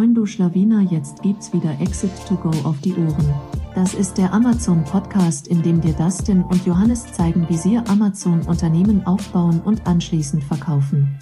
Moin 0.00 0.14
du 0.14 0.24
Schlawiner, 0.24 0.80
jetzt 0.80 1.20
gibt's 1.20 1.52
wieder 1.52 1.78
Exit 1.78 2.10
to 2.26 2.34
Go 2.34 2.48
auf 2.66 2.80
die 2.80 2.94
Ohren. 2.94 3.34
Das 3.74 3.92
ist 3.92 4.16
der 4.16 4.32
Amazon 4.32 4.82
Podcast, 4.82 5.46
in 5.46 5.62
dem 5.62 5.82
dir 5.82 5.92
Dustin 5.92 6.42
und 6.42 6.64
Johannes 6.64 7.12
zeigen, 7.12 7.46
wie 7.50 7.58
sie 7.58 7.76
Amazon 7.76 8.40
Unternehmen 8.46 9.06
aufbauen 9.06 9.60
und 9.60 9.86
anschließend 9.86 10.42
verkaufen. 10.42 11.18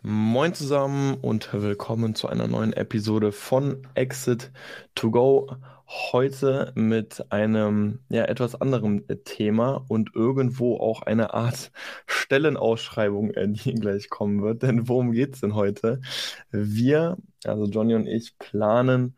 Moin 0.00 0.54
zusammen 0.54 1.18
und 1.20 1.52
willkommen 1.52 2.14
zu 2.14 2.28
einer 2.28 2.46
neuen 2.46 2.72
Episode 2.72 3.30
von 3.30 3.86
Exit 3.92 4.52
to 4.94 5.10
Go. 5.10 5.50
Heute 5.86 6.72
mit 6.74 7.30
einem 7.30 7.98
ja 8.08 8.24
etwas 8.24 8.58
anderen 8.58 9.04
Thema 9.24 9.84
und 9.88 10.14
irgendwo 10.14 10.78
auch 10.78 11.02
eine 11.02 11.34
Art 11.34 11.72
Stellenausschreibung, 12.06 13.32
äh, 13.32 13.48
die 13.48 13.74
gleich 13.74 14.08
kommen 14.08 14.42
wird. 14.42 14.62
Denn 14.62 14.88
worum 14.88 15.12
geht's 15.12 15.40
denn 15.40 15.54
heute? 15.54 16.00
Wir, 16.50 17.18
also 17.44 17.66
Johnny 17.66 17.94
und 17.94 18.06
ich, 18.06 18.38
planen 18.38 19.16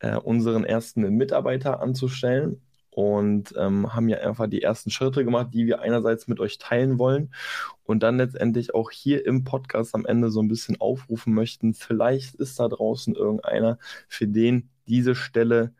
äh, 0.00 0.16
unseren 0.16 0.64
ersten 0.64 1.02
Mitarbeiter 1.16 1.80
anzustellen 1.80 2.62
und 2.90 3.54
ähm, 3.56 3.94
haben 3.94 4.08
ja 4.08 4.18
einfach 4.18 4.48
die 4.48 4.62
ersten 4.62 4.90
Schritte 4.90 5.24
gemacht, 5.24 5.48
die 5.52 5.66
wir 5.66 5.80
einerseits 5.80 6.26
mit 6.26 6.40
euch 6.40 6.58
teilen 6.58 6.98
wollen 6.98 7.32
und 7.84 8.02
dann 8.02 8.16
letztendlich 8.16 8.74
auch 8.74 8.90
hier 8.90 9.24
im 9.24 9.44
Podcast 9.44 9.94
am 9.94 10.04
Ende 10.04 10.30
so 10.30 10.42
ein 10.42 10.48
bisschen 10.48 10.80
aufrufen 10.80 11.32
möchten. 11.32 11.74
Vielleicht 11.74 12.34
ist 12.34 12.58
da 12.58 12.68
draußen 12.68 13.14
irgendeiner, 13.14 13.78
für 14.08 14.26
den 14.26 14.70
diese 14.88 15.14
Stelle 15.14 15.74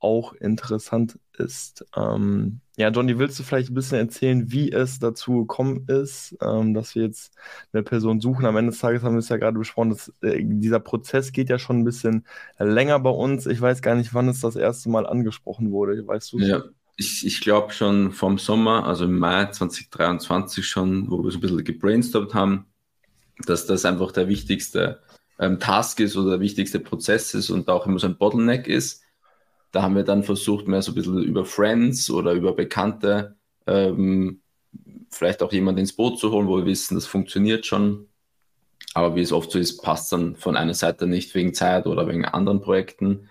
auch 0.00 0.32
interessant 0.32 1.18
ist. 1.38 1.86
Ähm, 1.96 2.60
ja, 2.76 2.88
Johnny, 2.88 3.18
willst 3.18 3.38
du 3.38 3.44
vielleicht 3.44 3.70
ein 3.70 3.74
bisschen 3.74 3.98
erzählen, 3.98 4.50
wie 4.50 4.72
es 4.72 4.98
dazu 4.98 5.40
gekommen 5.40 5.86
ist, 5.86 6.36
ähm, 6.42 6.74
dass 6.74 6.96
wir 6.96 7.04
jetzt 7.04 7.32
eine 7.72 7.84
Person 7.84 8.20
suchen? 8.20 8.46
Am 8.46 8.56
Ende 8.56 8.72
des 8.72 8.80
Tages 8.80 9.02
haben 9.04 9.14
wir 9.14 9.20
es 9.20 9.28
ja 9.28 9.36
gerade 9.36 9.58
besprochen, 9.58 9.90
dass, 9.90 10.12
äh, 10.22 10.42
dieser 10.42 10.80
Prozess 10.80 11.30
geht 11.30 11.50
ja 11.50 11.58
schon 11.60 11.78
ein 11.78 11.84
bisschen 11.84 12.26
länger 12.58 12.98
bei 12.98 13.10
uns. 13.10 13.46
Ich 13.46 13.60
weiß 13.60 13.80
gar 13.80 13.94
nicht, 13.94 14.12
wann 14.12 14.28
es 14.28 14.40
das 14.40 14.56
erste 14.56 14.90
Mal 14.90 15.06
angesprochen 15.06 15.70
wurde. 15.70 16.04
Weißt 16.04 16.32
du? 16.32 16.40
Ja, 16.40 16.64
ich, 16.96 17.24
ich 17.24 17.40
glaube 17.40 17.72
schon 17.72 18.10
vom 18.10 18.38
Sommer, 18.38 18.86
also 18.86 19.04
im 19.04 19.20
Mai 19.20 19.46
2023 19.46 20.66
schon, 20.66 21.08
wo 21.08 21.22
wir 21.22 21.30
so 21.30 21.38
ein 21.38 21.42
bisschen 21.42 21.62
gebrainstormt 21.62 22.34
haben, 22.34 22.66
dass 23.46 23.66
das 23.66 23.84
einfach 23.84 24.10
der 24.10 24.26
wichtigste 24.26 25.00
ähm, 25.38 25.60
Task 25.60 26.00
ist 26.00 26.16
oder 26.16 26.30
der 26.30 26.40
wichtigste 26.40 26.80
Prozess 26.80 27.34
ist 27.34 27.50
und 27.50 27.68
auch 27.68 27.86
immer 27.86 28.00
so 28.00 28.08
ein 28.08 28.16
Bottleneck 28.16 28.66
ist 28.66 29.03
da 29.74 29.82
haben 29.82 29.96
wir 29.96 30.04
dann 30.04 30.22
versucht, 30.22 30.68
mehr 30.68 30.82
so 30.82 30.92
ein 30.92 30.94
bisschen 30.94 31.22
über 31.22 31.44
Friends 31.44 32.08
oder 32.08 32.32
über 32.32 32.54
Bekannte 32.54 33.36
ähm, 33.66 34.40
vielleicht 35.10 35.42
auch 35.42 35.52
jemanden 35.52 35.80
ins 35.80 35.94
Boot 35.94 36.18
zu 36.18 36.30
holen, 36.30 36.46
wo 36.46 36.58
wir 36.58 36.66
wissen, 36.66 36.94
das 36.94 37.06
funktioniert 37.06 37.66
schon. 37.66 38.08
Aber 38.94 39.16
wie 39.16 39.22
es 39.22 39.32
oft 39.32 39.50
so 39.50 39.58
ist, 39.58 39.82
passt 39.82 40.12
dann 40.12 40.36
von 40.36 40.56
einer 40.56 40.74
Seite 40.74 41.06
nicht 41.06 41.34
wegen 41.34 41.54
Zeit 41.54 41.86
oder 41.86 42.06
wegen 42.06 42.24
anderen 42.24 42.60
Projekten. 42.60 43.28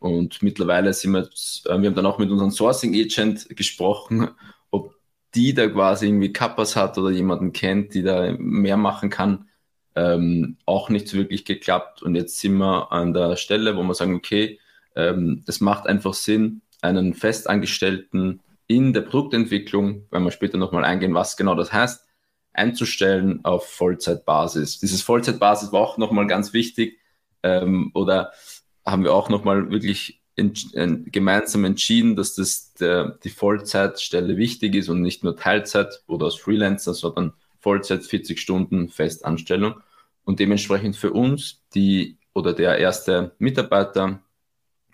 Und 0.00 0.42
mittlerweile 0.42 0.92
sind 0.92 1.12
wir, 1.12 1.22
äh, 1.22 1.80
wir 1.80 1.88
haben 1.88 1.94
dann 1.94 2.06
auch 2.06 2.18
mit 2.18 2.30
unserem 2.30 2.50
Sourcing 2.50 2.94
Agent 2.94 3.48
gesprochen, 3.56 4.30
ob 4.70 4.96
die 5.34 5.54
da 5.54 5.68
quasi 5.68 6.06
irgendwie 6.06 6.32
Kappas 6.32 6.74
hat 6.74 6.98
oder 6.98 7.10
jemanden 7.10 7.52
kennt, 7.52 7.94
die 7.94 8.02
da 8.02 8.34
mehr 8.38 8.76
machen 8.76 9.10
kann. 9.10 9.48
Ähm, 9.94 10.58
auch 10.66 10.90
nicht 10.90 11.08
so 11.08 11.16
wirklich 11.16 11.44
geklappt. 11.44 12.02
Und 12.02 12.16
jetzt 12.16 12.40
sind 12.40 12.56
wir 12.58 12.90
an 12.92 13.14
der 13.14 13.36
Stelle, 13.36 13.76
wo 13.76 13.82
wir 13.82 13.94
sagen, 13.94 14.16
okay, 14.16 14.58
ähm, 14.96 15.44
es 15.46 15.60
macht 15.60 15.86
einfach 15.86 16.14
Sinn, 16.14 16.62
einen 16.82 17.14
Festangestellten 17.14 18.40
in 18.66 18.92
der 18.92 19.02
Produktentwicklung, 19.02 20.06
wenn 20.10 20.24
wir 20.24 20.30
später 20.30 20.58
nochmal 20.58 20.84
eingehen, 20.84 21.14
was 21.14 21.36
genau 21.36 21.54
das 21.54 21.72
heißt, 21.72 22.04
einzustellen 22.52 23.44
auf 23.44 23.68
Vollzeitbasis. 23.68 24.78
Dieses 24.80 25.02
Vollzeitbasis 25.02 25.72
war 25.72 25.80
auch 25.80 25.98
nochmal 25.98 26.26
ganz 26.26 26.52
wichtig 26.52 26.98
ähm, 27.42 27.90
oder 27.94 28.32
haben 28.84 29.04
wir 29.04 29.12
auch 29.14 29.28
nochmal 29.28 29.70
wirklich 29.70 30.22
ent 30.36 30.74
äh, 30.74 30.86
gemeinsam 30.86 31.64
entschieden, 31.64 32.16
dass 32.16 32.34
das 32.34 32.72
der, 32.74 33.18
die 33.24 33.30
Vollzeitstelle 33.30 34.36
wichtig 34.36 34.74
ist 34.74 34.88
und 34.88 35.02
nicht 35.02 35.22
nur 35.22 35.36
Teilzeit 35.36 36.02
oder 36.06 36.26
als 36.26 36.36
Freelancer, 36.36 36.94
sondern 36.94 37.34
Vollzeit 37.58 38.04
40 38.04 38.40
Stunden 38.40 38.88
Festanstellung. 38.88 39.74
Und 40.24 40.40
dementsprechend 40.40 40.96
für 40.96 41.12
uns 41.12 41.62
die 41.74 42.18
oder 42.34 42.52
der 42.52 42.78
erste 42.78 43.34
Mitarbeiter 43.38 44.20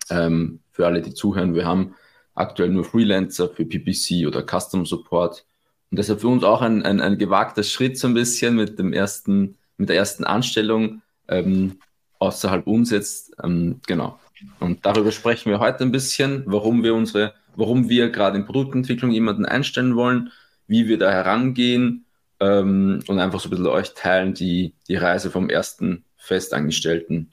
ähm, 0.09 0.59
für 0.71 0.85
alle, 0.85 1.01
die 1.01 1.13
zuhören, 1.13 1.55
wir 1.55 1.65
haben 1.65 1.95
aktuell 2.35 2.69
nur 2.69 2.83
Freelancer 2.83 3.49
für 3.49 3.65
PPC 3.65 4.27
oder 4.27 4.43
Custom 4.43 4.85
Support. 4.85 5.45
Und 5.91 5.99
deshalb 5.99 6.21
für 6.21 6.27
uns 6.27 6.43
auch 6.43 6.61
ein, 6.61 6.83
ein, 6.83 7.01
ein 7.01 7.17
gewagter 7.17 7.63
Schritt 7.63 7.99
so 7.99 8.07
ein 8.07 8.13
bisschen 8.13 8.55
mit 8.55 8.79
dem 8.79 8.93
ersten, 8.93 9.57
mit 9.77 9.89
der 9.89 9.97
ersten 9.97 10.23
Anstellung 10.23 11.01
ähm, 11.27 11.77
außerhalb 12.19 12.65
uns 12.65 12.89
jetzt. 12.89 13.33
Ähm, 13.43 13.79
genau. 13.85 14.19
Und 14.59 14.85
darüber 14.85 15.11
sprechen 15.11 15.51
wir 15.51 15.59
heute 15.59 15.83
ein 15.83 15.91
bisschen, 15.91 16.43
warum 16.47 16.83
wir 16.83 16.95
unsere, 16.95 17.33
warum 17.55 17.89
wir 17.89 18.09
gerade 18.09 18.37
in 18.37 18.45
Produktentwicklung 18.45 19.11
jemanden 19.11 19.45
einstellen 19.45 19.95
wollen, 19.95 20.31
wie 20.67 20.87
wir 20.87 20.97
da 20.97 21.11
herangehen 21.11 22.05
ähm, 22.39 23.03
und 23.07 23.19
einfach 23.19 23.39
so 23.39 23.47
ein 23.47 23.51
bisschen 23.51 23.67
euch 23.67 23.93
teilen, 23.93 24.33
die, 24.33 24.73
die 24.87 24.95
Reise 24.95 25.29
vom 25.29 25.49
ersten 25.49 26.03
Festangestellten 26.17 27.29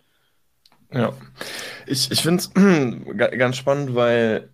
ja, 0.92 1.12
ich, 1.86 2.10
ich 2.10 2.22
finde 2.22 2.42
es 2.42 2.52
ganz 3.38 3.56
spannend, 3.56 3.94
weil 3.94 4.50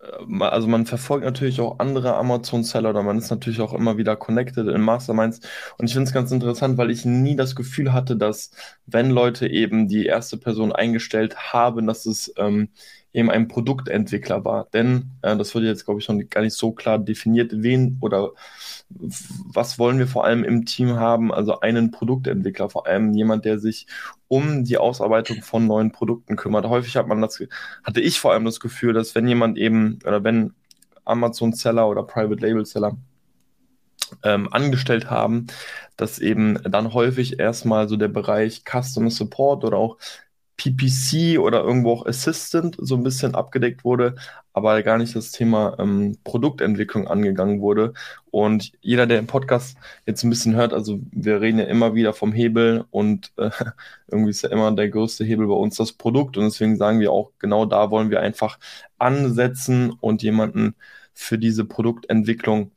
äh, 0.00 0.44
also 0.44 0.68
man 0.68 0.86
verfolgt 0.86 1.24
natürlich 1.24 1.60
auch 1.60 1.78
andere 1.78 2.14
Amazon-Seller 2.16 2.90
oder 2.90 3.02
man 3.02 3.18
ist 3.18 3.30
natürlich 3.30 3.60
auch 3.60 3.72
immer 3.74 3.96
wieder 3.96 4.16
connected 4.16 4.68
in 4.68 4.80
Masterminds. 4.80 5.40
Und 5.78 5.86
ich 5.86 5.92
finde 5.92 6.08
es 6.08 6.14
ganz 6.14 6.30
interessant, 6.32 6.78
weil 6.78 6.90
ich 6.90 7.04
nie 7.04 7.36
das 7.36 7.56
Gefühl 7.56 7.92
hatte, 7.92 8.16
dass 8.16 8.50
wenn 8.86 9.10
Leute 9.10 9.48
eben 9.48 9.88
die 9.88 10.06
erste 10.06 10.36
Person 10.36 10.72
eingestellt 10.72 11.52
haben, 11.52 11.86
dass 11.86 12.06
es 12.06 12.32
ähm, 12.36 12.70
eben 13.12 13.30
ein 13.30 13.48
Produktentwickler 13.48 14.44
war. 14.44 14.68
Denn 14.72 15.10
äh, 15.22 15.36
das 15.36 15.54
wurde 15.54 15.66
jetzt, 15.66 15.84
glaube 15.84 16.00
ich, 16.00 16.06
schon 16.06 16.28
gar 16.28 16.42
nicht 16.42 16.54
so 16.54 16.72
klar 16.72 16.98
definiert, 16.98 17.52
wen 17.54 17.98
oder 18.00 18.32
was 18.90 19.78
wollen 19.78 19.98
wir 19.98 20.06
vor 20.06 20.24
allem 20.24 20.44
im 20.44 20.64
Team 20.64 20.96
haben? 20.96 21.32
Also 21.32 21.60
einen 21.60 21.90
Produktentwickler, 21.90 22.70
vor 22.70 22.86
allem 22.86 23.12
jemand, 23.12 23.44
der 23.44 23.58
sich 23.58 23.86
um 24.28 24.64
die 24.64 24.78
Ausarbeitung 24.78 25.42
von 25.42 25.66
neuen 25.66 25.92
Produkten 25.92 26.36
kümmert. 26.36 26.66
Häufig 26.66 26.96
hat 26.96 27.06
man 27.06 27.20
das, 27.20 27.42
hatte 27.84 28.00
ich 28.00 28.20
vor 28.20 28.32
allem 28.32 28.44
das 28.44 28.60
Gefühl, 28.60 28.94
dass 28.94 29.14
wenn 29.14 29.28
jemand 29.28 29.58
eben 29.58 29.98
oder 30.04 30.24
wenn 30.24 30.54
Amazon-Seller 31.04 31.88
oder 31.88 32.02
Private 32.02 32.40
Label-Seller 32.40 32.96
ähm, 34.22 34.52
angestellt 34.52 35.10
haben, 35.10 35.46
dass 35.96 36.18
eben 36.18 36.58
dann 36.62 36.94
häufig 36.94 37.38
erstmal 37.38 37.88
so 37.88 37.96
der 37.96 38.08
Bereich 38.08 38.62
Customer 38.64 39.10
Support 39.10 39.64
oder 39.64 39.76
auch 39.76 39.98
PPC 40.58 41.38
oder 41.38 41.62
irgendwo 41.62 41.92
auch 41.92 42.06
Assistant 42.06 42.76
so 42.78 42.96
ein 42.96 43.02
bisschen 43.04 43.34
abgedeckt 43.34 43.84
wurde, 43.84 44.16
aber 44.52 44.82
gar 44.82 44.98
nicht 44.98 45.16
das 45.16 45.30
Thema 45.30 45.76
ähm, 45.78 46.18
Produktentwicklung 46.24 47.08
angegangen 47.08 47.60
wurde. 47.60 47.94
Und 48.30 48.72
jeder, 48.80 49.06
der 49.06 49.20
im 49.20 49.28
Podcast 49.28 49.78
jetzt 50.04 50.24
ein 50.24 50.30
bisschen 50.30 50.56
hört, 50.56 50.74
also 50.74 51.00
wir 51.12 51.40
reden 51.40 51.60
ja 51.60 51.64
immer 51.66 51.94
wieder 51.94 52.12
vom 52.12 52.32
Hebel 52.32 52.84
und 52.90 53.32
äh, 53.36 53.50
irgendwie 54.08 54.30
ist 54.30 54.42
ja 54.42 54.50
immer 54.50 54.70
der 54.72 54.90
größte 54.90 55.24
Hebel 55.24 55.46
bei 55.46 55.54
uns 55.54 55.76
das 55.76 55.92
Produkt 55.92 56.36
und 56.36 56.44
deswegen 56.44 56.76
sagen 56.76 57.00
wir 57.00 57.12
auch, 57.12 57.30
genau 57.38 57.64
da 57.64 57.90
wollen 57.90 58.10
wir 58.10 58.20
einfach 58.20 58.58
ansetzen 58.98 59.92
und 60.00 60.22
jemanden 60.22 60.74
für 61.14 61.38
diese 61.38 61.64
Produktentwicklung 61.64 62.72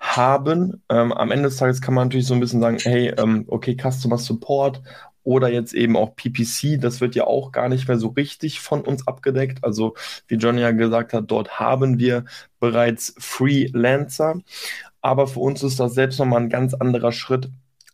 haben. 0.00 0.82
Ähm, 0.88 1.12
am 1.12 1.30
Ende 1.30 1.48
des 1.50 1.58
Tages 1.58 1.82
kann 1.82 1.94
man 1.94 2.08
natürlich 2.08 2.26
so 2.26 2.34
ein 2.34 2.40
bisschen 2.40 2.60
sagen, 2.60 2.78
hey, 2.82 3.08
ähm, 3.18 3.44
okay, 3.48 3.76
Customer 3.76 4.18
Support 4.18 4.82
oder 5.30 5.48
jetzt 5.48 5.74
eben 5.74 5.96
auch 5.96 6.16
PPC, 6.16 6.80
das 6.80 7.00
wird 7.00 7.14
ja 7.14 7.24
auch 7.24 7.52
gar 7.52 7.68
nicht 7.68 7.86
mehr 7.86 7.98
so 7.98 8.08
richtig 8.08 8.58
von 8.58 8.80
uns 8.80 9.06
abgedeckt. 9.06 9.62
Also 9.62 9.94
wie 10.26 10.34
John 10.34 10.58
ja 10.58 10.72
gesagt 10.72 11.12
hat, 11.12 11.30
dort 11.30 11.60
haben 11.60 12.00
wir 12.00 12.24
bereits 12.58 13.14
Freelancer. 13.16 14.40
Aber 15.00 15.28
für 15.28 15.38
uns 15.38 15.62
ist 15.62 15.78
das 15.78 15.94
selbst 15.94 16.18
nochmal 16.18 16.40
ein 16.40 16.48
ganz 16.48 16.74
anderer 16.74 17.12
Schritt, 17.12 17.48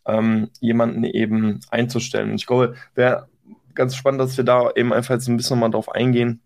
ähm, 0.07 0.49
jemanden 0.61 1.03
eben 1.03 1.59
einzustellen. 1.69 2.31
Und 2.31 2.37
ich 2.37 2.47
glaube, 2.47 2.73
wäre 2.95 3.27
ganz 3.75 3.95
spannend, 3.95 4.19
dass 4.19 4.35
wir 4.35 4.43
da 4.43 4.71
eben 4.75 4.91
einfach 4.91 5.13
jetzt 5.13 5.27
ein 5.27 5.37
bisschen 5.37 5.59
mal 5.59 5.69
drauf 5.69 5.89
eingehen, 5.89 6.41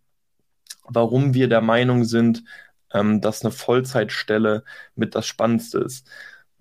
warum 0.83 1.33
wir 1.33 1.47
der 1.47 1.61
Meinung 1.61 2.03
sind, 2.03 2.43
ähm, 2.93 3.21
dass 3.21 3.45
eine 3.45 3.51
Vollzeitstelle 3.51 4.65
mit 4.95 5.15
das 5.15 5.25
Spannendste 5.25 5.79
ist 5.79 6.05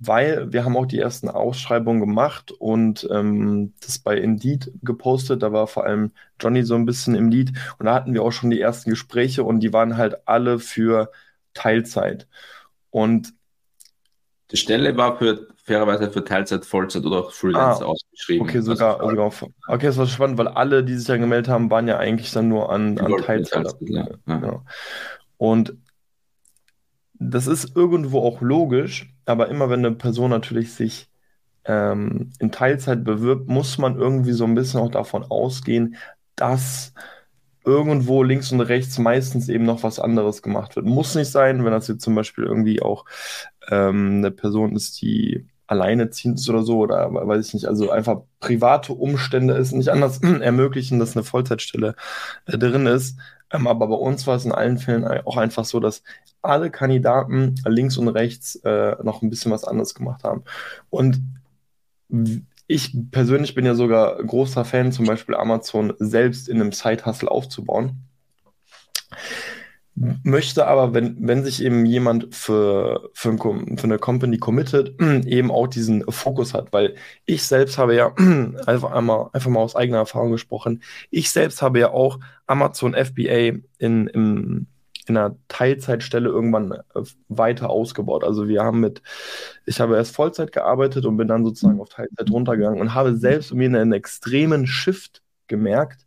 weil 0.00 0.50
wir 0.50 0.64
haben 0.64 0.76
auch 0.76 0.87
die 0.87 0.99
ersten 0.99 1.29
Ausschreibungen 1.29 2.00
gemacht 2.00 2.52
und 2.52 3.06
ähm, 3.12 3.75
das 3.85 3.99
bei 3.99 4.17
Indeed 4.17 4.73
gepostet. 4.82 5.43
Da 5.43 5.52
war 5.52 5.67
vor 5.67 5.85
allem 5.85 6.12
Johnny 6.41 6.62
so 6.62 6.75
ein 6.75 6.87
bisschen 6.87 7.14
im 7.14 7.29
Lied 7.29 7.52
und 7.79 7.87
da 7.87 7.94
hatten 7.94 8.14
wir 8.14 8.23
auch 8.23 8.32
schon 8.32 8.50
die 8.50 8.61
ersten 8.61 8.88
Gespräche 8.88 9.44
und 9.44 9.61
die 9.61 9.75
waren 9.75 9.99
halt 9.99 10.26
alle 10.26 10.58
für 10.58 11.11
Teilzeit. 11.52 12.26
Und 12.88 13.35
die 14.50 14.56
Stelle 14.56 14.97
war 14.97 15.19
für 15.19 15.49
fairerweise 15.62 16.11
für 16.11 16.25
Teilzeit, 16.25 16.64
Vollzeit 16.64 17.05
oder 17.05 17.19
auch 17.19 17.32
Freelance 17.32 17.85
ah, 17.85 17.88
ausgeschrieben. 17.88 18.49
Okay, 18.49 18.62
sogar, 18.62 19.00
also, 19.00 19.11
sogar 19.11 19.50
okay, 19.69 19.87
das 19.87 19.99
war 19.99 20.06
spannend, 20.06 20.38
weil 20.38 20.49
alle, 20.49 20.82
die 20.82 20.94
sich 20.94 21.06
dann 21.06 21.20
gemeldet 21.20 21.49
haben, 21.49 21.70
waren 21.70 21.87
ja 21.87 21.99
eigentlich 21.99 22.32
dann 22.32 22.49
nur 22.49 22.73
an, 22.73 22.99
an 22.99 23.12
Teilzeit. 23.19 23.64
Teilzeit 23.64 23.76
ja. 23.82 24.08
Ja. 24.26 24.62
Und 25.37 25.75
das 27.20 27.47
ist 27.47 27.76
irgendwo 27.76 28.20
auch 28.23 28.41
logisch, 28.41 29.14
aber 29.31 29.49
immer 29.49 29.71
wenn 29.71 29.85
eine 29.85 29.94
Person 29.94 30.31
natürlich 30.31 30.75
sich 30.75 31.09
ähm, 31.65 32.31
in 32.38 32.53
Teilzeit 32.53 33.05
bewirbt, 33.05 33.49
muss 33.49 33.79
man 33.79 33.97
irgendwie 33.99 34.32
so 34.32 34.44
ein 34.44 34.55
bisschen 34.55 34.81
auch 34.81 34.91
davon 34.91 35.25
ausgehen, 35.25 35.97
dass 36.37 36.94
irgendwo 37.65 38.23
links 38.23 38.53
und 38.53 38.61
rechts 38.61 38.99
meistens 38.99 39.49
eben 39.49 39.65
noch 39.65 39.82
was 39.82 40.00
anderes 40.00 40.43
gemacht 40.43 40.77
wird. 40.77 40.87
Muss 40.87 41.15
nicht 41.15 41.31
sein, 41.31 41.65
wenn 41.65 41.73
das 41.73 41.88
jetzt 41.88 42.03
zum 42.03 42.15
Beispiel 42.15 42.44
irgendwie 42.44 42.82
auch 42.82 43.05
ähm, 43.69 44.17
eine 44.19 44.31
Person 44.31 44.75
ist, 44.75 45.00
die 45.03 45.47
alleineziehend 45.67 46.38
ist 46.38 46.49
oder 46.49 46.62
so, 46.62 46.79
oder 46.79 47.12
weiß 47.12 47.47
ich 47.47 47.55
nicht, 47.55 47.67
also 47.67 47.91
einfach 47.91 48.23
private 48.41 48.93
Umstände 48.93 49.55
es 49.55 49.73
nicht 49.73 49.91
anders 49.91 50.19
ermöglichen, 50.41 50.99
dass 50.99 51.17
eine 51.17 51.25
Vollzeitstelle 51.25 51.94
äh, 52.47 52.59
drin 52.59 52.87
ist. 52.87 53.19
Ähm, 53.52 53.67
aber 53.67 53.88
bei 53.88 53.94
uns 53.97 54.26
war 54.26 54.37
es 54.37 54.44
in 54.44 54.52
allen 54.52 54.79
Fällen 54.79 55.05
auch 55.05 55.37
einfach 55.37 55.64
so, 55.64 55.81
dass 55.81 56.02
alle 56.43 56.70
Kandidaten 56.70 57.56
links 57.67 57.97
und 57.97 58.08
rechts 58.08 58.56
äh, 58.64 58.97
noch 59.02 59.23
ein 59.23 59.31
bisschen 59.31 59.52
was 59.52 59.64
anderes 59.64 59.94
gemacht 59.94 60.25
haben. 60.25 60.44
Und 60.88 61.20
ich 62.67 62.97
persönlich 63.11 63.55
bin 63.55 63.67
ja 63.67 63.75
sogar 63.75 64.23
großer 64.23 64.64
Fan, 64.64 64.93
zum 64.93 65.06
Beispiel 65.06 65.35
Amazon 65.35 65.93
selbst 65.99 66.49
in 66.49 66.61
einem 66.61 66.73
Side-Hustle 66.73 67.31
aufzubauen. 67.31 68.05
Möchte 69.96 70.66
aber, 70.66 70.94
wenn, 70.94 71.16
wenn 71.26 71.44
sich 71.44 71.62
eben 71.62 71.84
jemand 71.84 72.34
für, 72.34 73.10
für, 73.12 73.31
ein, 73.31 73.38
für 73.76 73.84
eine 73.84 73.98
Company 73.98 74.38
committet, 74.38 74.94
eben 75.26 75.50
auch 75.50 75.66
diesen 75.66 76.04
Fokus 76.10 76.54
hat, 76.54 76.72
weil 76.72 76.94
ich 77.26 77.44
selbst 77.44 77.76
habe 77.76 77.94
ja 77.94 78.14
einfach 78.66 78.92
einmal, 78.92 79.28
einfach 79.32 79.50
mal 79.50 79.60
aus 79.60 79.76
eigener 79.76 79.98
Erfahrung 79.98 80.31
gesprochen, 80.31 80.82
ich 81.10 81.31
selbst 81.31 81.60
habe 81.60 81.81
ja 81.81 81.90
auch 81.90 82.19
Amazon 82.46 82.94
FBA 82.94 83.58
in, 83.78 84.06
in, 84.06 84.66
in 85.06 85.16
einer 85.16 85.37
Teilzeitstelle 85.48 86.28
irgendwann 86.28 86.72
äh, 86.72 87.02
weiter 87.28 87.69
ausgebaut. 87.69 88.25
Also 88.25 88.48
wir 88.48 88.62
haben 88.62 88.81
mit, 88.81 89.02
ich 89.66 89.81
habe 89.81 89.96
erst 89.96 90.14
Vollzeit 90.14 90.52
gearbeitet 90.52 91.04
und 91.04 91.16
bin 91.16 91.28
dann 91.28 91.44
sozusagen 91.44 91.81
auf 91.81 91.88
Teilzeit 91.90 92.31
runtergegangen 92.31 92.81
und 92.81 92.94
habe 92.94 93.16
selbst 93.16 93.52
mir 93.52 93.66
einen 93.66 93.92
extremen 93.92 94.66
Shift 94.66 95.22
gemerkt, 95.48 96.06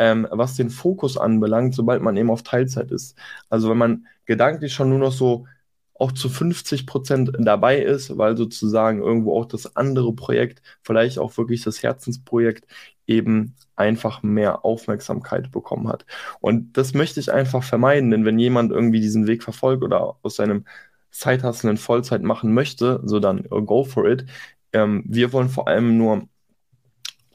ähm, 0.00 0.26
was 0.30 0.56
den 0.56 0.70
Fokus 0.70 1.18
anbelangt, 1.18 1.74
sobald 1.74 2.00
man 2.00 2.16
eben 2.16 2.30
auf 2.30 2.42
Teilzeit 2.42 2.90
ist. 2.90 3.16
Also 3.50 3.68
wenn 3.68 3.76
man 3.76 4.06
gedanklich 4.24 4.72
schon 4.72 4.88
nur 4.88 4.98
noch 4.98 5.12
so 5.12 5.46
auch 5.94 6.12
zu 6.12 6.30
50 6.30 6.86
Prozent 6.86 7.30
dabei 7.38 7.82
ist, 7.82 8.16
weil 8.16 8.34
sozusagen 8.34 9.02
irgendwo 9.02 9.38
auch 9.38 9.44
das 9.44 9.76
andere 9.76 10.14
Projekt, 10.14 10.62
vielleicht 10.82 11.18
auch 11.18 11.36
wirklich 11.36 11.62
das 11.62 11.82
Herzensprojekt, 11.82 12.66
eben 13.06 13.54
einfach 13.76 14.22
mehr 14.22 14.64
Aufmerksamkeit 14.64 15.50
bekommen 15.52 15.88
hat. 15.88 16.06
Und 16.40 16.78
das 16.78 16.94
möchte 16.94 17.20
ich 17.20 17.30
einfach 17.30 17.62
vermeiden, 17.62 18.10
denn 18.10 18.24
wenn 18.24 18.38
jemand 18.38 18.72
irgendwie 18.72 19.00
diesen 19.00 19.26
Weg 19.26 19.42
verfolgt 19.42 19.84
oder 19.84 20.16
aus 20.22 20.36
seinem 20.36 20.64
Zeithassel 21.10 21.70
in 21.70 21.76
Vollzeit 21.76 22.22
machen 22.22 22.54
möchte, 22.54 23.02
so 23.04 23.20
dann 23.20 23.42
go 23.50 23.84
for 23.84 24.06
it. 24.06 24.24
Ähm, 24.72 25.04
wir 25.06 25.32
wollen 25.34 25.50
vor 25.50 25.68
allem 25.68 25.98
nur 25.98 26.28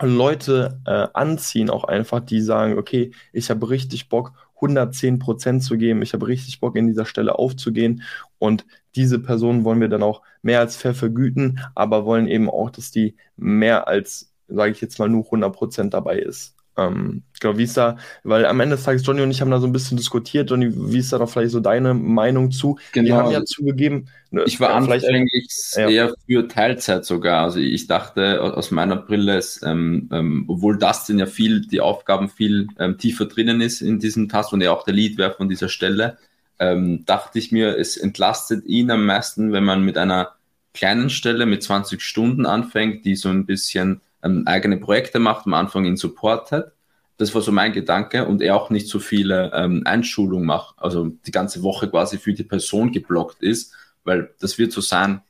Leute 0.02 0.80
äh, 0.86 1.08
anziehen, 1.14 1.70
auch 1.70 1.86
einfach, 1.86 2.20
die 2.20 2.42
sagen, 2.42 2.78
okay, 2.78 3.12
ich 3.32 3.50
habe 3.50 3.70
richtig 3.70 4.10
Bock, 4.10 4.34
110 4.56 5.20
Prozent 5.20 5.64
zu 5.64 5.78
geben, 5.78 6.02
ich 6.02 6.14
habe 6.14 6.28
richtig 6.28 6.60
Bock, 6.60 6.76
in 6.76 6.88
dieser 6.88 7.06
Stelle 7.06 7.38
aufzugehen 7.38 8.04
und 8.38 8.66
diese 8.96 9.20
Personen 9.20 9.64
wollen 9.64 9.82
wir 9.82 9.90
dann 9.90 10.04
auch 10.04 10.22
mehr 10.42 10.60
als 10.60 10.76
fair 10.76 10.94
vergüten, 10.94 11.60
aber 11.76 12.06
wollen 12.06 12.28
eben 12.28 12.50
auch, 12.50 12.70
dass 12.70 12.92
die 12.92 13.16
mehr 13.38 13.88
als, 13.88 14.34
sage 14.48 14.72
ich 14.72 14.82
jetzt 14.82 15.00
mal, 15.00 15.10
nur 15.10 15.26
100 15.26 15.54
Prozent 15.54 15.94
dabei 15.94 16.20
ist. 16.20 16.56
Ähm, 16.78 17.24
genau, 17.40 17.58
wie 17.58 17.64
ist 17.64 17.78
da, 17.78 17.98
weil 18.24 18.46
am 18.46 18.60
Ende 18.60 18.76
des 18.76 18.84
Tages 18.84 19.06
Johnny 19.06 19.22
und 19.22 19.32
ich 19.32 19.40
haben 19.40 19.52
da 19.52 19.60
so 19.60 19.68
ein 19.68 19.72
bisschen 19.72 19.96
diskutiert. 19.96 20.50
Johnny, 20.50 20.72
wie 20.74 21.00
ist 21.00 21.14
da 21.14 21.18
doch 21.18 21.30
vielleicht 21.30 21.52
so 21.52 21.62
deine 21.62 21.94
Meinung 21.94 22.52
zu? 22.52 22.78
Genau. 22.92 23.08
Wir 23.08 23.16
haben 23.16 23.32
ja 23.32 23.46
zugegeben. 23.46 24.10
Ne, 24.32 24.44
ich 24.46 24.60
war 24.60 24.82
vielleicht 24.84 25.06
eigentlich 25.06 25.48
ja. 25.76 25.88
eher 25.88 26.14
für 26.26 26.48
Teilzeit 26.48 27.06
sogar. 27.06 27.44
Also 27.44 27.60
ich 27.60 27.88
dachte 27.88 28.42
aus 28.42 28.72
meiner 28.72 28.98
Brille, 28.98 29.42
ähm, 29.64 30.10
ähm, 30.12 30.46
obwohl 30.48 30.78
Dustin 30.78 31.20
ja 31.20 31.26
viel, 31.26 31.62
die 31.62 31.80
Aufgaben 31.80 32.28
viel 32.28 32.68
ähm, 32.78 32.98
tiefer 32.98 33.26
drinnen 33.26 33.62
ist 33.62 33.82
in 33.82 34.00
diesem 34.00 34.28
Task 34.28 34.52
und 34.52 34.62
er 34.62 34.74
auch 34.74 34.84
der 34.84 34.94
Lead 34.94 35.18
wäre 35.18 35.34
von 35.34 35.48
dieser 35.48 35.70
Stelle, 35.70 36.18
ähm, 36.60 37.06
dachte 37.06 37.40
ich 37.40 37.52
mir, 37.54 37.78
es 37.78 37.96
entlastet 37.96 38.66
ihn 38.66 38.92
am 38.92 39.06
meisten, 39.06 39.54
wenn 39.54 39.64
man 39.64 39.84
mit 39.84 39.98
einer 39.98 40.36
kleinen 40.74 41.10
Stelle 41.10 41.46
mit 41.46 41.64
20 41.64 42.02
Stunden 42.02 42.46
anfängt, 42.46 43.06
die 43.06 43.16
so 43.16 43.30
ein 43.30 43.46
bisschen 43.46 44.02
ähm, 44.26 44.44
eigene 44.46 44.78
Projekte 44.78 45.20
macht, 45.20 45.46
am 45.46 45.54
Anfang 45.54 45.86
ihn 45.86 45.98
supportet. 45.98 46.72
Das 47.18 47.34
war 47.34 47.42
so 47.42 47.52
mein 47.52 47.72
Gedanke 47.72 48.26
und 48.26 48.42
er 48.42 48.56
auch 48.56 48.70
nicht 48.70 48.90
so 48.90 49.00
viele 49.00 49.52
ähm, 49.54 49.84
Einschulungen 49.86 50.46
macht, 50.46 50.76
also 50.78 51.12
die 51.26 51.32
ganze 51.32 51.64
Woche 51.64 51.90
quasi 51.90 52.18
für 52.18 52.34
die 52.34 52.44
Person 52.44 52.92
geblockt 52.92 53.42
ist, 53.42 53.74
weil 54.04 54.34
das 54.40 54.58
wird 54.58 54.74
so 54.74 54.82
sein 54.82 55.22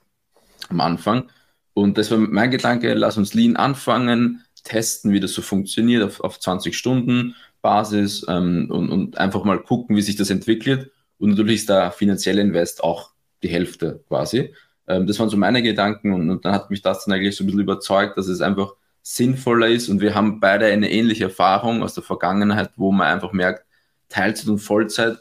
am 0.70 0.82
Anfang. 0.82 1.30
Und 1.74 1.98
das 1.98 2.10
war 2.10 2.18
mein 2.18 2.50
Gedanke, 2.50 2.94
lass 2.94 3.18
uns 3.18 3.34
Lean 3.34 3.56
anfangen, 3.56 4.44
testen, 4.64 5.12
wie 5.12 5.20
das 5.20 5.34
so 5.34 5.42
funktioniert 5.44 6.02
auf, 6.02 6.22
auf 6.22 6.40
20 6.40 6.76
Stunden 6.76 7.36
Basis 7.62 8.26
ähm, 8.28 8.68
und, 8.70 8.90
und 8.90 9.18
einfach 9.18 9.44
mal 9.44 9.60
gucken, 9.60 9.96
wie 9.96 10.02
sich 10.02 10.16
das 10.16 10.30
entwickelt. 10.30 10.92
Und 11.20 11.32
natürlich 11.32 11.62
ist 11.62 11.70
der 11.70 11.92
finanzielle 11.92 12.42
Invest 12.42 12.84
auch 12.84 13.12
die 13.44 13.48
Hälfte 13.48 14.04
quasi. 14.08 14.54
Ähm, 14.88 15.08
das 15.08 15.20
waren 15.20 15.30
so 15.30 15.38
meine 15.38 15.64
Gedanken 15.64 16.14
und, 16.14 16.30
und 16.30 16.46
dann 16.46 16.54
hat 16.54 16.70
mich 16.70 16.82
das 16.82 17.06
dann 17.06 17.14
eigentlich 17.14 17.36
so 17.36 17.44
ein 17.44 17.48
bisschen 17.48 17.62
überzeugt, 17.62 18.18
dass 18.18 18.28
es 18.28 18.42
einfach 18.42 18.74
sinnvoller 19.08 19.68
ist. 19.68 19.88
Und 19.88 20.02
wir 20.02 20.16
haben 20.16 20.40
beide 20.40 20.66
eine 20.66 20.90
ähnliche 20.92 21.26
Erfahrung 21.26 21.84
aus 21.84 21.94
der 21.94 22.04
Vergangenheit, 22.04 22.72
wo 22.76 22.92
man 22.92 23.08
einfach 23.08 23.34
merkt, 23.34 23.64
Teilzeit 24.10 24.50
und 24.50 24.58
Vollzeit 24.58 25.20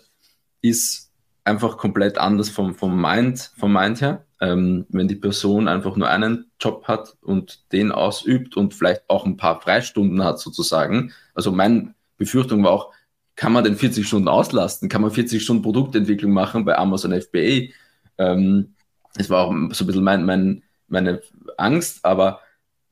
ist 0.62 1.12
einfach 1.44 1.76
komplett 1.76 2.16
anders 2.16 2.48
vom, 2.48 2.74
vom, 2.74 2.98
Mind, 3.00 3.52
vom 3.58 3.74
Mind 3.74 4.00
her. 4.00 4.24
Ähm, 4.40 4.86
wenn 4.88 5.06
die 5.06 5.16
Person 5.16 5.68
einfach 5.68 5.96
nur 5.96 6.08
einen 6.08 6.50
Job 6.58 6.88
hat 6.88 7.14
und 7.20 7.70
den 7.72 7.92
ausübt 7.92 8.56
und 8.56 8.72
vielleicht 8.72 9.02
auch 9.08 9.26
ein 9.26 9.36
paar 9.36 9.60
Freistunden 9.60 10.24
hat 10.24 10.40
sozusagen. 10.40 11.12
Also 11.34 11.52
meine 11.52 11.94
Befürchtung 12.16 12.64
war 12.64 12.70
auch, 12.70 12.90
kann 13.36 13.52
man 13.52 13.64
denn 13.64 13.76
40 13.76 14.06
Stunden 14.06 14.28
auslasten? 14.28 14.88
Kann 14.88 15.02
man 15.02 15.10
40 15.10 15.42
Stunden 15.42 15.62
Produktentwicklung 15.62 16.32
machen 16.32 16.64
bei 16.64 16.78
Amazon 16.78 17.20
FBA? 17.20 17.68
Ähm, 18.16 18.74
das 19.14 19.28
war 19.28 19.44
auch 19.44 19.50
so 19.72 19.84
ein 19.84 19.86
bisschen 19.86 20.04
mein, 20.04 20.24
mein, 20.24 20.62
meine 20.88 21.20
Angst, 21.58 22.02
aber 22.04 22.40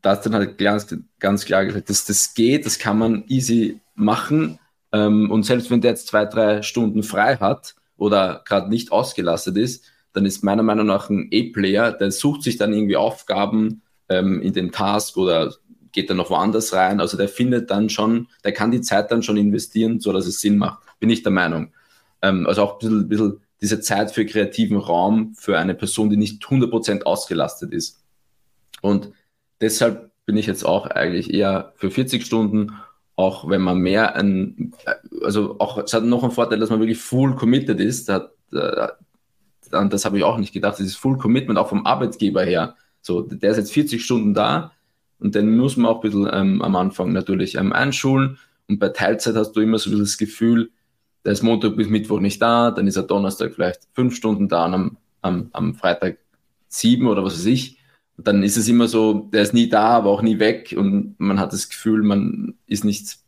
da 0.02 0.10
hast 0.10 0.26
dann 0.26 0.34
halt 0.34 0.58
ganz, 0.58 0.94
ganz 1.20 1.44
klar 1.44 1.64
gesagt, 1.64 1.88
dass 1.88 2.04
das 2.04 2.34
geht, 2.34 2.66
das 2.66 2.78
kann 2.78 2.98
man 2.98 3.24
easy 3.28 3.80
machen. 3.94 4.58
Ähm, 4.92 5.30
und 5.30 5.44
selbst 5.44 5.70
wenn 5.70 5.80
der 5.80 5.92
jetzt 5.92 6.08
zwei, 6.08 6.24
drei 6.26 6.62
Stunden 6.62 7.02
frei 7.02 7.36
hat 7.36 7.76
oder 7.96 8.42
gerade 8.44 8.68
nicht 8.68 8.92
ausgelastet 8.92 9.56
ist, 9.56 9.84
dann 10.12 10.26
ist 10.26 10.44
meiner 10.44 10.62
Meinung 10.62 10.86
nach 10.86 11.08
ein 11.08 11.28
E-Player, 11.30 11.92
der 11.92 12.10
sucht 12.10 12.42
sich 12.42 12.58
dann 12.58 12.72
irgendwie 12.72 12.96
Aufgaben 12.96 13.82
ähm, 14.08 14.42
in 14.42 14.52
den 14.52 14.72
Task 14.72 15.16
oder 15.16 15.54
geht 15.92 16.10
dann 16.10 16.16
noch 16.16 16.30
woanders 16.30 16.72
rein. 16.72 17.00
Also 17.00 17.16
der 17.16 17.28
findet 17.28 17.70
dann 17.70 17.88
schon, 17.88 18.28
der 18.44 18.52
kann 18.52 18.70
die 18.70 18.80
Zeit 18.80 19.10
dann 19.10 19.22
schon 19.22 19.36
investieren, 19.36 20.00
so 20.00 20.12
dass 20.12 20.26
es 20.26 20.40
Sinn 20.40 20.58
macht. 20.58 20.82
Bin 21.00 21.10
ich 21.10 21.22
der 21.22 21.32
Meinung. 21.32 21.72
Ähm, 22.20 22.46
also 22.46 22.62
auch 22.62 22.72
ein 22.74 22.78
bisschen, 22.78 23.08
bisschen 23.08 23.40
diese 23.60 23.80
Zeit 23.80 24.10
für 24.10 24.26
kreativen 24.26 24.76
Raum 24.76 25.34
für 25.36 25.58
eine 25.58 25.74
Person, 25.74 26.10
die 26.10 26.16
nicht 26.16 26.42
100% 26.42 27.02
ausgelastet 27.04 27.72
ist. 27.72 28.02
Und 28.80 29.12
deshalb 29.62 30.10
bin 30.26 30.36
ich 30.36 30.46
jetzt 30.46 30.64
auch 30.64 30.86
eigentlich 30.86 31.32
eher 31.32 31.72
für 31.76 31.90
40 31.90 32.26
Stunden, 32.26 32.72
auch 33.16 33.48
wenn 33.48 33.62
man 33.62 33.78
mehr 33.78 34.14
ein, 34.16 34.74
also 35.22 35.56
auch, 35.58 35.78
es 35.78 35.94
hat 35.94 36.04
noch 36.04 36.22
einen 36.22 36.32
Vorteil, 36.32 36.58
dass 36.58 36.70
man 36.70 36.80
wirklich 36.80 36.98
full 36.98 37.34
committed 37.34 37.80
ist. 37.80 38.08
Das, 38.08 38.22
äh, 38.52 38.88
das 39.70 40.04
habe 40.04 40.18
ich 40.18 40.24
auch 40.24 40.38
nicht 40.38 40.52
gedacht. 40.52 40.74
Das 40.74 40.86
ist 40.86 40.96
Full 40.96 41.16
Commitment 41.16 41.58
auch 41.58 41.68
vom 41.68 41.86
Arbeitgeber 41.86 42.42
her. 42.42 42.76
So, 43.00 43.22
der 43.22 43.52
ist 43.52 43.56
jetzt 43.56 43.72
40 43.72 44.04
Stunden 44.04 44.34
da 44.34 44.72
und 45.18 45.34
den 45.34 45.56
muss 45.56 45.76
man 45.76 45.90
auch 45.90 45.96
ein 45.96 46.00
bisschen 46.02 46.28
ähm, 46.30 46.62
am 46.62 46.76
Anfang 46.76 47.12
natürlich 47.12 47.54
ähm, 47.54 47.72
einschulen. 47.72 48.38
Und 48.68 48.78
bei 48.78 48.90
Teilzeit 48.90 49.34
hast 49.34 49.52
du 49.52 49.60
immer 49.60 49.78
so 49.78 49.90
ein 49.90 49.98
das 49.98 50.18
Gefühl, 50.18 50.70
der 51.24 51.32
ist 51.32 51.42
Montag 51.42 51.76
bis 51.76 51.88
Mittwoch 51.88 52.20
nicht 52.20 52.42
da, 52.42 52.70
dann 52.70 52.86
ist 52.86 52.96
er 52.96 53.04
Donnerstag 53.04 53.54
vielleicht 53.54 53.88
fünf 53.94 54.14
Stunden 54.14 54.48
da 54.48 54.66
und 54.66 54.74
am, 54.74 54.96
am, 55.20 55.48
am 55.52 55.74
Freitag 55.74 56.18
sieben 56.68 57.06
oder 57.06 57.24
was 57.24 57.34
weiß 57.34 57.46
ich 57.46 57.81
dann 58.16 58.42
ist 58.42 58.56
es 58.56 58.68
immer 58.68 58.88
so, 58.88 59.28
der 59.32 59.42
ist 59.42 59.54
nie 59.54 59.68
da, 59.68 59.88
aber 59.88 60.10
auch 60.10 60.22
nie 60.22 60.38
weg 60.38 60.74
und 60.76 61.14
man 61.18 61.40
hat 61.40 61.52
das 61.52 61.68
Gefühl, 61.68 62.02
man 62.02 62.54
ist 62.66 62.84
nicht 62.84 63.18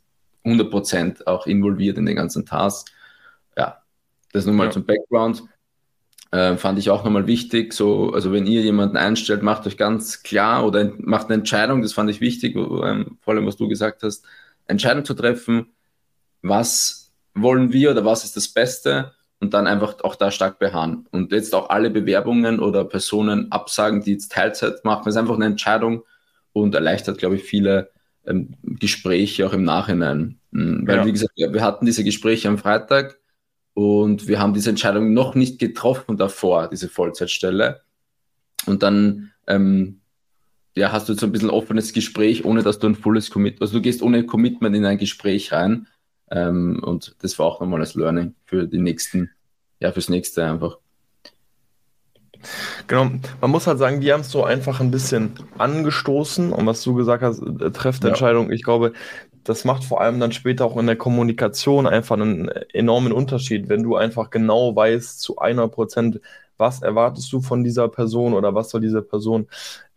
100% 0.44 1.26
auch 1.26 1.46
involviert 1.46 1.98
in 1.98 2.06
den 2.06 2.16
ganzen 2.16 2.44
Task. 2.44 2.90
Ja, 3.56 3.82
das 4.32 4.46
nochmal 4.46 4.66
ja. 4.66 4.72
zum 4.72 4.84
Background. 4.84 5.44
Äh, 6.30 6.56
fand 6.56 6.78
ich 6.78 6.90
auch 6.90 7.04
nochmal 7.04 7.26
wichtig. 7.26 7.72
So, 7.72 8.12
also 8.12 8.32
wenn 8.32 8.46
ihr 8.46 8.62
jemanden 8.62 8.96
einstellt, 8.96 9.42
macht 9.42 9.66
euch 9.66 9.76
ganz 9.76 10.22
klar 10.22 10.66
oder 10.66 10.92
macht 10.98 11.26
eine 11.26 11.34
Entscheidung, 11.34 11.80
das 11.80 11.92
fand 11.92 12.10
ich 12.10 12.20
wichtig, 12.20 12.56
ähm, 12.56 13.18
vor 13.20 13.34
allem 13.34 13.46
was 13.46 13.56
du 13.56 13.68
gesagt 13.68 14.02
hast, 14.02 14.26
Entscheidung 14.66 15.04
zu 15.04 15.14
treffen, 15.14 15.66
was 16.42 17.12
wollen 17.34 17.72
wir 17.72 17.90
oder 17.90 18.04
was 18.04 18.24
ist 18.24 18.36
das 18.36 18.48
Beste 18.48 19.12
und 19.44 19.54
dann 19.54 19.66
einfach 19.66 20.00
auch 20.02 20.16
da 20.16 20.30
stark 20.30 20.58
beharren. 20.58 21.06
Und 21.10 21.32
jetzt 21.32 21.54
auch 21.54 21.68
alle 21.68 21.90
Bewerbungen 21.90 22.60
oder 22.60 22.84
Personen 22.84 23.52
absagen, 23.52 24.02
die 24.02 24.12
jetzt 24.12 24.32
Teilzeit 24.32 24.84
machen, 24.84 25.08
ist 25.08 25.16
einfach 25.16 25.34
eine 25.34 25.44
Entscheidung 25.44 26.02
und 26.52 26.74
erleichtert, 26.74 27.18
glaube 27.18 27.36
ich, 27.36 27.42
viele 27.42 27.90
ähm, 28.26 28.54
Gespräche 28.62 29.46
auch 29.46 29.52
im 29.52 29.64
Nachhinein. 29.64 30.38
Mhm, 30.50 30.86
weil, 30.86 30.96
ja. 30.96 31.06
wie 31.06 31.12
gesagt, 31.12 31.32
wir, 31.36 31.52
wir 31.52 31.62
hatten 31.62 31.84
diese 31.84 32.04
Gespräche 32.04 32.48
am 32.48 32.56
Freitag 32.56 33.18
und 33.74 34.28
wir 34.28 34.40
haben 34.40 34.54
diese 34.54 34.70
Entscheidung 34.70 35.12
noch 35.12 35.34
nicht 35.34 35.58
getroffen 35.58 36.16
davor, 36.16 36.68
diese 36.68 36.88
Vollzeitstelle. 36.88 37.82
Und 38.64 38.82
dann 38.82 39.32
ähm, 39.46 40.00
ja, 40.76 40.90
hast 40.90 41.08
du 41.08 41.12
jetzt 41.12 41.20
so 41.20 41.26
ein 41.26 41.32
bisschen 41.32 41.50
offenes 41.50 41.92
Gespräch, 41.92 42.44
ohne 42.44 42.62
dass 42.62 42.78
du 42.78 42.86
ein 42.86 42.94
volles 42.94 43.30
Commitment, 43.30 43.62
also 43.62 43.74
du 43.74 43.82
gehst 43.82 44.02
ohne 44.02 44.24
Commitment 44.24 44.74
in 44.74 44.86
ein 44.86 44.98
Gespräch 44.98 45.52
rein. 45.52 45.86
Ähm, 46.30 46.80
und 46.82 47.14
das 47.20 47.38
war 47.38 47.46
auch 47.46 47.60
nochmal 47.60 47.80
das 47.80 47.94
Learning 47.94 48.34
für 48.44 48.66
die 48.66 48.80
nächsten, 48.80 49.30
ja, 49.84 49.92
fürs 49.92 50.08
nächste 50.08 50.46
einfach. 50.46 50.78
Genau, 52.86 53.10
man 53.40 53.50
muss 53.50 53.66
halt 53.66 53.78
sagen, 53.78 54.00
wir 54.00 54.14
haben 54.14 54.22
es 54.22 54.30
so 54.30 54.44
einfach 54.44 54.80
ein 54.80 54.90
bisschen 54.90 55.34
angestoßen 55.58 56.52
und 56.52 56.66
was 56.66 56.82
du 56.82 56.94
gesagt 56.94 57.22
hast, 57.22 57.42
äh, 57.42 57.70
trefft 57.70 58.04
Entscheidung. 58.04 58.48
Ja. 58.48 58.52
Ich 58.54 58.62
glaube, 58.62 58.94
das 59.44 59.66
macht 59.66 59.84
vor 59.84 60.00
allem 60.00 60.20
dann 60.20 60.32
später 60.32 60.64
auch 60.64 60.78
in 60.78 60.86
der 60.86 60.96
Kommunikation 60.96 61.86
einfach 61.86 62.16
einen 62.16 62.48
enormen 62.72 63.12
Unterschied, 63.12 63.68
wenn 63.68 63.82
du 63.82 63.96
einfach 63.96 64.30
genau 64.30 64.74
weißt 64.74 65.20
zu 65.20 65.38
einer 65.38 65.68
Prozent, 65.68 66.20
was 66.56 66.80
erwartest 66.80 67.30
du 67.30 67.42
von 67.42 67.62
dieser 67.62 67.88
Person 67.88 68.32
oder 68.32 68.54
was 68.54 68.70
soll 68.70 68.80
diese 68.80 69.02
Person 69.02 69.48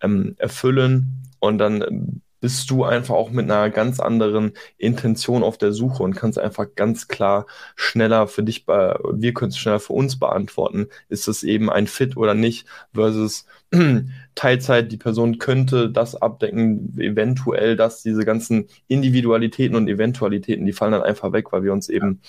ähm, 0.02 0.36
erfüllen 0.38 1.24
und 1.40 1.60
dann 1.60 2.22
bist 2.40 2.70
du 2.70 2.84
einfach 2.84 3.16
auch 3.16 3.32
mit 3.32 3.46
einer 3.46 3.70
ganz 3.70 4.00
anderen 4.00 4.54
Intention 4.78 5.44
auf 5.44 5.58
der 5.58 5.74
Suche 5.74 6.04
und 6.04 6.16
kannst 6.16 6.38
einfach 6.38 6.68
ganz 6.76 7.08
klar 7.08 7.46
schneller 7.76 8.28
für 8.28 8.44
dich, 8.44 8.68
wir 8.68 9.34
können 9.34 9.50
es 9.50 9.58
schneller 9.58 9.80
für 9.80 9.94
uns 9.94 10.20
beantworten, 10.20 10.88
ist 11.10 11.28
es 11.28 11.44
eben 11.44 11.70
ein 11.70 11.88
Fit 11.88 12.18
oder 12.18 12.34
nicht, 12.34 12.68
versus 12.94 13.46
Teilzeit, 14.36 14.92
die 14.92 14.98
Person 14.98 15.40
könnte 15.40 15.90
das 15.90 16.16
abdecken, 16.16 16.98
eventuell 16.98 17.76
dass 17.76 18.04
diese 18.04 18.24
ganzen 18.24 18.68
Individualitäten 18.88 19.76
und 19.76 19.88
Eventualitäten, 19.88 20.66
die 20.66 20.74
fallen 20.74 20.94
dann 20.94 21.04
einfach 21.04 21.34
weg, 21.34 21.52
weil 21.52 21.64
wir 21.64 21.74
uns 21.74 21.90
eben 21.90 22.22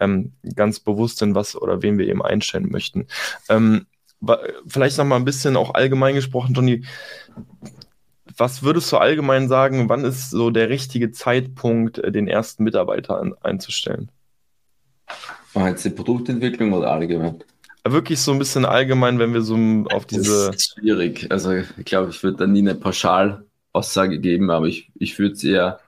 ähm, 0.00 0.32
ganz 0.54 0.80
bewusst 0.80 1.18
sind, 1.18 1.34
was 1.34 1.54
oder 1.54 1.82
wen 1.82 1.98
wir 1.98 2.08
eben 2.08 2.22
einstellen 2.22 2.70
möchten. 2.70 3.06
Ähm, 3.48 3.86
vielleicht 4.66 4.98
noch 4.98 5.04
mal 5.04 5.16
ein 5.16 5.24
bisschen 5.24 5.56
auch 5.56 5.74
allgemein 5.74 6.14
gesprochen, 6.14 6.54
Johnny, 6.54 6.84
was 8.40 8.62
würdest 8.62 8.90
du 8.90 8.96
allgemein 8.96 9.48
sagen, 9.48 9.88
wann 9.88 10.04
ist 10.04 10.30
so 10.30 10.50
der 10.50 10.70
richtige 10.70 11.12
Zeitpunkt, 11.12 11.98
äh, 11.98 12.10
den 12.10 12.26
ersten 12.26 12.64
Mitarbeiter 12.64 13.20
an, 13.20 13.34
einzustellen? 13.42 14.10
War 15.52 15.68
jetzt 15.68 15.84
die 15.84 15.90
Produktentwicklung 15.90 16.72
oder 16.72 16.90
allgemein? 16.90 17.44
Wirklich 17.84 18.18
so 18.20 18.32
ein 18.32 18.38
bisschen 18.38 18.64
allgemein, 18.64 19.18
wenn 19.18 19.32
wir 19.32 19.42
so 19.42 19.56
auf 19.90 20.06
diese. 20.06 20.46
Das 20.46 20.56
ist 20.56 20.74
schwierig. 20.78 21.26
Also, 21.30 21.52
ich 21.52 21.84
glaube, 21.84 22.10
ich 22.10 22.22
würde 22.22 22.38
da 22.38 22.46
nie 22.46 22.60
eine 22.60 22.74
Pauschalaussage 22.74 24.18
geben, 24.20 24.50
aber 24.50 24.66
ich, 24.66 24.90
ich 24.94 25.18
würde 25.18 25.34
es 25.34 25.44
eher 25.44 25.80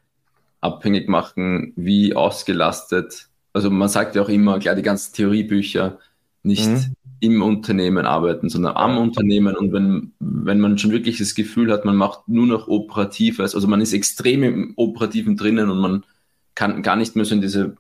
abhängig 0.61 1.09
machen, 1.09 1.73
wie 1.77 2.15
ausgelastet. 2.15 3.29
Also, 3.53 3.71
man 3.71 3.89
sagt 3.89 4.15
ja 4.15 4.23
auch 4.23 4.29
immer, 4.29 4.59
klar, 4.59 4.75
die 4.75 4.83
ganzen 4.83 5.15
Theoriebücher 5.15 5.99
nicht 6.43 6.69
mhm 6.69 6.97
im 7.23 7.41
Unternehmen 7.41 8.05
arbeiten, 8.05 8.49
sondern 8.49 8.77
am 8.77 8.99
Unternehmen. 8.99 9.55
Und 9.57 9.73
wenn, 9.73 10.13
wenn 10.19 10.59
man 10.59 10.77
schon 10.77 10.91
wirklich 10.91 11.19
das 11.19 11.37
Gefühl 11.37 11.73
hat, 11.73 11.85
man 11.85 11.95
macht 11.95 12.29
nur 12.29 12.49
noch 12.49 12.67
Operatives, 12.67 13.55
also 13.55 13.69
man 13.69 13.81
ist 13.81 13.93
extrem 13.93 14.43
im 14.43 14.73
Operativen 14.75 15.37
drinnen 15.37 15.71
und 15.71 15.79
man 15.79 16.05
kann 16.57 16.83
gar 16.83 16.97
nicht 16.97 17.15
mehr 17.15 17.25
so 17.25 17.37
in 17.37 17.41
diese 17.41 17.77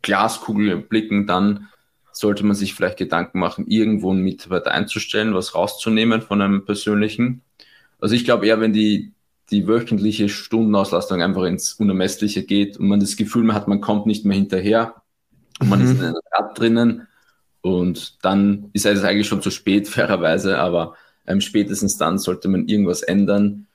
Glaskugel 0.00 0.78
blicken, 0.78 1.26
dann 1.26 1.68
sollte 2.12 2.46
man 2.46 2.56
sich 2.56 2.72
vielleicht 2.72 2.96
Gedanken 2.96 3.40
machen, 3.40 3.66
irgendwo 3.66 4.10
einen 4.10 4.22
Mitarbeiter 4.22 4.70
einzustellen, 4.70 5.34
was 5.34 5.54
rauszunehmen 5.54 6.22
von 6.22 6.40
einem 6.40 6.64
persönlichen. 6.64 7.42
Also 8.00 8.14
ich 8.14 8.24
glaube 8.24 8.46
eher, 8.46 8.60
wenn 8.60 8.72
die, 8.72 9.12
die 9.50 9.68
wöchentliche 9.68 10.30
Stundenauslastung 10.30 11.20
einfach 11.20 11.44
ins 11.44 11.74
Unermessliche 11.74 12.42
geht 12.42 12.78
und 12.78 12.88
man 12.88 13.00
das 13.00 13.16
Gefühl 13.16 13.52
hat, 13.52 13.68
man 13.68 13.82
kommt 13.82 14.06
nicht 14.06 14.24
mehr 14.24 14.36
hinterher 14.36 15.02
und 15.60 15.68
man 15.68 15.80
mhm. 15.80 15.84
ist 15.84 15.98
in 15.98 16.04
einem 16.04 16.20
Rad 16.32 16.58
drinnen, 16.58 17.06
und 17.62 18.24
dann 18.24 18.70
ist 18.72 18.84
es 18.84 19.02
eigentlich 19.02 19.28
schon 19.28 19.42
zu 19.42 19.50
spät, 19.50 19.88
fairerweise, 19.88 20.58
aber 20.58 20.94
ähm, 21.26 21.40
spätestens 21.40 21.96
dann 21.96 22.18
sollte 22.18 22.48
man 22.48 22.68
irgendwas 22.68 23.02
ändern. 23.02 23.66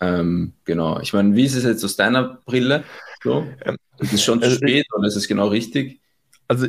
Ähm, 0.00 0.54
genau. 0.64 0.98
Ich 1.00 1.12
meine, 1.12 1.36
wie 1.36 1.44
ist 1.44 1.54
es 1.54 1.64
jetzt 1.64 1.84
aus 1.84 1.96
deiner 1.96 2.40
Brille? 2.46 2.84
So? 3.22 3.46
Ähm, 3.64 3.76
ist 3.98 4.14
es 4.14 4.24
schon 4.24 4.40
zu 4.40 4.46
also 4.46 4.56
spät 4.56 4.86
oder 4.96 5.06
ist 5.06 5.16
es 5.16 5.28
genau 5.28 5.48
richtig? 5.48 6.00
Also 6.48 6.66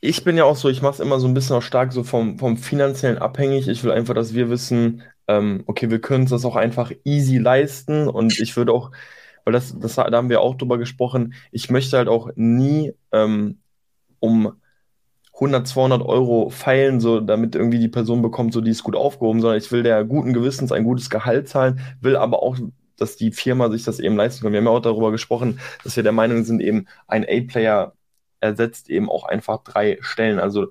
ich 0.00 0.24
bin 0.24 0.36
ja 0.36 0.44
auch 0.44 0.56
so, 0.56 0.68
ich 0.68 0.82
mache 0.82 0.94
es 0.94 1.00
immer 1.00 1.20
so 1.20 1.28
ein 1.28 1.34
bisschen 1.34 1.56
auch 1.56 1.62
stark 1.62 1.92
so 1.92 2.02
vom, 2.02 2.38
vom 2.38 2.56
finanziellen 2.56 3.18
abhängig. 3.18 3.68
Ich 3.68 3.84
will 3.84 3.92
einfach, 3.92 4.14
dass 4.14 4.34
wir 4.34 4.50
wissen, 4.50 5.02
ähm, 5.28 5.62
okay, 5.66 5.90
wir 5.90 6.00
können 6.00 6.22
uns 6.22 6.30
das 6.30 6.44
auch 6.44 6.56
einfach 6.56 6.92
easy 7.04 7.38
leisten 7.38 8.08
und 8.08 8.38
ich 8.40 8.56
würde 8.56 8.72
auch, 8.72 8.90
weil 9.44 9.52
das, 9.52 9.78
das 9.78 9.94
da 9.94 10.10
haben 10.10 10.28
wir 10.28 10.40
auch 10.40 10.56
drüber 10.56 10.78
gesprochen, 10.78 11.34
ich 11.52 11.70
möchte 11.70 11.96
halt 11.96 12.08
auch 12.08 12.30
nie 12.34 12.92
ähm, 13.12 13.58
um 14.18 14.52
100, 15.36 15.66
200 15.66 16.02
Euro 16.02 16.50
feilen, 16.50 17.00
so 17.00 17.20
damit 17.20 17.54
irgendwie 17.54 17.78
die 17.78 17.88
Person 17.88 18.22
bekommt, 18.22 18.52
so 18.52 18.60
die 18.60 18.70
ist 18.70 18.82
gut 18.82 18.96
aufgehoben, 18.96 19.40
sondern 19.40 19.58
ich 19.58 19.70
will 19.70 19.82
der 19.82 20.04
guten 20.04 20.32
Gewissens 20.32 20.72
ein 20.72 20.84
gutes 20.84 21.10
Gehalt 21.10 21.48
zahlen, 21.48 21.80
will 22.00 22.16
aber 22.16 22.42
auch, 22.42 22.56
dass 22.96 23.16
die 23.16 23.32
Firma 23.32 23.70
sich 23.70 23.84
das 23.84 24.00
eben 24.00 24.16
leisten 24.16 24.42
kann. 24.42 24.52
Wir 24.52 24.58
haben 24.58 24.66
ja 24.66 24.70
auch 24.72 24.80
darüber 24.80 25.12
gesprochen, 25.12 25.60
dass 25.84 25.96
wir 25.96 26.02
der 26.02 26.12
Meinung 26.12 26.44
sind, 26.44 26.60
eben 26.60 26.86
ein 27.06 27.24
A-Player 27.28 27.92
ersetzt 28.40 28.90
eben 28.90 29.10
auch 29.10 29.24
einfach 29.24 29.62
drei 29.62 29.98
Stellen. 30.00 30.38
Also 30.38 30.68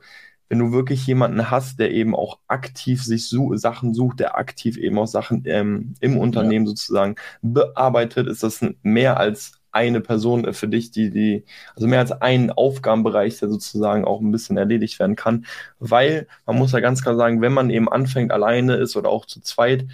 wenn 0.49 0.59
du 0.59 0.71
wirklich 0.71 1.05
jemanden 1.07 1.49
hast, 1.49 1.79
der 1.79 1.91
eben 1.91 2.15
auch 2.15 2.39
aktiv 2.47 3.03
sich 3.03 3.27
su 3.27 3.55
Sachen 3.57 3.93
sucht, 3.93 4.19
der 4.19 4.37
aktiv 4.37 4.77
eben 4.77 4.97
auch 4.99 5.07
Sachen 5.07 5.43
ähm, 5.45 5.95
im 5.99 6.17
Unternehmen 6.17 6.65
ja. 6.65 6.69
sozusagen 6.69 7.15
bearbeitet, 7.41 8.27
ist 8.27 8.43
das 8.43 8.63
mehr 8.83 9.17
als 9.17 9.59
eine 9.75 10.01
Person 10.01 10.53
für 10.53 10.67
dich, 10.67 10.91
die, 10.91 11.09
die, 11.11 11.45
also 11.75 11.87
mehr 11.87 11.99
als 11.99 12.11
ein 12.13 12.51
Aufgabenbereich, 12.51 13.39
der 13.39 13.49
sozusagen 13.49 14.05
auch 14.05 14.21
ein 14.21 14.31
bisschen 14.31 14.57
erledigt 14.57 14.99
werden 14.99 15.15
kann. 15.15 15.45
Weil 15.79 16.27
man 16.45 16.57
muss 16.57 16.71
ja 16.71 16.79
ganz 16.79 17.01
klar 17.03 17.15
sagen, 17.15 17.41
wenn 17.41 17.53
man 17.53 17.69
eben 17.69 17.89
anfängt, 17.89 18.31
alleine 18.31 18.75
ist 18.75 18.95
oder 18.95 19.09
auch 19.09 19.25
zu 19.25 19.41
zweit, 19.41 19.85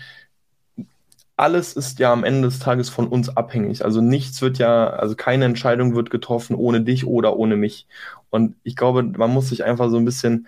alles 1.37 1.73
ist 1.73 1.99
ja 1.99 2.13
am 2.13 2.23
Ende 2.23 2.47
des 2.49 2.59
Tages 2.59 2.89
von 2.89 3.07
uns 3.07 3.35
abhängig. 3.35 3.83
Also 3.83 4.01
nichts 4.01 4.41
wird 4.41 4.59
ja, 4.59 4.91
also 4.91 5.15
keine 5.15 5.45
Entscheidung 5.45 5.95
wird 5.95 6.11
getroffen 6.11 6.55
ohne 6.55 6.81
dich 6.81 7.05
oder 7.07 7.35
ohne 7.37 7.55
mich. 7.57 7.87
Und 8.29 8.55
ich 8.63 8.75
glaube, 8.75 9.03
man 9.03 9.31
muss 9.31 9.49
sich 9.49 9.63
einfach 9.63 9.89
so 9.89 9.97
ein 9.97 10.05
bisschen 10.05 10.47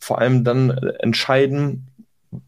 vor 0.00 0.18
allem 0.18 0.44
dann 0.44 0.70
entscheiden, 1.00 1.87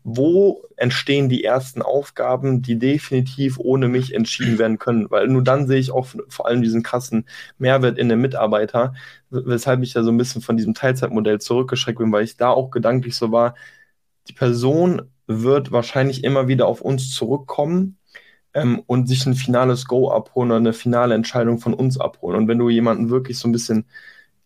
wo 0.05 0.63
entstehen 0.77 1.29
die 1.29 1.45
ersten 1.45 1.83
Aufgaben, 1.83 2.63
die 2.63 2.79
definitiv 2.79 3.59
ohne 3.59 3.89
mich 3.89 4.15
entschieden 4.15 4.59
werden 4.59 4.79
können, 4.79 5.11
weil 5.11 5.29
nur 5.29 5.43
dann 5.43 5.67
sehe 5.67 5.79
ich 5.79 5.91
auch 5.93 6.07
vor 6.29 6.47
allem 6.47 6.63
diesen 6.63 6.83
krassen 6.83 7.27
Mehrwert 7.59 7.99
in 7.99 8.09
den 8.09 8.21
Mitarbeiter, 8.21 8.95
weshalb 9.31 9.83
ich 9.83 9.95
ja 9.95 10.03
so 10.03 10.11
ein 10.11 10.19
bisschen 10.19 10.43
von 10.43 10.57
diesem 10.57 10.75
Teilzeitmodell 10.75 11.41
zurückgeschreckt 11.41 11.99
bin, 11.99 12.13
weil 12.13 12.25
ich 12.25 12.37
da 12.37 12.51
auch 12.51 12.71
gedanklich 12.71 13.17
so 13.17 13.33
war, 13.33 13.55
die 14.29 14.33
Person 14.35 15.03
wird 15.27 15.73
wahrscheinlich 15.73 16.25
immer 16.25 16.49
wieder 16.49 16.67
auf 16.67 16.81
uns 16.83 17.15
zurückkommen 17.15 17.99
ähm, 18.55 18.83
und 18.87 19.09
sich 19.09 19.27
ein 19.27 19.35
finales 19.35 19.87
Go 19.87 20.11
abholen 20.11 20.51
oder 20.51 20.59
eine 20.59 20.73
finale 20.73 21.15
Entscheidung 21.15 21.59
von 21.59 21.75
uns 21.75 21.99
abholen. 22.01 22.37
Und 22.37 22.49
wenn 22.49 22.59
du 22.59 22.69
jemanden 22.69 23.11
wirklich 23.11 23.39
so 23.39 23.49
ein 23.49 23.53
bisschen 23.53 23.87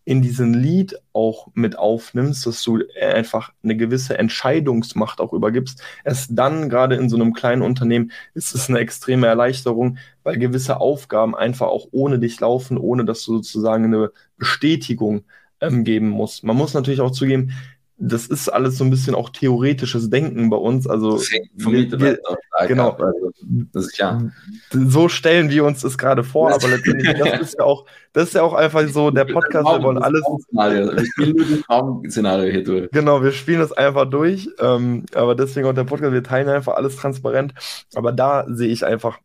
in 0.05 0.21
diesen 0.21 0.53
Lied 0.53 0.95
auch 1.13 1.47
mit 1.55 1.77
aufnimmst, 1.77 2.45
dass 2.45 2.61
du 2.61 2.83
einfach 3.01 3.51
eine 3.63 3.75
gewisse 3.75 4.17
Entscheidungsmacht 4.17 5.19
auch 5.19 5.33
übergibst, 5.33 5.81
erst 6.03 6.29
dann, 6.33 6.69
gerade 6.69 6.95
in 6.95 7.09
so 7.09 7.15
einem 7.15 7.33
kleinen 7.33 7.63
Unternehmen, 7.63 8.11
ist 8.35 8.53
es 8.53 8.69
eine 8.69 8.79
extreme 8.79 9.27
Erleichterung, 9.27 9.97
weil 10.23 10.37
gewisse 10.37 10.79
Aufgaben 10.79 11.35
einfach 11.35 11.67
auch 11.67 11.87
ohne 11.91 12.19
dich 12.19 12.39
laufen, 12.39 12.77
ohne 12.77 13.03
dass 13.03 13.25
du 13.25 13.37
sozusagen 13.37 13.85
eine 13.85 14.11
Bestätigung 14.37 15.23
ähm, 15.59 15.83
geben 15.83 16.09
musst. 16.09 16.43
Man 16.43 16.55
muss 16.55 16.73
natürlich 16.75 17.01
auch 17.01 17.11
zugeben, 17.11 17.51
das 17.97 18.27
ist 18.27 18.49
alles 18.49 18.77
so 18.77 18.83
ein 18.83 18.89
bisschen 18.89 19.15
auch 19.15 19.29
theoretisches 19.29 20.09
Denken 20.09 20.49
bei 20.49 20.57
uns. 20.57 20.85
Also 20.85 21.19
wir, 21.53 22.19
genau, 22.67 22.89
ab, 22.89 23.01
also, 23.01 23.31
das 23.71 23.85
ist 23.85 23.95
klar. 23.95 24.31
So 24.71 25.07
stellen 25.07 25.49
wir 25.49 25.63
uns 25.63 25.81
das 25.81 25.97
gerade 25.97 26.23
vor, 26.23 26.53
aber 26.53 26.67
letztendlich 26.67 27.17
das 27.17 27.39
ist 27.41 27.55
ja 27.57 27.63
auch, 27.63 27.85
das 28.11 28.29
ist 28.29 28.33
ja 28.33 28.41
auch 28.41 28.53
einfach 28.53 28.85
so 28.89 29.11
der 29.11 29.25
Podcast. 29.25 29.65
Wir 29.65 29.83
wollen 29.83 29.97
alles. 29.97 30.23
Wir 30.23 31.05
spielen 31.05 31.35
nur 31.37 31.45
das 31.45 31.61
Traum-Szenario 31.61 32.51
hier 32.51 32.63
durch. 32.63 32.91
Genau, 32.91 33.23
wir 33.23 33.31
spielen 33.31 33.59
das 33.59 33.71
einfach 33.71 34.09
durch. 34.09 34.49
Ähm, 34.59 35.05
aber 35.13 35.35
deswegen 35.35 35.67
auch 35.67 35.73
der 35.73 35.85
Podcast. 35.85 36.11
Wir 36.11 36.23
teilen 36.23 36.49
einfach 36.49 36.75
alles 36.75 36.97
transparent. 36.97 37.53
Aber 37.95 38.11
da 38.11 38.45
sehe 38.49 38.69
ich 38.69 38.85
einfach 38.85 39.19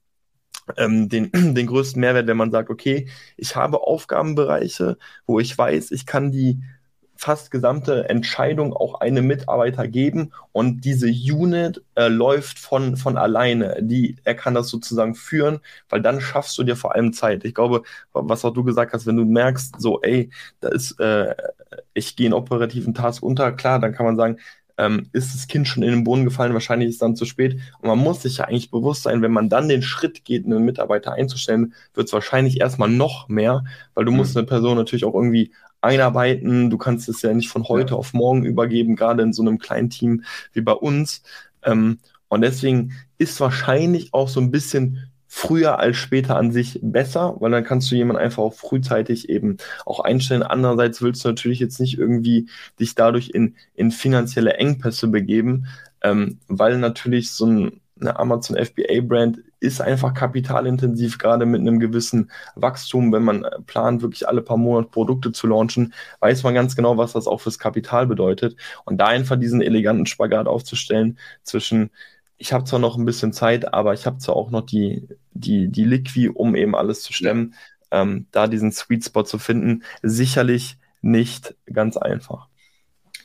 ähm, 0.76 1.08
den, 1.08 1.32
den 1.54 1.66
größten 1.66 2.00
Mehrwert, 2.00 2.28
wenn 2.28 2.36
man 2.36 2.52
sagt, 2.52 2.70
okay, 2.70 3.08
ich 3.36 3.56
habe 3.56 3.82
Aufgabenbereiche, 3.82 4.96
wo 5.26 5.40
ich 5.40 5.56
weiß, 5.56 5.90
ich 5.90 6.06
kann 6.06 6.30
die 6.30 6.62
fast 7.20 7.50
gesamte 7.50 8.08
Entscheidung 8.08 8.72
auch 8.72 9.02
einem 9.02 9.26
Mitarbeiter 9.26 9.86
geben 9.86 10.32
und 10.52 10.86
diese 10.86 11.06
Unit 11.08 11.82
äh, 11.94 12.08
läuft 12.08 12.58
von, 12.58 12.96
von 12.96 13.18
alleine. 13.18 13.76
Die, 13.82 14.16
er 14.24 14.34
kann 14.34 14.54
das 14.54 14.68
sozusagen 14.68 15.14
führen, 15.14 15.60
weil 15.90 16.00
dann 16.00 16.22
schaffst 16.22 16.56
du 16.56 16.62
dir 16.62 16.76
vor 16.76 16.94
allem 16.94 17.12
Zeit. 17.12 17.44
Ich 17.44 17.54
glaube, 17.54 17.82
was 18.14 18.42
auch 18.46 18.54
du 18.54 18.64
gesagt 18.64 18.94
hast, 18.94 19.06
wenn 19.06 19.18
du 19.18 19.26
merkst, 19.26 19.74
so, 19.78 20.00
ey, 20.00 20.30
da 20.60 20.70
ist, 20.70 20.98
äh, 20.98 21.34
ich 21.92 22.16
gehe 22.16 22.26
in 22.26 22.32
operativen 22.32 22.94
Task 22.94 23.22
unter, 23.22 23.52
klar, 23.52 23.80
dann 23.80 23.92
kann 23.92 24.06
man 24.06 24.16
sagen, 24.16 24.38
ähm, 24.78 25.10
ist 25.12 25.34
das 25.34 25.46
Kind 25.46 25.68
schon 25.68 25.82
in 25.82 25.90
den 25.90 26.04
Boden 26.04 26.24
gefallen, 26.24 26.54
wahrscheinlich 26.54 26.88
ist 26.88 26.94
es 26.94 27.00
dann 27.00 27.16
zu 27.16 27.26
spät. 27.26 27.60
Und 27.82 27.88
man 27.88 27.98
muss 27.98 28.22
sich 28.22 28.38
ja 28.38 28.46
eigentlich 28.46 28.70
bewusst 28.70 29.02
sein, 29.02 29.20
wenn 29.20 29.30
man 29.30 29.50
dann 29.50 29.68
den 29.68 29.82
Schritt 29.82 30.24
geht, 30.24 30.46
einen 30.46 30.64
Mitarbeiter 30.64 31.12
einzustellen, 31.12 31.74
wird 31.92 32.06
es 32.06 32.14
wahrscheinlich 32.14 32.60
erstmal 32.60 32.88
noch 32.88 33.28
mehr, 33.28 33.64
weil 33.92 34.06
du 34.06 34.10
mhm. 34.10 34.16
musst 34.16 34.38
eine 34.38 34.46
Person 34.46 34.78
natürlich 34.78 35.04
auch 35.04 35.14
irgendwie 35.14 35.52
einarbeiten. 35.80 36.70
Du 36.70 36.78
kannst 36.78 37.08
es 37.08 37.22
ja 37.22 37.32
nicht 37.32 37.48
von 37.48 37.64
heute 37.68 37.92
ja. 37.94 37.96
auf 37.98 38.12
morgen 38.14 38.44
übergeben, 38.44 38.96
gerade 38.96 39.22
in 39.22 39.32
so 39.32 39.42
einem 39.42 39.58
kleinen 39.58 39.90
Team 39.90 40.24
wie 40.52 40.60
bei 40.62 40.72
uns. 40.72 41.22
Ähm, 41.62 41.98
Und 42.28 42.42
deswegen 42.42 42.92
ist 43.18 43.40
wahrscheinlich 43.40 44.14
auch 44.14 44.28
so 44.28 44.40
ein 44.40 44.50
bisschen 44.50 45.10
früher 45.26 45.78
als 45.78 45.96
später 45.96 46.36
an 46.36 46.52
sich 46.52 46.78
besser, 46.82 47.36
weil 47.40 47.52
dann 47.52 47.64
kannst 47.64 47.90
du 47.90 47.94
jemanden 47.96 48.22
einfach 48.22 48.42
auch 48.42 48.54
frühzeitig 48.54 49.28
eben 49.28 49.58
auch 49.86 50.00
einstellen. 50.00 50.42
Andererseits 50.42 51.02
willst 51.02 51.24
du 51.24 51.28
natürlich 51.28 51.60
jetzt 51.60 51.80
nicht 51.80 51.98
irgendwie 51.98 52.48
dich 52.78 52.94
dadurch 52.94 53.30
in, 53.30 53.54
in 53.74 53.90
finanzielle 53.92 54.54
Engpässe 54.54 55.08
begeben, 55.08 55.66
ähm, 56.02 56.38
weil 56.48 56.78
natürlich 56.78 57.30
so 57.32 57.46
ein, 57.46 57.80
eine 58.00 58.18
Amazon 58.18 58.56
FBA 58.56 59.00
Brand 59.02 59.38
ist 59.60 59.80
einfach 59.80 60.14
kapitalintensiv, 60.14 61.18
gerade 61.18 61.46
mit 61.46 61.60
einem 61.60 61.78
gewissen 61.78 62.30
Wachstum. 62.54 63.12
Wenn 63.12 63.22
man 63.22 63.44
plant, 63.66 64.02
wirklich 64.02 64.26
alle 64.28 64.42
paar 64.42 64.56
Monate 64.56 64.90
Produkte 64.90 65.32
zu 65.32 65.46
launchen, 65.46 65.92
weiß 66.20 66.42
man 66.42 66.54
ganz 66.54 66.76
genau, 66.76 66.96
was 66.96 67.12
das 67.12 67.26
auch 67.26 67.40
fürs 67.40 67.58
Kapital 67.58 68.06
bedeutet. 68.06 68.56
Und 68.84 68.98
da 68.98 69.06
einfach 69.06 69.36
diesen 69.38 69.60
eleganten 69.60 70.06
Spagat 70.06 70.46
aufzustellen 70.46 71.18
zwischen 71.42 71.90
ich 72.40 72.54
habe 72.54 72.64
zwar 72.64 72.78
noch 72.78 72.96
ein 72.96 73.04
bisschen 73.04 73.34
Zeit, 73.34 73.74
aber 73.74 73.92
ich 73.92 74.06
habe 74.06 74.16
zwar 74.16 74.34
auch 74.34 74.50
noch 74.50 74.62
die, 74.62 75.06
die, 75.32 75.68
die 75.68 75.84
Liqui, 75.84 76.30
um 76.30 76.56
eben 76.56 76.74
alles 76.74 77.02
zu 77.02 77.12
stemmen. 77.12 77.54
Ja. 77.92 78.00
Ähm, 78.00 78.26
da 78.30 78.46
diesen 78.46 78.72
Sweet 78.72 79.04
Spot 79.04 79.24
zu 79.24 79.38
finden, 79.38 79.82
sicherlich 80.02 80.78
nicht 81.02 81.54
ganz 81.70 81.98
einfach. 81.98 82.48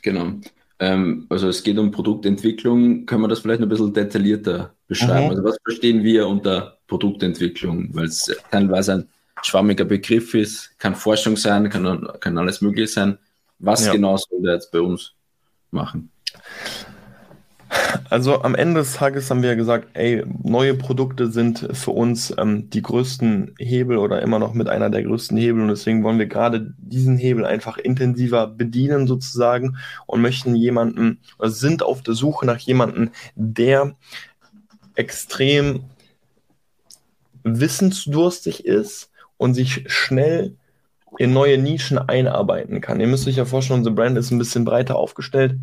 Genau. 0.02 0.34
Ähm, 0.78 1.26
also 1.28 1.48
es 1.48 1.62
geht 1.62 1.78
um 1.78 1.90
Produktentwicklung. 1.90 3.06
Können 3.06 3.22
wir 3.22 3.28
das 3.28 3.40
vielleicht 3.40 3.62
ein 3.62 3.68
bisschen 3.68 3.92
detaillierter 3.92 4.74
beschreiben? 4.88 5.26
Mhm. 5.26 5.30
Also 5.30 5.44
was 5.44 5.58
verstehen 5.62 6.02
wir 6.02 6.26
unter 6.26 6.78
Produktentwicklung? 6.86 7.88
Weil 7.94 8.06
es 8.06 8.30
teilweise 8.50 8.92
ein 8.94 9.08
schwammiger 9.42 9.84
Begriff 9.84 10.34
ist, 10.34 10.78
kann 10.78 10.94
Forschung 10.94 11.36
sein, 11.36 11.68
kann, 11.70 12.08
kann 12.20 12.38
alles 12.38 12.60
mögliche 12.60 12.88
sein. 12.88 13.18
Was 13.58 13.86
ja. 13.86 13.92
genau 13.92 14.16
soll 14.16 14.42
der 14.42 14.54
jetzt 14.54 14.70
bei 14.70 14.80
uns 14.80 15.14
machen? 15.70 16.10
Also 18.10 18.42
am 18.42 18.54
Ende 18.54 18.80
des 18.80 18.94
Tages 18.94 19.30
haben 19.30 19.42
wir 19.42 19.56
gesagt, 19.56 19.88
ey, 19.94 20.24
neue 20.42 20.74
Produkte 20.74 21.30
sind 21.30 21.68
für 21.72 21.90
uns 21.90 22.32
ähm, 22.38 22.70
die 22.70 22.82
größten 22.82 23.54
Hebel 23.58 23.98
oder 23.98 24.22
immer 24.22 24.38
noch 24.38 24.54
mit 24.54 24.68
einer 24.68 24.90
der 24.90 25.02
größten 25.02 25.36
Hebel 25.36 25.62
und 25.62 25.68
deswegen 25.68 26.04
wollen 26.04 26.18
wir 26.18 26.26
gerade 26.26 26.72
diesen 26.78 27.16
Hebel 27.16 27.44
einfach 27.44 27.78
intensiver 27.78 28.46
bedienen 28.46 29.06
sozusagen 29.06 29.76
und 30.06 30.22
möchten 30.22 30.54
jemanden 30.54 31.18
oder 31.38 31.50
sind 31.50 31.82
auf 31.82 32.02
der 32.02 32.14
Suche 32.14 32.46
nach 32.46 32.58
jemanden, 32.58 33.10
der 33.34 33.96
extrem 34.94 35.84
wissensdurstig 37.42 38.64
ist 38.64 39.10
und 39.36 39.54
sich 39.54 39.84
schnell 39.86 40.56
in 41.18 41.32
neue 41.32 41.58
Nischen 41.58 41.98
einarbeiten 41.98 42.80
kann. 42.80 43.00
Ihr 43.00 43.06
müsst 43.06 43.26
euch 43.26 43.36
ja 43.36 43.44
vorstellen, 43.44 43.80
unsere 43.80 43.94
Brand 43.94 44.18
ist 44.18 44.30
ein 44.30 44.38
bisschen 44.38 44.64
breiter 44.64 44.96
aufgestellt. 44.96 45.56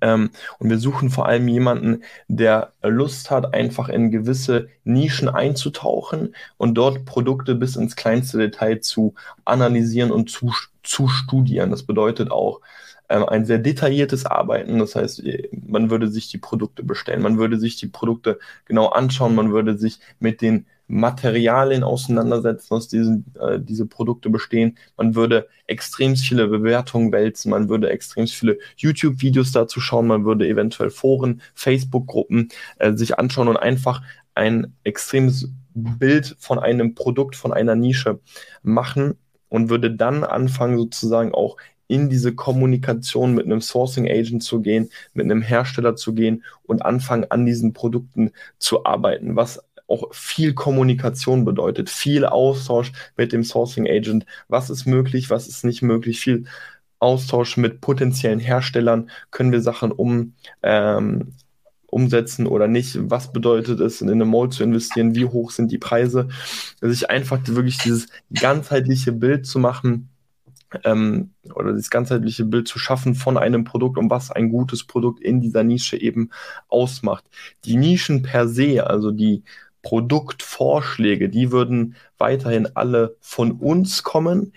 Ähm, 0.00 0.30
und 0.58 0.70
wir 0.70 0.78
suchen 0.78 1.10
vor 1.10 1.26
allem 1.26 1.48
jemanden, 1.48 2.02
der 2.28 2.72
Lust 2.82 3.30
hat, 3.30 3.54
einfach 3.54 3.88
in 3.88 4.10
gewisse 4.10 4.68
Nischen 4.84 5.28
einzutauchen 5.28 6.34
und 6.58 6.74
dort 6.74 7.04
Produkte 7.04 7.54
bis 7.54 7.76
ins 7.76 7.96
kleinste 7.96 8.38
Detail 8.38 8.80
zu 8.80 9.14
analysieren 9.44 10.10
und 10.10 10.30
zu, 10.30 10.52
zu 10.82 11.08
studieren. 11.08 11.70
Das 11.70 11.84
bedeutet 11.84 12.30
auch, 12.30 12.60
ähm, 13.10 13.24
ein 13.28 13.44
sehr 13.44 13.58
detailliertes 13.58 14.24
Arbeiten. 14.24 14.78
Das 14.78 14.94
heißt, 14.94 15.22
man 15.66 15.90
würde 15.90 16.08
sich 16.08 16.28
die 16.30 16.38
Produkte 16.38 16.82
bestellen, 16.84 17.22
man 17.22 17.38
würde 17.38 17.58
sich 17.58 17.76
die 17.76 17.88
Produkte 17.88 18.38
genau 18.66 18.86
anschauen, 18.88 19.34
man 19.34 19.52
würde 19.52 19.76
sich 19.76 19.98
mit 20.20 20.40
den 20.40 20.66
Materialien 20.90 21.84
auseinandersetzen, 21.84 22.74
aus 22.74 22.88
diesen 22.88 23.32
äh, 23.40 23.60
diese 23.60 23.86
Produkte 23.86 24.28
bestehen. 24.28 24.76
Man 24.96 25.14
würde 25.14 25.48
extrem 25.66 26.16
viele 26.16 26.48
Bewertungen 26.48 27.12
wälzen, 27.12 27.50
man 27.50 27.68
würde 27.68 27.90
extrem 27.90 28.26
viele 28.26 28.58
YouTube-Videos 28.76 29.52
dazu 29.52 29.80
schauen, 29.80 30.08
man 30.08 30.24
würde 30.24 30.48
eventuell 30.48 30.90
Foren, 30.90 31.42
Facebook-Gruppen 31.54 32.48
äh, 32.78 32.92
sich 32.94 33.18
anschauen 33.18 33.48
und 33.48 33.56
einfach 33.56 34.02
ein 34.34 34.74
extremes 34.82 35.52
Bild 35.74 36.36
von 36.40 36.58
einem 36.58 36.94
Produkt, 36.94 37.36
von 37.36 37.52
einer 37.52 37.76
Nische 37.76 38.18
machen 38.62 39.14
und 39.48 39.70
würde 39.70 39.92
dann 39.92 40.24
anfangen, 40.24 40.76
sozusagen 40.76 41.32
auch 41.32 41.56
in 41.86 42.08
diese 42.08 42.34
Kommunikation 42.34 43.34
mit 43.34 43.46
einem 43.46 43.60
Sourcing 43.60 44.08
Agent 44.08 44.44
zu 44.44 44.60
gehen, 44.60 44.90
mit 45.12 45.24
einem 45.24 45.42
Hersteller 45.42 45.96
zu 45.96 46.14
gehen 46.14 46.44
und 46.62 46.84
anfangen, 46.84 47.26
an 47.30 47.46
diesen 47.46 47.72
Produkten 47.72 48.30
zu 48.58 48.84
arbeiten, 48.84 49.34
was 49.34 49.60
auch 49.90 50.14
viel 50.14 50.54
Kommunikation 50.54 51.44
bedeutet, 51.44 51.90
viel 51.90 52.24
Austausch 52.24 52.92
mit 53.16 53.32
dem 53.32 53.44
Sourcing 53.44 53.88
Agent. 53.88 54.24
Was 54.48 54.70
ist 54.70 54.86
möglich, 54.86 55.30
was 55.30 55.48
ist 55.48 55.64
nicht 55.64 55.82
möglich, 55.82 56.20
viel 56.20 56.44
Austausch 57.00 57.56
mit 57.56 57.80
potenziellen 57.80 58.40
Herstellern. 58.40 59.10
Können 59.30 59.52
wir 59.52 59.62
Sachen 59.62 59.90
um, 59.90 60.34
ähm, 60.62 61.32
umsetzen 61.86 62.46
oder 62.46 62.68
nicht? 62.68 62.98
Was 63.10 63.32
bedeutet 63.32 63.80
es, 63.80 64.00
in 64.00 64.10
eine 64.10 64.26
Mall 64.26 64.50
zu 64.50 64.62
investieren? 64.62 65.14
Wie 65.14 65.24
hoch 65.24 65.50
sind 65.50 65.72
die 65.72 65.78
Preise? 65.78 66.28
Sich 66.80 67.10
einfach 67.10 67.40
wirklich 67.46 67.78
dieses 67.78 68.08
ganzheitliche 68.32 69.12
Bild 69.12 69.46
zu 69.46 69.58
machen, 69.58 70.10
ähm, 70.84 71.30
oder 71.54 71.72
das 71.72 71.90
ganzheitliche 71.90 72.44
Bild 72.44 72.68
zu 72.68 72.78
schaffen 72.78 73.14
von 73.14 73.36
einem 73.36 73.64
Produkt 73.64 73.98
und 73.98 74.10
was 74.10 74.30
ein 74.30 74.50
gutes 74.50 74.84
Produkt 74.84 75.20
in 75.20 75.40
dieser 75.40 75.64
Nische 75.64 76.00
eben 76.00 76.30
ausmacht. 76.68 77.24
Die 77.64 77.76
Nischen 77.76 78.22
per 78.22 78.46
se, 78.46 78.86
also 78.86 79.10
die 79.10 79.42
Produktvorschläge, 79.82 81.28
die 81.28 81.52
würden 81.52 81.96
weiterhin 82.18 82.68
alle 82.74 83.16
von 83.20 83.52
uns 83.52 84.02
kommen 84.02 84.52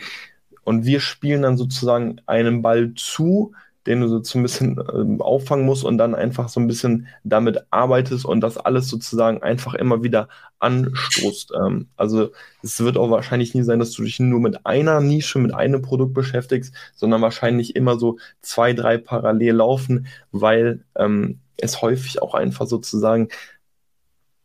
und 0.63 0.85
wir 0.85 0.99
spielen 0.99 1.41
dann 1.41 1.57
sozusagen 1.57 2.21
einen 2.25 2.61
Ball 2.61 2.93
zu, 2.95 3.53
den 3.85 3.99
du 3.99 4.07
so 4.07 4.39
ein 4.39 4.43
bisschen 4.43 4.77
äh, 4.77 5.21
auffangen 5.21 5.65
musst 5.65 5.83
und 5.83 5.97
dann 5.97 6.15
einfach 6.15 6.47
so 6.47 6.59
ein 6.59 6.67
bisschen 6.67 7.07
damit 7.23 7.65
arbeitest 7.69 8.25
und 8.25 8.41
das 8.41 8.57
alles 8.57 8.87
sozusagen 8.87 9.43
einfach 9.43 9.73
immer 9.73 10.03
wieder 10.03 10.29
anstoßt. 10.59 11.51
Ähm, 11.61 11.87
also 11.97 12.31
es 12.61 12.79
wird 12.79 12.97
auch 12.97 13.09
wahrscheinlich 13.09 13.53
nie 13.53 13.63
sein, 13.63 13.79
dass 13.79 13.91
du 13.91 14.03
dich 14.03 14.19
nur 14.19 14.39
mit 14.39 14.65
einer 14.65 15.01
Nische, 15.01 15.39
mit 15.39 15.53
einem 15.53 15.81
Produkt 15.81 16.13
beschäftigst, 16.13 16.73
sondern 16.95 17.21
wahrscheinlich 17.21 17.75
immer 17.75 17.99
so 17.99 18.17
zwei, 18.41 18.71
drei 18.73 18.97
parallel 18.97 19.55
laufen, 19.55 20.07
weil 20.31 20.85
ähm, 20.95 21.39
es 21.57 21.81
häufig 21.81 22.21
auch 22.21 22.33
einfach 22.35 22.67
sozusagen 22.67 23.27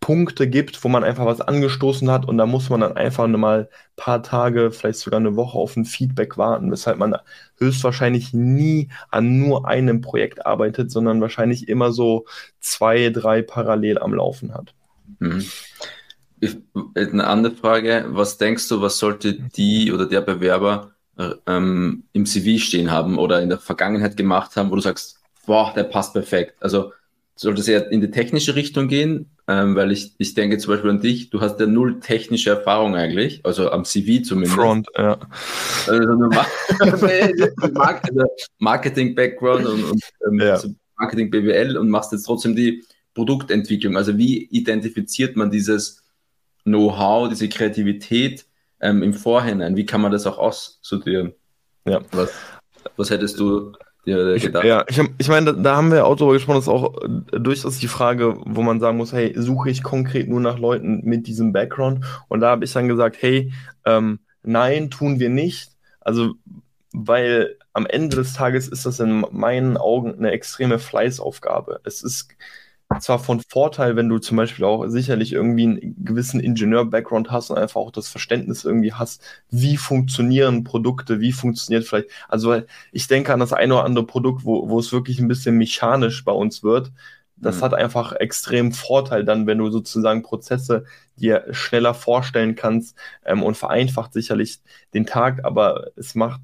Punkte 0.08 0.48
gibt, 0.48 0.82
wo 0.84 0.88
man 0.88 1.04
einfach 1.04 1.26
was 1.26 1.42
angestoßen 1.42 2.10
hat 2.10 2.24
und 2.26 2.38
da 2.38 2.46
muss 2.46 2.70
man 2.70 2.80
dann 2.80 2.96
einfach 2.96 3.26
mal 3.26 3.68
ein 3.68 3.96
paar 3.96 4.22
Tage, 4.22 4.70
vielleicht 4.70 5.00
sogar 5.00 5.20
eine 5.20 5.36
Woche 5.36 5.58
auf 5.58 5.76
ein 5.76 5.84
Feedback 5.84 6.38
warten, 6.38 6.70
weshalb 6.70 6.96
man 6.96 7.14
höchstwahrscheinlich 7.58 8.32
nie 8.32 8.88
an 9.10 9.38
nur 9.38 9.68
einem 9.68 10.00
Projekt 10.00 10.46
arbeitet, 10.46 10.90
sondern 10.90 11.20
wahrscheinlich 11.20 11.68
immer 11.68 11.92
so 11.92 12.24
zwei, 12.58 13.10
drei 13.10 13.42
parallel 13.42 13.98
am 13.98 14.14
Laufen 14.14 14.54
hat. 14.54 14.72
Mhm. 15.18 15.44
Eine 16.94 17.26
andere 17.26 17.54
Frage, 17.54 18.06
was 18.08 18.38
denkst 18.38 18.66
du, 18.70 18.80
was 18.80 18.96
sollte 18.96 19.34
die 19.34 19.92
oder 19.92 20.06
der 20.06 20.22
Bewerber 20.22 20.92
ähm, 21.46 22.04
im 22.14 22.24
CV 22.24 22.58
stehen 22.64 22.90
haben 22.90 23.18
oder 23.18 23.42
in 23.42 23.50
der 23.50 23.58
Vergangenheit 23.58 24.16
gemacht 24.16 24.56
haben, 24.56 24.70
wo 24.70 24.74
du 24.74 24.80
sagst, 24.80 25.20
boah, 25.44 25.74
der 25.76 25.84
passt 25.84 26.14
perfekt. 26.14 26.54
Also 26.60 26.94
sollte 27.36 27.60
es 27.60 27.68
eher 27.68 27.92
in 27.92 28.00
die 28.00 28.10
technische 28.10 28.54
Richtung 28.54 28.88
gehen, 28.88 29.28
ähm, 29.48 29.74
weil 29.74 29.90
ich, 29.92 30.14
ich 30.18 30.34
denke 30.34 30.58
zum 30.58 30.74
Beispiel 30.74 30.90
an 30.90 31.00
dich, 31.00 31.30
du 31.30 31.40
hast 31.40 31.58
ja 31.58 31.66
null 31.66 32.00
technische 32.00 32.50
Erfahrung 32.50 32.94
eigentlich, 32.94 33.40
also 33.46 33.70
am 33.70 33.86
CV 33.86 34.22
zumindest. 34.22 34.54
Front, 34.54 34.88
ja. 34.94 35.18
Also, 35.86 36.12
also 36.78 37.08
Marketing-Background 38.58 39.66
und, 39.66 39.84
und 39.84 40.02
ähm, 40.26 40.38
ja. 40.38 40.60
Marketing 40.98 41.30
BWL 41.30 41.78
und 41.78 41.88
machst 41.88 42.12
jetzt 42.12 42.24
trotzdem 42.24 42.54
die 42.54 42.84
Produktentwicklung. 43.14 43.96
Also 43.96 44.18
wie 44.18 44.44
identifiziert 44.44 45.34
man 45.34 45.50
dieses 45.50 46.04
Know-how, 46.64 47.30
diese 47.30 47.48
Kreativität 47.48 48.44
ähm, 48.80 49.02
im 49.02 49.14
Vorhinein? 49.14 49.76
Wie 49.76 49.86
kann 49.86 50.02
man 50.02 50.12
das 50.12 50.26
auch 50.26 50.36
aussortieren? 50.36 51.32
Ja. 51.86 52.02
Was, 52.12 52.32
was 52.96 53.08
hättest 53.08 53.40
du 53.40 53.72
gedacht. 54.16 54.64
Ja, 54.64 54.84
ich, 54.88 55.00
ich 55.18 55.28
meine, 55.28 55.46
da, 55.46 55.52
da, 55.52 55.76
haben 55.76 55.90
wir 55.90 56.06
auch 56.06 56.16
darüber 56.16 56.34
gesprochen, 56.34 56.56
das 56.56 56.64
ist 56.64 56.72
auch 56.72 57.02
äh, 57.02 57.40
durchaus 57.40 57.78
die 57.78 57.88
Frage, 57.88 58.36
wo 58.44 58.62
man 58.62 58.80
sagen 58.80 58.96
muss, 58.96 59.12
hey, 59.12 59.32
suche 59.36 59.70
ich 59.70 59.82
konkret 59.82 60.28
nur 60.28 60.40
nach 60.40 60.58
Leuten 60.58 61.00
mit 61.04 61.26
diesem 61.26 61.52
Background? 61.52 62.04
Und 62.28 62.40
da 62.40 62.50
habe 62.50 62.64
ich 62.64 62.72
dann 62.72 62.88
gesagt, 62.88 63.16
hey, 63.20 63.52
ähm, 63.84 64.20
nein, 64.42 64.90
tun 64.90 65.20
wir 65.20 65.28
nicht. 65.28 65.72
Also, 66.00 66.34
weil 66.92 67.56
am 67.72 67.86
Ende 67.86 68.16
des 68.16 68.32
Tages 68.32 68.68
ist 68.68 68.86
das 68.86 68.98
in 69.00 69.24
meinen 69.30 69.76
Augen 69.76 70.14
eine 70.14 70.32
extreme 70.32 70.78
Fleißaufgabe. 70.78 71.80
Es 71.84 72.02
ist 72.02 72.30
zwar 73.00 73.18
von 73.18 73.40
Vorteil, 73.40 73.96
wenn 73.96 74.08
du 74.08 74.18
zum 74.18 74.36
Beispiel 74.36 74.64
auch 74.64 74.86
sicherlich 74.88 75.32
irgendwie 75.32 75.64
einen 75.64 76.04
gewissen 76.04 76.40
Ingenieur-Background 76.40 77.30
hast 77.30 77.50
und 77.50 77.58
einfach 77.58 77.80
auch 77.80 77.90
das 77.90 78.08
Verständnis 78.08 78.64
irgendwie 78.64 78.92
hast, 78.92 79.22
wie 79.50 79.76
funktionieren 79.76 80.64
Produkte, 80.64 81.20
wie 81.20 81.32
funktioniert 81.32 81.84
vielleicht, 81.84 82.08
also 82.28 82.62
ich 82.92 83.06
denke 83.06 83.32
an 83.32 83.40
das 83.40 83.52
eine 83.52 83.74
oder 83.74 83.84
andere 83.84 84.06
Produkt, 84.06 84.44
wo, 84.44 84.68
wo 84.68 84.78
es 84.78 84.92
wirklich 84.92 85.18
ein 85.18 85.28
bisschen 85.28 85.56
mechanisch 85.58 86.24
bei 86.24 86.32
uns 86.32 86.62
wird. 86.62 86.90
Das 87.36 87.58
mhm. 87.58 87.62
hat 87.62 87.74
einfach 87.74 88.12
extrem 88.12 88.72
Vorteil 88.72 89.24
dann, 89.24 89.46
wenn 89.46 89.58
du 89.58 89.70
sozusagen 89.70 90.22
Prozesse 90.22 90.84
dir 91.16 91.46
schneller 91.50 91.94
vorstellen 91.94 92.56
kannst 92.56 92.96
ähm, 93.24 93.42
und 93.42 93.56
vereinfacht 93.56 94.12
sicherlich 94.12 94.60
den 94.94 95.06
Tag, 95.06 95.44
aber 95.44 95.88
es 95.96 96.14
macht 96.14 96.40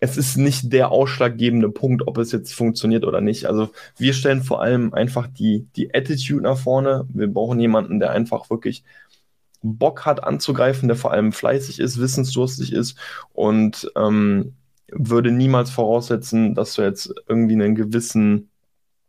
es 0.00 0.16
ist 0.16 0.36
nicht 0.36 0.72
der 0.72 0.90
ausschlaggebende 0.90 1.70
Punkt, 1.70 2.06
ob 2.06 2.18
es 2.18 2.32
jetzt 2.32 2.54
funktioniert 2.54 3.04
oder 3.04 3.20
nicht. 3.20 3.46
Also 3.46 3.70
wir 3.96 4.12
stellen 4.12 4.42
vor 4.42 4.62
allem 4.62 4.92
einfach 4.92 5.26
die, 5.26 5.66
die 5.76 5.94
Attitude 5.94 6.42
nach 6.42 6.58
vorne. 6.58 7.06
Wir 7.12 7.28
brauchen 7.28 7.60
jemanden, 7.60 7.98
der 7.98 8.10
einfach 8.10 8.50
wirklich 8.50 8.84
Bock 9.62 10.04
hat 10.06 10.22
anzugreifen, 10.22 10.88
der 10.88 10.96
vor 10.96 11.12
allem 11.12 11.32
fleißig 11.32 11.80
ist, 11.80 11.98
wissensdurstig 11.98 12.72
ist 12.72 12.96
und 13.32 13.90
ähm, 13.96 14.54
würde 14.88 15.32
niemals 15.32 15.70
voraussetzen, 15.70 16.54
dass 16.54 16.74
du 16.74 16.82
jetzt 16.82 17.12
irgendwie 17.28 17.54
einen 17.54 17.74
gewissen 17.74 18.50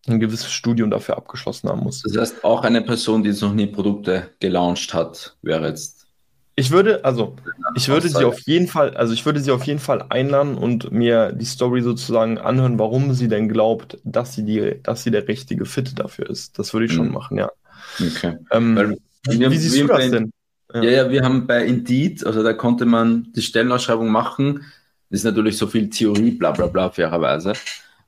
ein 0.08 0.20
gewisses 0.22 0.52
Studium 0.52 0.90
dafür 0.90 1.18
abgeschlossen 1.18 1.70
haben 1.70 1.84
musst. 1.84 2.06
Das 2.06 2.16
heißt, 2.16 2.44
auch 2.46 2.64
eine 2.64 2.82
Person, 2.82 3.24
die 3.24 3.30
jetzt 3.30 3.42
noch 3.42 3.54
nie 3.54 3.68
Produkte 3.68 4.30
gelauncht 4.40 4.94
hat, 4.94 5.36
wäre 5.42 5.68
jetzt 5.68 5.97
ich 6.60 6.72
würde, 6.72 7.06
also, 7.06 7.36
ich 7.76 7.88
würde 7.88 8.10
sie 8.10 8.26
auf 8.26 8.40
jeden 8.40 8.68
Fall, 8.68 8.98
also 8.98 9.14
ich 9.14 9.24
würde 9.28 9.40
sie 9.40 9.52
auf 9.52 9.64
jeden 9.66 9.80
Fall 9.80 10.04
einladen 10.10 10.58
und 10.58 10.92
mir 10.92 11.32
die 11.32 11.46
Story 11.46 11.84
sozusagen 11.84 12.40
anhören, 12.40 12.80
warum 12.80 13.14
sie 13.14 13.28
denn 13.28 13.48
glaubt, 13.48 14.00
dass 14.04 14.34
sie 14.34 14.44
die, 14.44 14.80
dass 14.82 15.04
sie 15.04 15.12
der 15.12 15.28
richtige 15.28 15.66
Fit 15.66 16.00
dafür 16.00 16.28
ist. 16.28 16.58
Das 16.58 16.74
würde 16.74 16.88
ich 16.88 16.94
schon 16.94 17.10
mhm. 17.10 17.14
machen, 17.14 17.38
ja. 17.38 17.52
Okay. 18.02 18.38
Ähm, 18.50 18.76
Weil, 18.76 18.98
wie, 19.28 19.52
wie 19.52 19.58
siehst 19.58 19.80
du 19.80 19.86
das 19.86 20.10
denn? 20.10 20.32
Ja. 20.74 20.82
ja, 20.82 20.90
ja, 20.90 21.10
wir 21.12 21.24
haben 21.24 21.46
bei 21.46 21.64
Indeed, 21.64 22.26
also 22.26 22.42
da 22.42 22.54
konnte 22.54 22.86
man 22.86 23.28
die 23.36 23.44
Stellenausschreibung 23.44 24.10
machen. 24.10 24.66
Das 25.12 25.20
ist 25.20 25.26
natürlich 25.26 25.58
so 25.58 25.68
viel 25.68 25.92
Theorie, 25.92 26.32
bla 26.32 26.52
bla 26.52 26.66
bla, 26.66 26.90
fairerweise. 26.90 27.54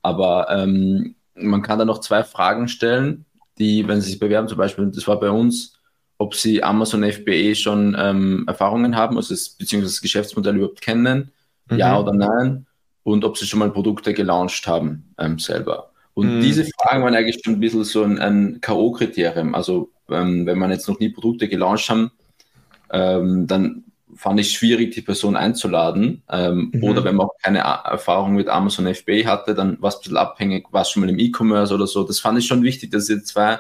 Aber 0.02 0.48
ähm, 0.50 1.14
man 1.36 1.62
kann 1.62 1.78
da 1.78 1.86
noch 1.86 2.00
zwei 2.00 2.24
Fragen 2.24 2.68
stellen, 2.68 3.26
die, 3.60 3.88
wenn 3.88 4.02
Sie 4.02 4.10
sich 4.10 4.20
bewerben, 4.20 4.48
zum 4.48 4.58
Beispiel, 4.58 4.88
das 4.88 5.08
war 5.08 5.20
bei 5.20 5.30
uns, 5.30 5.79
ob 6.20 6.36
sie 6.36 6.62
Amazon 6.62 7.04
FBA 7.04 7.56
schon 7.56 7.96
ähm, 7.98 8.44
Erfahrungen 8.46 8.96
haben, 8.96 9.18
also 9.18 9.34
das, 9.34 9.50
beziehungsweise 9.50 9.96
das 9.96 10.02
Geschäftsmodell 10.02 10.58
überhaupt 10.58 10.82
kennen, 10.82 11.32
mhm. 11.72 11.78
ja 11.78 12.00
oder 12.00 12.14
nein, 12.14 12.68
und 13.04 13.24
ob 13.26 13.38
sie 13.38 13.48
schon 13.48 13.60
mal 13.60 13.72
Produkte 13.72 14.14
gelauncht 14.14 14.68
haben 14.68 15.16
ähm, 15.18 15.40
selber. 15.40 15.92
Und 16.14 16.38
mhm. 16.38 16.42
diese 16.42 16.66
Fragen 16.66 17.04
waren 17.04 17.16
eigentlich 17.16 17.40
schon 17.44 17.54
ein 17.54 17.60
bisschen 17.62 17.86
so 17.86 18.04
ein, 18.04 18.20
ein 18.20 18.60
K.O.-Kriterium. 18.60 19.54
Also 19.54 19.92
ähm, 20.10 20.46
wenn 20.46 20.60
man 20.60 20.72
jetzt 20.72 20.90
noch 20.90 21.00
nie 21.00 21.10
Produkte 21.10 21.48
gelauncht 21.48 21.90
haben, 21.90 22.12
ähm, 22.92 23.48
dann 23.48 23.86
fand 24.16 24.40
ich 24.42 24.52
schwierig, 24.52 24.94
die 24.94 25.02
Person 25.02 25.38
einzuladen. 25.38 26.24
Ähm, 26.30 26.72
mhm. 26.74 26.84
Oder 26.84 27.06
wenn 27.06 27.16
man 27.16 27.28
auch 27.28 27.38
keine 27.42 27.60
Erfahrung 27.60 28.34
mit 28.34 28.50
Amazon 28.50 28.94
FBA 28.94 29.24
hatte, 29.26 29.56
dann 29.56 29.82
war 29.82 29.88
es 29.90 29.96
ein 29.96 30.02
bisschen 30.02 30.18
abhängig, 30.18 30.68
war 30.72 30.82
es 30.82 30.90
schon 30.90 31.02
mal 31.02 31.10
im 31.10 31.20
E-Commerce 31.20 31.74
oder 31.74 31.88
so. 31.88 32.04
Das 32.04 32.20
fand 32.20 32.38
ich 32.38 32.46
schon 32.46 32.64
wichtig, 32.64 32.92
dass 32.92 33.06
diese 33.06 33.24
zwei 33.24 33.60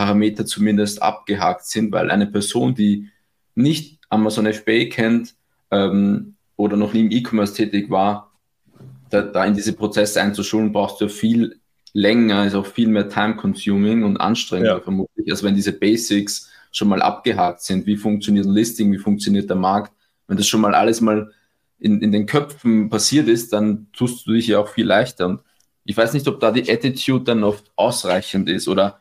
Parameter 0.00 0.46
zumindest 0.46 1.02
abgehakt 1.02 1.66
sind, 1.66 1.92
weil 1.92 2.10
eine 2.10 2.26
Person, 2.26 2.74
die 2.74 3.10
nicht 3.54 3.98
Amazon 4.08 4.50
FBA 4.50 4.86
kennt 4.86 5.34
ähm, 5.70 6.36
oder 6.56 6.78
noch 6.78 6.94
nie 6.94 7.00
im 7.00 7.10
E-Commerce 7.10 7.52
tätig 7.52 7.90
war, 7.90 8.32
da, 9.10 9.20
da, 9.20 9.44
in 9.44 9.52
diese 9.52 9.74
Prozesse 9.74 10.22
einzuschulen, 10.22 10.72
brauchst 10.72 11.02
du 11.02 11.08
viel 11.10 11.60
länger, 11.92 12.46
ist 12.46 12.54
auch 12.54 12.64
viel 12.64 12.88
mehr 12.88 13.10
time-consuming 13.10 14.02
und 14.04 14.16
anstrengender 14.16 14.76
ja. 14.76 14.80
vermutlich, 14.80 15.30
als 15.30 15.42
wenn 15.42 15.54
diese 15.54 15.72
Basics 15.72 16.48
schon 16.72 16.88
mal 16.88 17.02
abgehakt 17.02 17.60
sind. 17.60 17.84
Wie 17.84 17.98
funktioniert 17.98 18.46
ein 18.46 18.54
Listing, 18.54 18.90
wie 18.92 18.98
funktioniert 18.98 19.50
der 19.50 19.56
Markt? 19.56 19.92
Wenn 20.28 20.38
das 20.38 20.48
schon 20.48 20.62
mal 20.62 20.74
alles 20.74 21.02
mal 21.02 21.30
in, 21.78 22.00
in 22.00 22.10
den 22.10 22.24
Köpfen 22.24 22.88
passiert 22.88 23.28
ist, 23.28 23.52
dann 23.52 23.88
tust 23.92 24.26
du 24.26 24.32
dich 24.32 24.46
ja 24.46 24.60
auch 24.60 24.68
viel 24.68 24.86
leichter. 24.86 25.26
Und 25.26 25.40
ich 25.84 25.94
weiß 25.94 26.14
nicht, 26.14 26.26
ob 26.26 26.40
da 26.40 26.52
die 26.52 26.72
Attitude 26.72 27.24
dann 27.24 27.44
oft 27.44 27.70
ausreichend 27.76 28.48
ist 28.48 28.66
oder 28.66 28.99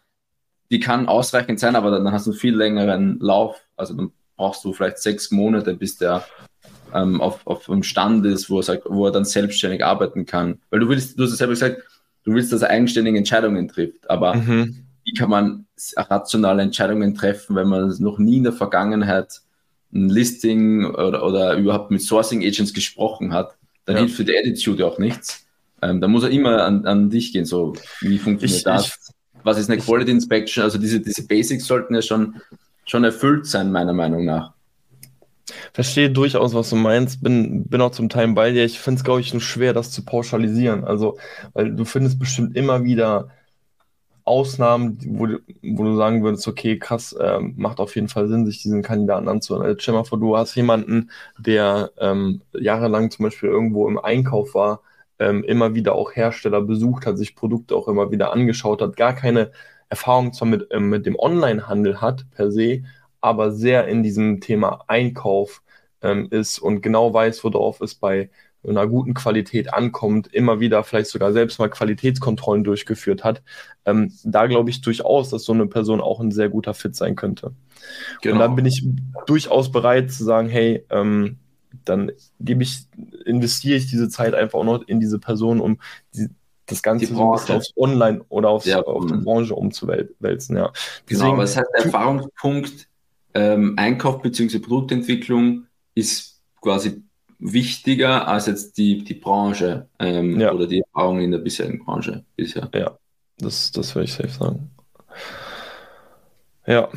die 0.72 0.80
kann 0.80 1.08
ausreichend 1.08 1.60
sein, 1.60 1.76
aber 1.76 1.92
dann 1.92 2.12
hast 2.12 2.28
du 2.28 2.32
einen 2.32 2.40
viel 2.40 2.56
längeren 2.56 3.20
Lauf. 3.20 3.58
Also 3.76 3.94
dann 3.94 4.12
brauchst 4.36 4.64
du 4.64 4.74
vielleicht 4.74 5.00
sechs 5.00 5.32
Monate, 5.32 5.74
bis 5.74 5.98
der 5.98 6.24
ähm, 6.94 7.22
auf, 7.22 7.46
auf 7.46 7.70
einem 7.70 7.84
Stand 7.84 8.26
ist, 8.26 8.50
wo 8.50 8.58
er, 8.58 8.64
sagt, 8.64 8.84
wo 8.88 9.06
er 9.06 9.12
dann 9.12 9.26
selbstständig 9.26 9.84
arbeiten 9.84 10.26
kann. 10.26 10.60
Weil 10.70 10.80
du 10.80 10.90
willst, 10.90 11.18
du 11.18 11.24
hast 11.24 11.32
es 11.32 11.38
selber 11.38 11.54
gesagt, 11.54 11.84
du 12.24 12.34
willst, 12.34 12.52
dass 12.54 12.62
er 12.62 12.70
eigenständige 12.70 13.18
Entscheidungen 13.18 13.68
trifft. 13.68 14.10
Aber 14.10 14.36
mhm. 14.36 14.86
wie 15.04 15.14
kann 15.14 15.30
man 15.30 15.66
rationale 15.96 16.62
Entscheidungen 16.62 17.16
treffen, 17.16 17.56
wenn 17.56 17.68
man 17.68 17.94
noch 18.00 18.20
nie 18.20 18.38
in 18.38 18.44
der 18.44 18.54
Vergangenheit 18.54 19.42
ein 19.92 20.10
Listing 20.10 20.86
oder, 20.86 21.26
oder 21.26 21.56
überhaupt 21.56 21.90
mit 21.90 22.02
Sourcing 22.02 22.44
Agents 22.44 22.74
gesprochen 22.74 23.34
hat? 23.34 23.56
Dann 23.86 23.96
ja. 23.96 24.02
hilft 24.02 24.18
für 24.18 24.26
die 24.26 24.38
Attitude 24.38 24.86
auch 24.86 25.00
nichts. 25.00 25.46
Ähm, 25.82 26.02
da 26.02 26.08
muss 26.08 26.24
er 26.24 26.30
immer 26.30 26.64
an, 26.64 26.86
an 26.86 27.10
dich 27.10 27.32
gehen, 27.32 27.46
so 27.46 27.74
wie 28.02 28.18
funktioniert 28.18 28.58
ich, 28.58 28.64
das? 28.64 28.88
Ich, 28.88 29.09
was 29.50 29.58
ist 29.58 29.70
eine 29.70 29.82
Quality 29.82 30.12
Inspection? 30.12 30.64
Also 30.64 30.78
diese, 30.78 31.00
diese 31.00 31.26
Basics 31.26 31.66
sollten 31.66 31.96
ja 31.96 32.02
schon, 32.02 32.42
schon 32.86 33.04
erfüllt 33.04 33.48
sein, 33.48 33.72
meiner 33.72 33.94
Meinung 33.94 34.26
nach. 34.26 34.54
Verstehe 35.74 36.12
durchaus, 36.12 36.54
was 36.54 36.70
du 36.70 36.76
meinst. 36.76 37.24
Bin, 37.24 37.64
bin 37.64 37.82
auch 37.82 37.92
zum 37.92 38.10
Teil 38.10 38.28
bei 38.34 38.52
dir. 38.52 38.64
Ich 38.64 38.80
finde 38.80 39.00
es, 39.00 39.04
glaube 39.04 39.22
ich, 39.22 39.34
nur 39.34 39.42
schwer, 39.42 39.74
das 39.74 39.92
zu 39.92 40.06
pauschalisieren. 40.06 40.84
Also, 40.84 41.18
weil 41.54 41.74
du 41.74 41.86
findest 41.86 42.20
bestimmt 42.20 42.56
immer 42.56 42.84
wieder 42.84 43.30
Ausnahmen, 44.24 45.00
wo, 45.08 45.28
wo 45.64 45.84
du 45.84 45.96
sagen 45.96 46.24
würdest, 46.24 46.48
okay, 46.48 46.78
krass, 46.78 47.14
äh, 47.14 47.40
macht 47.40 47.80
auf 47.80 47.96
jeden 47.96 48.10
Fall 48.10 48.28
Sinn, 48.28 48.46
sich 48.46 48.62
diesen 48.62 48.84
Kandidaten 48.84 49.28
anzuhören. 49.28 49.66
Also, 49.66 49.80
stell 49.80 49.96
mal 49.96 50.04
vor, 50.04 50.20
du 50.20 50.38
hast 50.38 50.54
jemanden, 50.54 51.10
der 51.40 51.90
ähm, 51.98 52.42
jahrelang 52.54 53.10
zum 53.10 53.24
Beispiel 53.24 53.50
irgendwo 53.50 53.88
im 53.88 53.98
Einkauf 53.98 54.54
war 54.54 54.82
ähm, 55.20 55.44
immer 55.44 55.76
wieder 55.76 55.96
auch 55.96 56.16
Hersteller 56.16 56.62
besucht 56.62 57.06
hat, 57.06 57.18
sich 57.18 57.36
Produkte 57.36 57.76
auch 57.76 57.88
immer 57.88 58.12
wieder 58.12 58.34
angeschaut 58.34 58.82
hat, 58.82 58.96
gar 58.96 59.14
keine 59.14 59.52
Erfahrung 59.90 60.34
zwar 60.34 60.48
mit, 60.48 60.68
ähm, 60.72 60.90
mit 60.90 61.06
dem 61.06 61.18
Onlinehandel 61.18 62.02
hat 62.02 62.26
per 62.32 62.52
se, 62.52 62.84
aber 63.22 63.52
sehr 63.52 63.88
in 63.88 64.04
diesem 64.04 64.40
Thema 64.40 64.84
Einkauf 64.88 65.62
ähm, 66.02 66.28
ist 66.32 66.60
und 66.60 66.82
genau 66.82 67.14
weiß, 67.14 67.44
worauf 67.44 67.82
es 67.82 67.96
bei 67.96 68.30
einer 68.68 68.88
guten 68.88 69.14
Qualität 69.14 69.74
ankommt, 69.74 70.28
immer 70.34 70.60
wieder 70.60 70.84
vielleicht 70.84 71.10
sogar 71.10 71.32
selbst 71.32 71.60
mal 71.60 71.70
Qualitätskontrollen 71.70 72.64
durchgeführt 72.64 73.24
hat, 73.24 73.42
ähm, 73.86 74.14
da 74.24 74.48
glaube 74.48 74.70
ich 74.70 74.82
durchaus, 74.82 75.30
dass 75.30 75.44
so 75.44 75.54
eine 75.54 75.68
Person 75.68 76.02
auch 76.02 76.20
ein 76.20 76.32
sehr 76.32 76.50
guter 76.50 76.74
Fit 76.74 76.96
sein 76.96 77.16
könnte. 77.16 77.54
Genau. 78.22 78.36
Und 78.36 78.40
dann 78.40 78.56
bin 78.56 78.66
ich 78.66 78.86
durchaus 79.26 79.72
bereit 79.72 80.12
zu 80.12 80.24
sagen, 80.26 80.50
hey, 80.50 80.86
ähm, 80.90 81.38
dann 81.86 82.12
gebe 82.40 82.64
ich, 82.64 82.86
investiere 83.26 83.78
ich 83.78 83.88
diese 83.88 84.10
Zeit 84.10 84.34
einfach 84.34 84.60
auch 84.60 84.64
noch 84.64 84.88
in 84.88 85.00
diese 85.00 85.20
Person, 85.20 85.60
um 85.60 85.80
die, 86.16 86.30
das 86.66 86.84
Ganze 86.84 87.08
so 87.08 87.22
ein 87.22 87.32
bisschen 87.32 87.56
aufs 87.56 87.74
Online 87.76 88.22
oder 88.30 88.50
aufs, 88.50 88.66
ja, 88.66 88.82
auf 88.82 89.06
die 89.08 89.18
Branche 89.18 89.56
umzuwälzen. 89.56 90.58
Ja. 90.58 90.72
Deswegen, 91.10 91.20
genau, 91.20 91.34
aber 91.34 91.42
das 91.44 91.58
heißt, 91.58 91.68
der 91.76 91.86
Erfahrungspunkt 91.86 92.88
ähm, 93.34 93.74
Einkauf 93.78 94.22
bzw. 94.22 94.60
Produktentwicklung 94.60 95.66
ist 95.96 96.42
quasi 96.62 97.04
wichtiger 97.40 98.28
als 98.28 98.48
jetzt 98.48 98.78
die, 98.78 99.04
die 99.04 99.14
Branche 99.14 99.88
ähm, 100.00 100.40
ja. 100.40 100.52
oder 100.52 100.68
die 100.68 100.82
Erfahrung 100.82 101.22
in 101.22 101.32
der 101.32 101.40
bisherigen 101.40 101.84
Branche 101.84 102.24
bisher. 102.36 102.70
Ja, 102.74 102.98
das, 103.38 103.72
das 103.72 103.96
würde 103.96 104.06
ich 104.06 104.14
safe 104.14 104.30
sagen. 104.30 104.70
Ja, 106.66 106.90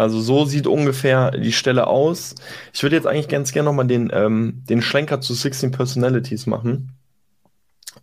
also 0.00 0.20
so 0.20 0.46
sieht 0.46 0.66
ungefähr 0.66 1.30
die 1.30 1.52
Stelle 1.52 1.86
aus. 1.86 2.34
Ich 2.72 2.82
würde 2.82 2.96
jetzt 2.96 3.06
eigentlich 3.06 3.28
ganz 3.28 3.52
gerne 3.52 3.66
nochmal 3.66 3.86
den, 3.86 4.10
ähm, 4.12 4.62
den 4.68 4.80
Schlenker 4.80 5.20
zu 5.20 5.34
16 5.34 5.72
Personalities 5.72 6.46
machen. 6.46 6.92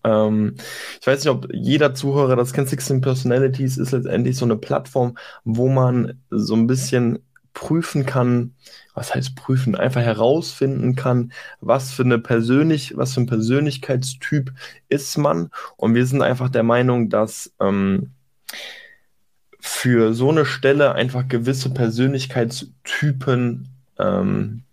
Ähm, 0.04 0.56
ich 1.02 1.08
weiß 1.08 1.24
nicht, 1.24 1.34
ob 1.34 1.48
jeder 1.52 1.96
Zuhörer 1.96 2.36
das 2.36 2.54
kennt. 2.54 2.70
16 2.70 3.02
Personalities 3.02 3.78
ist 3.78 3.92
letztendlich 3.92 4.38
so 4.38 4.46
eine 4.46 4.58
Plattform, 4.58 5.18
wo 5.44 5.70
man 5.70 6.22
so 6.30 6.56
ein 6.56 6.68
bisschen 6.68 7.20
prüfen 7.54 8.06
kann, 8.06 8.54
was 8.94 9.16
heißt 9.16 9.36
prüfen, 9.36 9.74
einfach 9.76 10.02
herausfinden 10.02 10.96
kann, 10.96 11.32
was 11.62 11.92
für 11.92 12.04
eine 12.04 12.20
persönlich, 12.20 12.96
was 12.96 13.16
für 13.16 13.22
ein 13.22 13.26
Persönlichkeitstyp 13.26 14.52
ist 14.88 15.18
man. 15.18 15.50
Und 15.78 15.96
wir 15.96 16.06
sind 16.06 16.22
einfach 16.22 16.50
der 16.50 16.62
Meinung, 16.64 17.10
dass 17.10 17.52
ähm, 17.60 18.12
für 19.60 20.14
so 20.14 20.30
eine 20.30 20.46
Stelle 20.46 20.94
einfach 20.94 21.28
gewisse 21.28 21.74
Persönlichkeitstypen 21.74 23.68
ähm, 24.00 24.64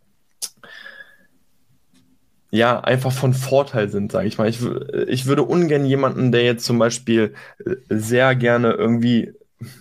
ja, 2.55 2.79
einfach 2.79 3.11
von 3.11 3.35
Vorteil 3.35 3.89
sind, 3.89 4.13
sage 4.13 4.29
ich 4.29 4.39
mal. 4.39 4.49
Ich, 4.49 4.61
ich 5.09 5.27
würde 5.27 5.43
ungern 5.43 5.85
jemanden, 5.87 6.31
der 6.31 6.45
jetzt 6.45 6.65
zum 6.65 6.79
Beispiel 6.79 7.35
äh, 7.67 7.75
sehr 7.89 8.37
gerne 8.37 8.71
irgendwie, 8.71 9.33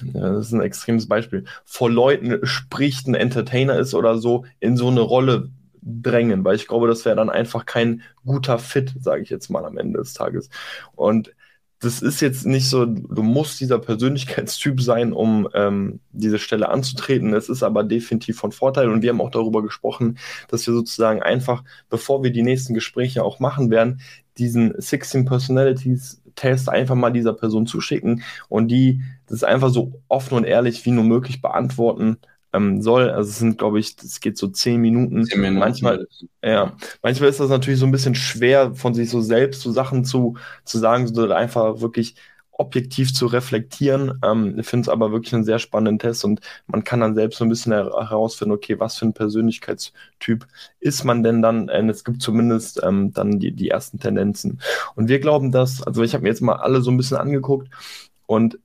das 0.02 0.48
ist 0.48 0.54
ein 0.54 0.62
extremes 0.62 1.08
Beispiel, 1.08 1.46
vor 1.66 1.92
Leuten 1.92 2.39
spricht, 2.48 3.08
ein 3.08 3.13
Entertainer 3.13 3.78
ist 3.78 3.94
oder 3.94 4.18
so, 4.18 4.46
in 4.60 4.76
so 4.76 4.88
eine 4.88 5.02
Rolle 5.02 5.50
drängen, 5.84 6.44
weil 6.44 6.56
ich 6.56 6.68
glaube, 6.68 6.88
das 6.88 7.06
wäre 7.06 7.16
dann 7.16 7.30
einfach 7.30 7.68
kein 7.68 8.02
guter 8.26 8.58
Fit, 8.58 8.92
sage 9.00 9.22
ich 9.22 9.30
jetzt 9.30 9.50
mal 9.50 9.66
am 9.66 9.78
Ende 9.78 10.00
des 10.00 10.13
Tages. 10.13 10.50
Und 10.96 11.32
das 11.84 12.02
ist 12.02 12.22
jetzt 12.22 12.46
nicht 12.46 12.69
so, 12.69 12.86
du 12.86 13.24
musst 13.24 13.60
dieser 13.60 13.78
Persönlichkeitstyp 13.78 14.82
sein, 14.82 15.12
um 15.12 15.50
ähm, 15.54 16.00
diese 16.12 16.39
Stelle 16.39 16.69
anzutreten. 16.69 17.34
Es 17.34 17.50
ist 17.50 17.62
aber 17.62 17.84
definitiv 17.84 18.38
von 18.38 18.52
Vorteil 18.52 18.89
und 18.89 19.02
wir 19.02 19.10
haben 19.10 19.22
auch 19.22 19.32
darüber 19.32 19.62
gesprochen, 19.62 20.17
dass 20.48 20.65
wir 20.65 20.74
sozusagen 20.74 21.22
einfach, 21.22 21.63
bevor 21.89 22.24
wir 22.24 22.32
die 22.32 22.43
nächsten 22.43 22.74
Gespräche 22.74 23.24
auch 23.24 23.39
machen 23.39 23.69
werden, 23.69 24.02
diesen 24.38 24.74
16 24.78 25.26
Personalities 25.26 26.22
Test 26.36 26.69
einfach 26.69 26.96
mal 26.96 27.12
dieser 27.12 27.34
Person 27.34 27.67
zuschicken 27.67 28.24
und 28.50 28.69
die 28.69 29.02
das 29.28 29.43
einfach 29.43 29.69
so 29.69 30.02
offen 30.08 30.36
und 30.36 30.46
ehrlich 30.46 30.86
wie 30.86 30.91
nur 30.91 31.04
möglich 31.04 31.41
beantworten 31.41 32.17
ähm, 32.54 32.82
soll. 32.82 33.10
Also 33.10 33.30
es 33.30 33.39
sind, 33.39 33.58
glaube 33.58 33.80
ich, 33.80 33.96
es 34.04 34.20
geht 34.20 34.38
so 34.38 34.48
zehn 34.48 34.80
Minuten. 34.80 35.26
Zehn 35.26 35.42
Minuten. 35.42 35.60
Manchmal, 35.60 36.08
ja, 36.44 36.74
manchmal 37.02 37.30
ist 37.30 37.39
das 37.39 37.50
natürlich 37.50 37.80
so 37.80 37.86
ein 37.86 37.92
bisschen 37.92 38.16
schwer, 38.16 38.76
von 38.76 38.94
sich 38.94 39.10
so 39.10 39.22
selbst 39.22 39.62
so 39.62 39.72
Sachen 39.72 40.06
zu, 40.06 40.36
zu 40.63 40.78
sagen, 40.80 41.08
so 41.08 41.30
einfach 41.32 41.82
wirklich 41.82 42.16
objektiv 42.56 43.13
zu 43.13 43.26
reflektieren. 43.26 44.20
Ähm, 44.24 44.60
ich 44.60 44.68
finde 44.68 44.84
es 44.84 44.89
aber 44.89 45.12
wirklich 45.12 45.34
einen 45.34 45.44
sehr 45.44 45.60
spannenden 45.60 46.00
Test 46.00 46.24
und 46.24 46.39
man 46.68 46.84
kann 46.84 47.00
dann 47.00 47.16
selbst 47.16 47.39
so 47.39 47.46
ein 47.46 47.50
bisschen 47.50 47.74
herausfinden, 47.74 48.54
okay, 48.54 48.80
was 48.80 48.98
für 48.98 49.06
ein 49.06 49.13
Persönlichkeitstyp 49.13 50.48
ist 50.80 51.04
man 51.04 51.24
denn 51.24 51.42
dann? 51.42 51.70
Und 51.70 51.89
es 51.89 52.04
gibt 52.04 52.22
zumindest 52.22 52.82
ähm, 52.84 53.12
dann 53.13 53.39
die, 53.39 53.52
die 53.52 53.70
ersten 53.70 54.00
Tendenzen. 54.00 54.62
Und 54.96 55.10
wir 55.10 55.20
glauben, 55.20 55.52
dass, 55.52 55.82
also 55.82 56.04
ich 56.04 56.13
habe 56.13 56.24
mir 56.24 56.30
jetzt 56.30 56.42
mal 56.42 56.56
alle 56.56 56.82
so 56.82 56.92
ein 56.92 56.98
bisschen 56.98 57.18
angeguckt 57.18 57.70
und 58.28 58.60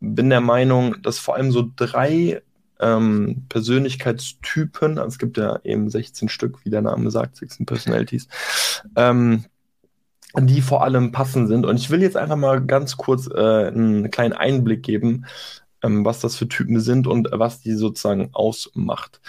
bin 0.00 0.30
der 0.30 0.40
Meinung, 0.40 1.00
dass 1.02 1.18
vor 1.20 1.36
allem 1.36 1.52
so 1.52 1.70
drei 1.76 2.42
ähm, 2.82 3.46
Persönlichkeitstypen, 3.48 4.98
also 4.98 5.08
es 5.08 5.18
gibt 5.18 5.38
ja 5.38 5.60
eben 5.64 5.88
16 5.88 6.28
Stück, 6.28 6.64
wie 6.64 6.70
der 6.70 6.82
Name 6.82 7.10
sagt, 7.10 7.36
16 7.36 7.64
Personalities, 7.64 8.28
ähm, 8.96 9.44
die 10.38 10.60
vor 10.60 10.82
allem 10.82 11.12
passend 11.12 11.48
sind. 11.48 11.64
Und 11.64 11.76
ich 11.76 11.90
will 11.90 12.02
jetzt 12.02 12.16
einfach 12.16 12.36
mal 12.36 12.64
ganz 12.64 12.96
kurz 12.96 13.28
äh, 13.28 13.66
einen 13.68 14.10
kleinen 14.10 14.32
Einblick 14.32 14.82
geben, 14.82 15.26
ähm, 15.82 16.04
was 16.04 16.20
das 16.20 16.36
für 16.36 16.48
Typen 16.48 16.80
sind 16.80 17.06
und 17.06 17.28
was 17.32 17.60
die 17.60 17.74
sozusagen 17.74 18.30
ausmacht. 18.32 19.20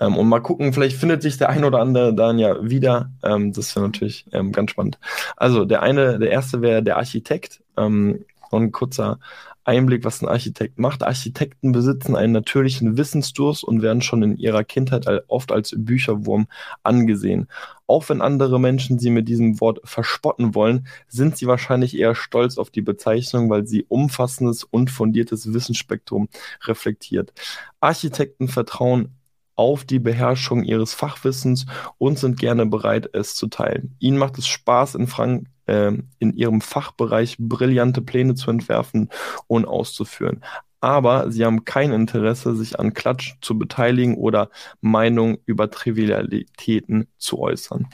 Ähm, 0.00 0.16
und 0.16 0.28
mal 0.28 0.40
gucken, 0.40 0.72
vielleicht 0.72 0.96
findet 0.96 1.22
sich 1.22 1.38
der 1.38 1.50
ein 1.50 1.64
oder 1.64 1.80
andere 1.80 2.14
dann 2.14 2.38
ja 2.38 2.68
wieder. 2.68 3.10
Ähm, 3.22 3.52
das 3.52 3.74
wäre 3.76 3.86
natürlich 3.86 4.26
ähm, 4.32 4.52
ganz 4.52 4.70
spannend. 4.70 4.98
Also 5.36 5.64
der 5.64 5.82
eine, 5.82 6.18
der 6.18 6.30
erste 6.30 6.62
wäre 6.62 6.82
der 6.82 6.96
Architekt. 6.96 7.62
Ähm, 7.76 8.24
und 8.50 8.62
ein 8.62 8.72
kurzer 8.72 9.18
Einblick, 9.64 10.04
was 10.04 10.22
ein 10.22 10.28
Architekt 10.28 10.78
macht. 10.78 11.02
Architekten 11.02 11.72
besitzen 11.72 12.16
einen 12.16 12.32
natürlichen 12.32 12.96
Wissensdurst 12.96 13.64
und 13.64 13.82
werden 13.82 14.02
schon 14.02 14.22
in 14.22 14.36
ihrer 14.36 14.64
Kindheit 14.64 15.06
oft 15.28 15.52
als 15.52 15.74
Bücherwurm 15.76 16.46
angesehen. 16.82 17.48
Auch 17.86 18.08
wenn 18.08 18.20
andere 18.20 18.60
Menschen 18.60 18.98
sie 18.98 19.10
mit 19.10 19.28
diesem 19.28 19.60
Wort 19.60 19.80
verspotten 19.84 20.54
wollen, 20.54 20.86
sind 21.08 21.36
sie 21.36 21.46
wahrscheinlich 21.46 21.98
eher 21.98 22.14
stolz 22.14 22.58
auf 22.58 22.70
die 22.70 22.82
Bezeichnung, 22.82 23.50
weil 23.50 23.66
sie 23.66 23.84
umfassendes 23.88 24.64
und 24.64 24.90
fundiertes 24.90 25.52
Wissensspektrum 25.52 26.28
reflektiert. 26.66 27.32
Architekten 27.80 28.48
vertrauen 28.48 29.14
auf 29.56 29.84
die 29.84 29.98
Beherrschung 29.98 30.64
ihres 30.64 30.94
Fachwissens 30.94 31.66
und 31.98 32.18
sind 32.18 32.38
gerne 32.38 32.66
bereit, 32.66 33.08
es 33.12 33.34
zu 33.34 33.46
teilen. 33.46 33.94
Ihnen 33.98 34.18
macht 34.18 34.38
es 34.38 34.46
Spaß, 34.46 34.96
in, 34.96 35.06
Frank 35.06 35.46
äh, 35.66 35.92
in 36.18 36.36
ihrem 36.36 36.60
Fachbereich 36.60 37.36
brillante 37.38 38.02
Pläne 38.02 38.34
zu 38.34 38.50
entwerfen 38.50 39.10
und 39.46 39.66
auszuführen. 39.66 40.42
Aber 40.80 41.30
sie 41.32 41.44
haben 41.44 41.64
kein 41.64 41.92
Interesse, 41.92 42.54
sich 42.54 42.78
an 42.78 42.92
Klatsch 42.92 43.36
zu 43.40 43.58
beteiligen 43.58 44.16
oder 44.16 44.50
Meinungen 44.82 45.38
über 45.46 45.70
Trivialitäten 45.70 47.08
zu 47.16 47.38
äußern. 47.38 47.88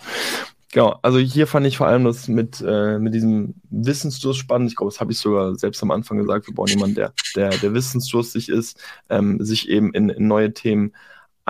Genau, 0.73 0.99
also 1.03 1.19
hier 1.19 1.49
fand 1.49 1.67
ich 1.67 1.77
vor 1.77 1.89
allem 1.89 2.05
das 2.05 2.29
mit, 2.29 2.63
äh, 2.65 2.99
mit 2.99 3.13
diesem 3.13 3.55
Wissensdurst 3.71 4.39
spannend. 4.39 4.71
Ich 4.71 4.77
glaube, 4.77 4.93
das 4.93 5.01
habe 5.01 5.11
ich 5.11 5.19
sogar 5.19 5.57
selbst 5.57 5.83
am 5.83 5.91
Anfang 5.91 6.19
gesagt. 6.19 6.47
Wir 6.47 6.55
brauchen 6.55 6.71
jemanden, 6.71 6.95
der, 6.95 7.13
der, 7.35 7.51
der 7.51 7.75
wissensdurstig 7.75 8.49
ist, 8.49 8.79
ähm, 9.09 9.45
sich 9.45 9.69
eben 9.69 9.93
in, 9.95 10.11
in 10.11 10.29
neue 10.29 10.53
Themen 10.53 10.93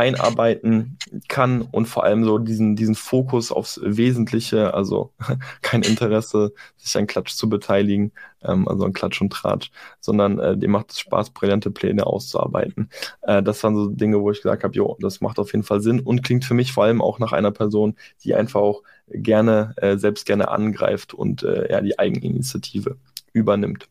einarbeiten 0.01 0.97
kann 1.29 1.61
und 1.63 1.87
vor 1.87 2.05
allem 2.05 2.25
so 2.25 2.39
diesen, 2.39 2.75
diesen 2.75 2.95
Fokus 2.95 3.53
aufs 3.53 3.79
Wesentliche, 3.85 4.73
also 4.73 5.13
kein 5.63 5.83
Interesse, 5.83 6.55
sich 6.79 6.97
an 6.97 7.07
Klatsch 7.07 7.35
zu 7.35 7.51
beteiligen, 7.51 8.13
ähm, 8.43 8.67
also 8.67 8.85
an 8.85 8.95
Klatsch 8.95 9.21
und 9.21 9.31
Tratsch, 9.31 9.71
sondern 10.01 10.39
äh, 10.39 10.57
dem 10.57 10.71
macht 10.71 10.93
es 10.93 11.01
Spaß, 11.01 11.31
brillante 11.31 11.71
Pläne 11.71 12.07
auszuarbeiten. 12.07 12.89
Äh, 13.23 13.43
das 13.43 13.63
waren 13.63 13.77
so 13.77 13.89
Dinge, 13.89 14.21
wo 14.21 14.31
ich 14.31 14.39
gesagt 14.43 14.65
habe, 14.65 14.75
jo, 14.75 14.97
das 15.01 15.21
macht 15.21 15.39
auf 15.39 15.53
jeden 15.53 15.65
Fall 15.65 15.83
Sinn 15.83 16.01
und 16.01 16.23
klingt 16.23 16.47
für 16.47 16.55
mich 16.55 16.73
vor 16.73 16.85
allem 16.85 17.03
auch 17.03 17.19
nach 17.19 17.33
einer 17.33 17.51
Person, 17.51 17.97
die 18.25 18.35
einfach 18.35 18.61
auch 18.61 18.83
gerne, 19.09 19.75
äh, 19.77 19.99
selbst 19.99 20.25
gerne 20.25 20.49
angreift 20.49 21.13
und 21.13 21.43
äh, 21.43 21.71
ja, 21.71 21.81
die 21.83 21.99
Eigeninitiative 21.99 22.97
übernimmt. 23.35 23.89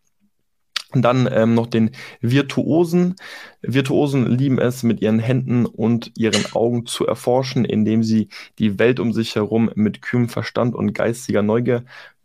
Und 0.92 1.04
dann 1.04 1.30
ähm, 1.32 1.54
noch 1.54 1.68
den 1.68 1.92
Virtuosen. 2.20 3.16
Virtuosen 3.62 4.26
lieben 4.26 4.58
es, 4.58 4.82
mit 4.82 5.02
ihren 5.02 5.20
Händen 5.20 5.68
und 5.68 6.12
ihren 6.18 6.52
Augen 6.54 6.88
zu 6.88 7.06
erforschen, 7.06 7.64
indem 7.64 8.02
sie 8.02 8.30
die 8.58 8.80
Welt 8.80 9.00
um 9.00 9.14
sich 9.14 9.36
herum 9.36 9.70
mit 9.76 10.02
kühlem 10.02 10.30
Verstand 10.30 10.74
und 10.74 10.94
geistiger 10.94 11.44
Neugier 11.44 11.84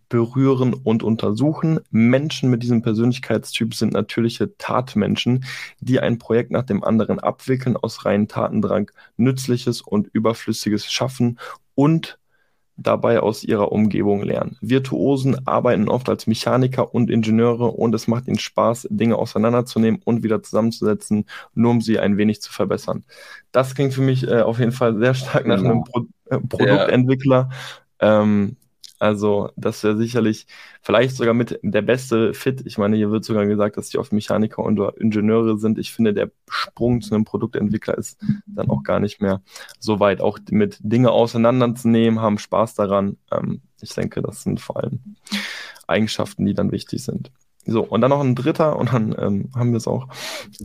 berühren 0.09 0.75
und 0.75 1.03
untersuchen. 1.03 1.81
Menschen 1.91 2.49
mit 2.49 2.63
diesem 2.63 2.83
Persönlichkeitstyp 2.83 3.75
sind 3.75 3.93
natürliche 3.93 4.57
Tatmenschen, 4.57 5.45
die 5.81 6.01
ein 6.01 6.19
Projekt 6.19 6.51
nach 6.51 6.63
dem 6.63 6.85
anderen 6.85 7.19
abwickeln, 7.19 7.77
aus 7.77 8.05
reinen 8.05 8.29
Tatendrang 8.29 8.91
Nützliches 9.17 9.83
und 9.83 10.09
Überflüssiges 10.13 10.91
schaffen 10.91 11.39
und 11.75 12.19
dabei 12.77 13.21
aus 13.21 13.45
ihrer 13.45 13.73
Umgebung 13.73 14.23
lernen. 14.23 14.57
Virtuosen 14.61 15.47
arbeiten 15.47 15.89
oft 15.89 16.09
als 16.09 16.27
Mechaniker 16.27 16.95
und 16.95 17.11
Ingenieure 17.11 17.67
und 17.67 17.95
es 17.95 18.09
macht 18.09 18.27
ihnen 18.27 18.39
Spaß, 18.39 18.89
Dinge 18.91 19.17
auseinanderzunehmen 19.17 20.01
und 20.05 20.23
wieder 20.23 20.43
zusammenzusetzen, 20.43 21.27
nur 21.55 21.71
um 21.71 21.81
sie 21.81 21.99
ein 21.99 22.17
wenig 22.17 22.43
zu 22.43 22.53
verbessern. 22.53 23.05
Das 23.53 23.75
klingt 23.75 23.95
für 23.95 24.03
mich 24.03 24.27
äh, 24.27 24.43
auf 24.43 24.59
jeden 24.59 24.73
Fall 24.73 24.99
sehr 24.99 25.15
stark 25.15 25.47
nach 25.47 25.59
genau. 25.59 25.71
einem 25.71 25.85
Pro 25.85 26.07
äh, 26.31 26.39
Produktentwickler. 26.41 27.49
Ja. 28.01 28.23
Ähm, 28.23 28.57
also, 29.05 29.51
das 29.55 29.85
wäre 29.85 29.99
sicherlich 29.99 30.47
vielleicht 30.81 31.15
sogar 31.15 31.35
mit 31.35 31.61
der 31.63 31.83
beste 31.83 32.33
Fit. 32.33 32.63
Ich 32.65 32.79
meine, 32.79 32.97
hier 32.97 33.11
wird 33.11 33.23
sogar 33.23 33.45
gesagt, 33.45 33.77
dass 33.77 33.91
die 33.91 33.99
oft 33.99 34.15
Mechaniker 34.15 34.63
und 34.63 34.81
Ingenieure 34.97 35.59
sind. 35.59 35.79
Ich 35.79 35.93
finde, 35.93 36.15
der 36.15 36.31
Sprung 36.49 37.03
zu 37.03 37.15
einem 37.15 37.27
Produktentwickler 37.27 37.99
ist 37.99 38.19
dann 38.47 38.71
auch 38.71 38.83
gar 38.83 39.01
nicht 39.01 39.21
mehr 39.21 39.43
so 39.79 40.01
weit. 40.01 40.23
Auch 40.23 40.39
mit 40.51 40.79
Dinge 40.81 41.11
auseinanderzunehmen, 41.11 42.23
haben 42.23 42.39
Spaß 42.39 42.77
daran. 42.77 43.19
Ähm, 43.31 43.61
ich 43.83 43.93
denke, 43.93 44.23
das 44.23 44.43
sind 44.43 44.59
vor 44.59 44.79
allem 44.79 45.01
Eigenschaften, 45.87 46.47
die 46.47 46.55
dann 46.55 46.73
wichtig 46.73 47.05
sind. 47.05 47.31
So, 47.67 47.83
und 47.83 48.01
dann 48.01 48.11
noch 48.11 48.21
ein 48.21 48.35
dritter, 48.35 48.77
und 48.77 48.93
dann 48.93 49.15
ähm, 49.19 49.51
haben 49.55 49.73
wir 49.73 49.79
es 49.79 49.87
auch. 49.87 50.09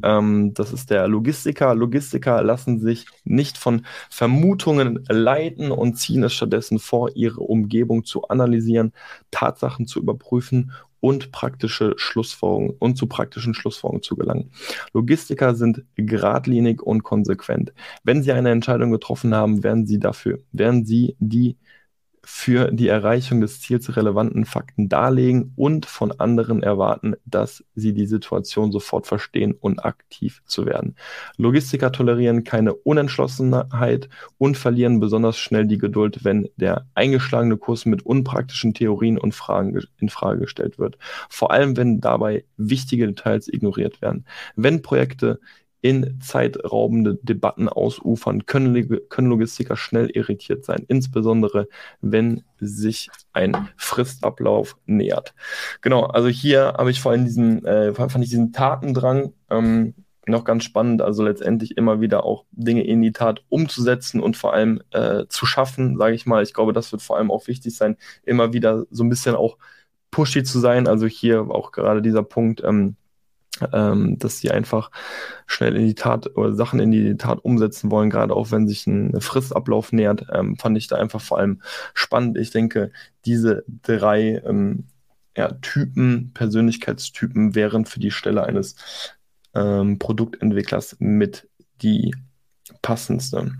Ähm, 0.03 0.53
das 0.53 0.73
ist 0.73 0.89
der 0.89 1.07
Logistiker. 1.07 1.73
Logistiker 1.75 2.43
lassen 2.43 2.79
sich 2.79 3.05
nicht 3.23 3.57
von 3.57 3.85
Vermutungen 4.09 5.05
leiten 5.07 5.71
und 5.71 5.95
ziehen 5.95 6.23
es 6.23 6.33
stattdessen 6.33 6.79
vor, 6.79 7.15
ihre 7.15 7.41
Umgebung 7.41 8.03
zu 8.03 8.27
analysieren, 8.27 8.93
Tatsachen 9.31 9.87
zu 9.87 9.99
überprüfen 9.99 10.71
und 10.99 11.31
praktische 11.31 11.93
Schlussfolgerungen 11.97 12.75
und 12.79 12.97
zu 12.97 13.07
praktischen 13.07 13.53
Schlussfolgerungen 13.53 14.03
zu 14.03 14.15
gelangen. 14.15 14.51
Logistiker 14.93 15.55
sind 15.55 15.83
geradlinig 15.95 16.81
und 16.81 17.03
konsequent. 17.03 17.73
Wenn 18.03 18.23
sie 18.23 18.31
eine 18.31 18.51
Entscheidung 18.51 18.91
getroffen 18.91 19.33
haben, 19.33 19.63
werden 19.63 19.85
sie 19.85 19.99
dafür, 19.99 20.39
werden 20.51 20.85
sie 20.85 21.15
die 21.19 21.55
für 22.23 22.71
die 22.71 22.87
Erreichung 22.87 23.41
des 23.41 23.61
Ziels 23.61 23.95
relevanten 23.95 24.45
Fakten 24.45 24.89
darlegen 24.89 25.53
und 25.55 25.85
von 25.85 26.11
anderen 26.11 26.63
erwarten, 26.63 27.15
dass 27.25 27.63
sie 27.75 27.93
die 27.93 28.05
Situation 28.05 28.71
sofort 28.71 29.07
verstehen 29.07 29.53
und 29.53 29.85
aktiv 29.85 30.41
zu 30.45 30.65
werden. 30.65 30.95
Logistiker 31.37 31.91
tolerieren 31.91 32.43
keine 32.43 32.73
Unentschlossenheit 32.73 34.09
und 34.37 34.57
verlieren 34.57 34.99
besonders 34.99 35.37
schnell 35.37 35.65
die 35.65 35.77
Geduld, 35.77 36.23
wenn 36.23 36.49
der 36.57 36.87
eingeschlagene 36.95 37.57
Kurs 37.57 37.85
mit 37.85 38.05
unpraktischen 38.05 38.73
Theorien 38.73 39.17
und 39.17 39.33
Fragen 39.33 39.79
in 39.99 40.09
Frage 40.09 40.41
gestellt 40.41 40.79
wird. 40.79 40.97
Vor 41.29 41.51
allem, 41.51 41.77
wenn 41.77 42.01
dabei 42.01 42.45
wichtige 42.57 43.07
Details 43.07 43.47
ignoriert 43.47 44.01
werden. 44.01 44.25
Wenn 44.55 44.81
Projekte 44.81 45.39
in 45.81 46.19
zeitraubende 46.21 47.19
Debatten 47.21 47.69
ausufern, 47.69 48.45
können, 48.45 48.99
können 49.09 49.29
Logistiker 49.29 49.77
schnell 49.77 50.09
irritiert 50.09 50.65
sein, 50.65 50.83
insbesondere 50.87 51.67
wenn 52.01 52.43
sich 52.59 53.09
ein 53.31 53.69
Fristablauf 53.77 54.77
nähert. 54.85 55.33
Genau, 55.81 56.03
also 56.03 56.27
hier 56.27 56.73
habe 56.77 56.91
ich 56.91 56.99
vor 56.99 57.11
allem 57.11 57.25
diesen, 57.25 57.65
äh, 57.65 57.93
fand 57.93 58.23
ich 58.23 58.29
diesen 58.29 58.51
Tatendrang 58.51 59.33
ähm, 59.49 59.93
noch 60.29 60.43
ganz 60.43 60.63
spannend, 60.63 61.01
also 61.01 61.23
letztendlich 61.23 61.77
immer 61.77 62.01
wieder 62.01 62.23
auch 62.23 62.45
Dinge 62.51 62.85
in 62.85 63.01
die 63.01 63.11
Tat 63.11 63.41
umzusetzen 63.49 64.21
und 64.21 64.37
vor 64.37 64.53
allem 64.53 64.81
äh, 64.91 65.25
zu 65.27 65.45
schaffen, 65.45 65.97
sage 65.97 66.15
ich 66.15 66.25
mal. 66.25 66.43
Ich 66.43 66.53
glaube, 66.53 66.73
das 66.73 66.91
wird 66.91 67.01
vor 67.01 67.17
allem 67.17 67.31
auch 67.31 67.47
wichtig 67.47 67.75
sein, 67.75 67.97
immer 68.23 68.53
wieder 68.53 68.85
so 68.91 69.03
ein 69.03 69.09
bisschen 69.09 69.35
auch 69.35 69.57
pushy 70.11 70.43
zu 70.43 70.59
sein. 70.59 70.87
Also 70.87 71.07
hier 71.07 71.49
auch 71.49 71.71
gerade 71.71 72.01
dieser 72.01 72.23
Punkt, 72.23 72.63
ähm, 72.63 72.95
ähm, 73.73 74.17
dass 74.19 74.39
sie 74.39 74.51
einfach 74.51 74.91
schnell 75.45 75.75
in 75.75 75.87
die 75.87 75.95
Tat 75.95 76.35
oder 76.35 76.53
Sachen 76.53 76.79
in 76.79 76.91
die 76.91 77.17
Tat 77.17 77.39
umsetzen 77.43 77.91
wollen, 77.91 78.09
gerade 78.09 78.35
auch 78.35 78.51
wenn 78.51 78.67
sich 78.67 78.87
ein 78.87 79.19
Fristablauf 79.19 79.91
nähert, 79.91 80.27
ähm, 80.31 80.57
fand 80.57 80.77
ich 80.77 80.87
da 80.87 80.95
einfach 80.95 81.21
vor 81.21 81.39
allem 81.39 81.61
spannend. 81.93 82.37
Ich 82.37 82.51
denke, 82.51 82.91
diese 83.25 83.63
drei 83.83 84.41
ähm, 84.45 84.85
ja, 85.35 85.51
Typen, 85.61 86.31
Persönlichkeitstypen 86.33 87.55
wären 87.55 87.85
für 87.85 87.99
die 87.99 88.11
Stelle 88.11 88.43
eines 88.43 88.75
ähm, 89.53 89.99
Produktentwicklers 89.99 90.97
mit 90.99 91.47
die 91.81 92.13
passendste. 92.81 93.51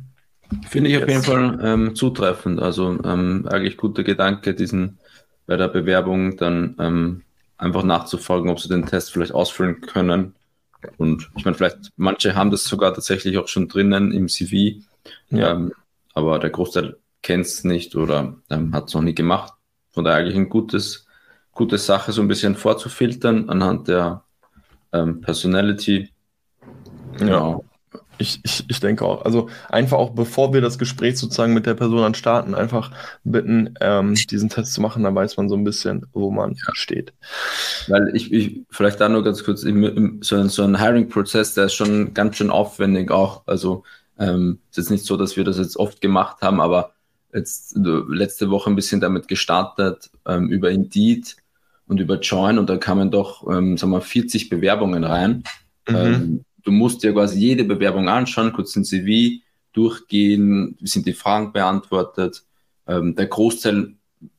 Finde 0.67 0.89
ich 0.89 0.95
Jetzt. 0.95 1.04
auf 1.04 1.10
jeden 1.10 1.23
Fall 1.23 1.60
ähm, 1.62 1.95
zutreffend. 1.95 2.60
Also 2.60 2.97
ähm, 3.04 3.47
eigentlich 3.49 3.78
guter 3.78 4.04
Gedanke, 4.04 4.56
diesen 4.56 4.99
bei 5.45 5.58
der 5.58 5.67
Bewerbung 5.67 6.38
dann 6.38 7.23
einfach 7.60 7.84
nachzufolgen, 7.84 8.50
ob 8.50 8.60
sie 8.60 8.69
den 8.69 8.86
Test 8.86 9.12
vielleicht 9.12 9.34
ausfüllen 9.34 9.82
können 9.82 10.34
Und 10.98 11.30
ich 11.36 11.45
meine, 11.45 11.56
vielleicht 11.56 11.91
manche 11.98 12.36
haben 12.36 12.52
das 12.52 12.63
sogar 12.63 12.93
tatsächlich 12.93 13.38
auch 13.38 13.48
schon 13.48 13.67
drinnen 13.67 14.12
im 14.12 14.30
CV, 14.30 14.82
ja. 15.30 15.52
ähm, 15.52 15.74
aber 16.13 16.39
der 16.39 16.50
Großteil 16.50 16.98
kennt 17.22 17.45
es 17.45 17.63
nicht 17.65 17.95
oder 17.95 18.38
ähm, 18.50 18.74
hat 18.74 18.88
es 18.88 18.93
noch 18.93 19.02
nie 19.02 19.13
gemacht. 19.13 19.54
Von 19.91 20.06
daher 20.06 20.19
eigentlich 20.19 20.38
ein 20.38 20.50
gutes, 20.50 21.06
gute 21.52 21.78
Sache, 21.78 22.13
so 22.13 22.22
ein 22.22 22.30
bisschen 22.30 22.56
vorzufiltern 22.56 23.50
anhand 23.50 23.89
der 23.89 24.24
ähm, 24.93 25.19
Personality. 25.19 26.10
Genau. 27.17 27.65
Ich, 28.17 28.39
ich, 28.43 28.65
ich 28.67 28.80
denke 28.80 29.06
auch. 29.06 29.23
Also 29.23 29.49
einfach 29.69 29.97
auch, 29.97 30.12
bevor 30.12 30.54
wir 30.54 30.62
das 30.62 30.78
Gespräch 30.78 31.17
sozusagen 31.17 31.54
mit 31.54 31.65
der 31.65 31.73
Person 31.73 32.04
an 32.04 32.13
starten, 32.13 32.54
einfach 32.54 32.91
bitten, 33.23 33.73
ähm, 33.80 34.15
diesen 34.15 34.49
Test 34.49 34.73
zu 34.73 34.82
machen, 34.82 35.04
dann 35.04 35.15
weiß 35.15 35.38
man 35.38 35.47
so 35.47 35.56
ein 35.56 35.63
bisschen, 35.63 36.06
wo 36.12 36.30
man 36.30 36.52
ja. 36.52 36.73
steht. 36.73 37.13
Weil 37.88 38.15
ich, 38.15 38.32
ich 38.34 38.62
vielleicht 38.69 38.99
da 38.99 39.08
nur 39.08 39.23
ganz 39.23 39.43
kurz, 39.43 39.63
im, 39.63 39.84
im, 39.84 40.19
so, 40.21 40.36
ein, 40.36 40.49
so 40.49 40.63
ein 40.63 40.80
Hiring-Prozess, 40.80 41.54
der 41.54 41.65
ist 41.65 41.75
schon 41.75 42.13
ganz 42.13 42.36
schön 42.36 42.49
aufwendig 42.49 43.10
auch. 43.10 43.43
Also 43.47 43.84
ähm, 44.19 44.60
es 44.71 44.78
ist 44.78 44.89
nicht 44.89 45.06
so, 45.06 45.15
dass 45.15 45.38
wir 45.38 45.45
das 45.45 45.58
jetzt 45.58 45.78
oft 45.78 46.02
gemacht 46.02 46.41
haben, 46.41 46.60
aber 46.60 46.93
jetzt 47.34 47.78
letzte 47.78 48.49
Woche 48.49 48.69
ein 48.69 48.75
bisschen 48.75 48.99
damit 48.99 49.28
gestartet, 49.28 50.10
ähm, 50.28 50.49
über 50.49 50.71
Indeed 50.71 51.38
und 51.88 51.99
über 51.99 52.19
Join 52.19 52.60
und 52.60 52.69
da 52.69 52.78
kamen 52.78 53.12
doch, 53.12 53.47
ähm, 53.49 53.78
sagen 53.78 53.91
wir, 53.91 54.02
40 54.02 54.49
Bewerbungen 54.49 55.04
rein. 55.04 55.43
Mhm. 55.88 55.95
Ähm, 55.95 56.45
du 56.63 56.72
musst 56.72 57.04
dir 57.04 57.13
quasi 57.13 57.39
jede 57.39 57.63
Bewerbung 57.63 58.10
anschauen, 58.10 58.54
kurz 58.54 58.76
ein 58.76 58.86
CV 58.86 59.41
durchgehen, 59.74 60.78
wie 60.80 60.88
sind 60.88 61.06
die 61.06 61.13
Fragen 61.13 61.52
beantwortet. 61.52 62.43
Ähm, 62.88 63.15
der 63.15 63.28
Großteil 63.28 63.93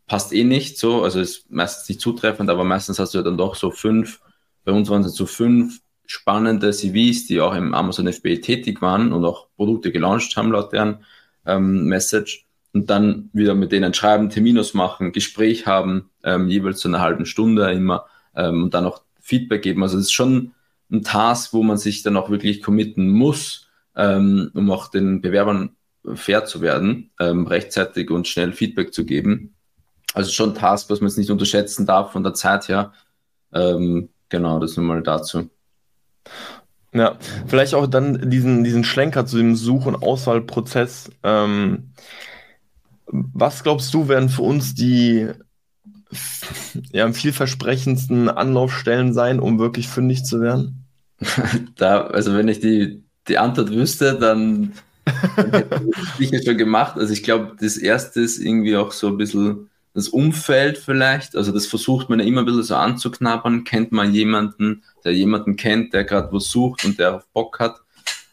passt 0.06 0.33
eh 0.33 0.44
nicht 0.44 0.78
so, 0.78 1.02
also 1.02 1.20
ist 1.20 1.50
meistens 1.50 1.88
nicht 1.88 2.00
zutreffend, 2.00 2.50
aber 2.50 2.64
meistens 2.64 2.98
hast 2.98 3.14
du 3.14 3.18
ja 3.18 3.24
dann 3.24 3.38
doch 3.38 3.54
so 3.54 3.70
fünf, 3.70 4.20
bei 4.64 4.72
uns 4.72 4.90
waren 4.90 5.04
es 5.04 5.14
so 5.14 5.26
fünf 5.26 5.80
spannende 6.04 6.72
CVs, 6.72 7.26
die 7.26 7.40
auch 7.40 7.54
im 7.54 7.72
Amazon 7.72 8.12
FBA 8.12 8.37
tätig 8.37 8.83
waren 8.83 9.12
und 9.12 9.24
auch 9.24 9.46
Produkte 9.56 9.92
gelauncht 9.92 10.37
haben 10.37 10.50
laut 10.50 10.72
deren 10.72 11.04
ähm, 11.46 11.85
Message 11.85 12.46
und 12.72 12.90
dann 12.90 13.30
wieder 13.33 13.54
mit 13.54 13.70
denen 13.72 13.94
schreiben, 13.94 14.30
Terminus 14.30 14.74
machen, 14.74 15.12
Gespräch 15.12 15.66
haben, 15.66 16.11
ähm, 16.24 16.48
jeweils 16.48 16.80
so 16.80 16.88
eine 16.88 17.00
halben 17.00 17.26
Stunde 17.26 17.70
immer 17.70 18.06
ähm, 18.35 18.64
und 18.64 18.74
dann 18.74 18.87
auch 18.87 19.02
Feedback 19.20 19.62
geben. 19.62 19.83
Also 19.83 19.96
es 19.98 20.06
ist 20.06 20.12
schon 20.12 20.52
ein 20.90 21.03
Task, 21.03 21.53
wo 21.53 21.62
man 21.62 21.76
sich 21.76 22.03
dann 22.03 22.16
auch 22.16 22.31
wirklich 22.31 22.62
committen 22.62 23.09
muss, 23.09 23.68
ähm, 23.96 24.50
um 24.55 24.70
auch 24.70 24.88
den 24.88 25.20
Bewerbern 25.20 25.76
fair 26.14 26.44
zu 26.44 26.61
werden, 26.61 27.11
ähm, 27.20 27.46
rechtzeitig 27.46 28.11
und 28.11 28.26
schnell 28.26 28.53
Feedback 28.53 28.92
zu 28.92 29.05
geben. 29.05 29.55
Also 30.14 30.33
schon 30.33 30.50
ein 30.50 30.55
Task, 30.55 30.90
was 30.90 31.00
man 31.00 31.09
jetzt 31.09 31.18
nicht 31.18 31.31
unterschätzen 31.31 31.87
darf 31.87 32.12
von 32.12 32.22
der 32.22 32.35
Zeit 32.35 32.68
her. 32.68 32.92
Ähm, 33.53 34.09
genau, 34.29 34.59
das 34.59 34.76
nur 34.76 34.87
mal 34.87 35.03
dazu. 35.03 35.48
Ja, 36.92 37.18
vielleicht 37.46 37.74
auch 37.74 37.87
dann 37.87 38.31
diesen, 38.31 38.64
diesen 38.64 38.83
Schlenker 38.83 39.24
zu 39.24 39.37
dem 39.37 39.55
Such- 39.55 39.87
und 39.87 40.03
Auswahlprozess. 40.03 41.11
Ähm, 41.22 41.92
was 43.07 43.62
glaubst 43.62 43.94
du, 43.94 44.09
werden 44.09 44.29
für 44.29 44.42
uns 44.42 44.74
die 44.74 45.29
ja, 46.90 47.12
vielversprechendsten 47.12 48.29
Anlaufstellen 48.29 49.12
sein, 49.12 49.38
um 49.38 49.59
wirklich 49.59 49.88
fündig 49.88 50.24
zu 50.24 50.40
werden? 50.40 50.79
da, 51.76 52.02
also 52.06 52.35
wenn 52.35 52.48
ich 52.48 52.61
die, 52.61 53.02
die 53.28 53.38
Antwort 53.38 53.70
wüsste, 53.70 54.18
dann, 54.18 54.72
dann 55.37 55.50
hätte 55.52 55.85
ich 56.18 56.30
sicher 56.30 56.42
schon 56.44 56.59
gemacht. 56.59 56.96
Also 56.96 57.12
ich 57.12 57.22
glaube, 57.22 57.56
das 57.61 57.76
erste 57.76 58.20
ist 58.20 58.38
irgendwie 58.38 58.76
auch 58.76 58.92
so 58.92 59.09
ein 59.09 59.16
bisschen 59.16 59.70
das 59.94 60.09
Umfeld 60.09 60.78
vielleicht. 60.78 61.37
Also 61.37 61.52
das 61.52 61.66
versucht 61.66 62.09
man 62.09 62.20
ja 62.20 62.26
immer 62.26 62.42
ein 62.42 62.46
bisschen 62.46 62.62
so 62.62 62.76
anzuknabbern. 62.76 63.64
Kennt 63.64 63.92
man 63.92 64.14
jemanden, 64.14 64.85
der 65.04 65.14
jemanden 65.14 65.56
kennt, 65.56 65.92
der 65.92 66.04
gerade 66.04 66.33
was 66.33 66.50
sucht 66.50 66.85
und 66.85 66.98
der 66.98 67.16
auf 67.16 67.26
Bock 67.33 67.59
hat, 67.59 67.80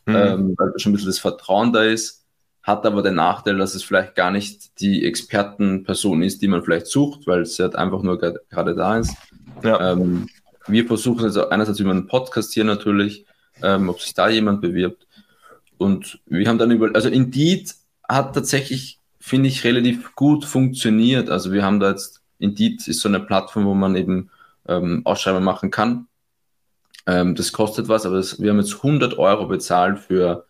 mhm. 0.05 0.15
ähm, 0.15 0.55
weil 0.57 0.73
schon 0.77 0.91
ein 0.91 0.93
bisschen 0.93 1.09
das 1.09 1.19
Vertrauen 1.19 1.73
da 1.73 1.83
ist. 1.83 2.25
Hat 2.61 2.85
aber 2.85 3.01
den 3.01 3.15
Nachteil, 3.15 3.57
dass 3.57 3.75
es 3.75 3.83
vielleicht 3.83 4.15
gar 4.15 4.29
nicht 4.29 4.81
die 4.81 5.05
Expertenperson 5.05 6.21
ist, 6.21 6.41
die 6.41 6.49
man 6.49 6.63
vielleicht 6.63 6.87
sucht, 6.87 7.25
weil 7.25 7.41
es 7.43 7.57
halt 7.59 7.75
einfach 7.75 8.01
nur 8.01 8.19
gerade 8.19 8.75
da 8.75 8.97
ist. 8.97 9.15
Ja. 9.63 9.93
Ähm, 9.93 10.27
wir 10.67 10.85
versuchen 10.85 11.23
also 11.25 11.49
einerseits 11.49 11.79
über 11.79 11.91
einen 11.91 12.07
Podcast 12.07 12.53
hier 12.53 12.63
natürlich, 12.63 13.25
ähm, 13.61 13.89
ob 13.89 14.01
sich 14.01 14.13
da 14.13 14.29
jemand 14.29 14.61
bewirbt. 14.61 15.07
Und 15.77 16.19
wir 16.25 16.47
haben 16.47 16.57
dann 16.57 16.71
über, 16.71 16.89
also 16.93 17.09
Indeed 17.09 17.73
hat 18.07 18.33
tatsächlich, 18.33 18.99
finde 19.19 19.49
ich, 19.49 19.63
relativ 19.63 20.15
gut 20.15 20.45
funktioniert. 20.45 21.29
Also 21.29 21.51
wir 21.51 21.63
haben 21.63 21.79
da 21.79 21.91
jetzt, 21.91 22.21
Indeed 22.39 22.87
ist 22.87 23.01
so 23.01 23.09
eine 23.09 23.19
Plattform, 23.19 23.65
wo 23.65 23.73
man 23.73 23.95
eben 23.95 24.29
ähm, 24.67 25.01
Ausschreibungen 25.05 25.43
machen 25.45 25.71
kann. 25.71 26.07
Ähm, 27.05 27.35
das 27.35 27.53
kostet 27.53 27.87
was, 27.87 28.05
aber 28.05 28.17
das, 28.17 28.41
wir 28.41 28.51
haben 28.51 28.59
jetzt 28.59 28.75
100 28.75 29.17
Euro 29.17 29.47
bezahlt 29.47 29.99
für 29.99 30.45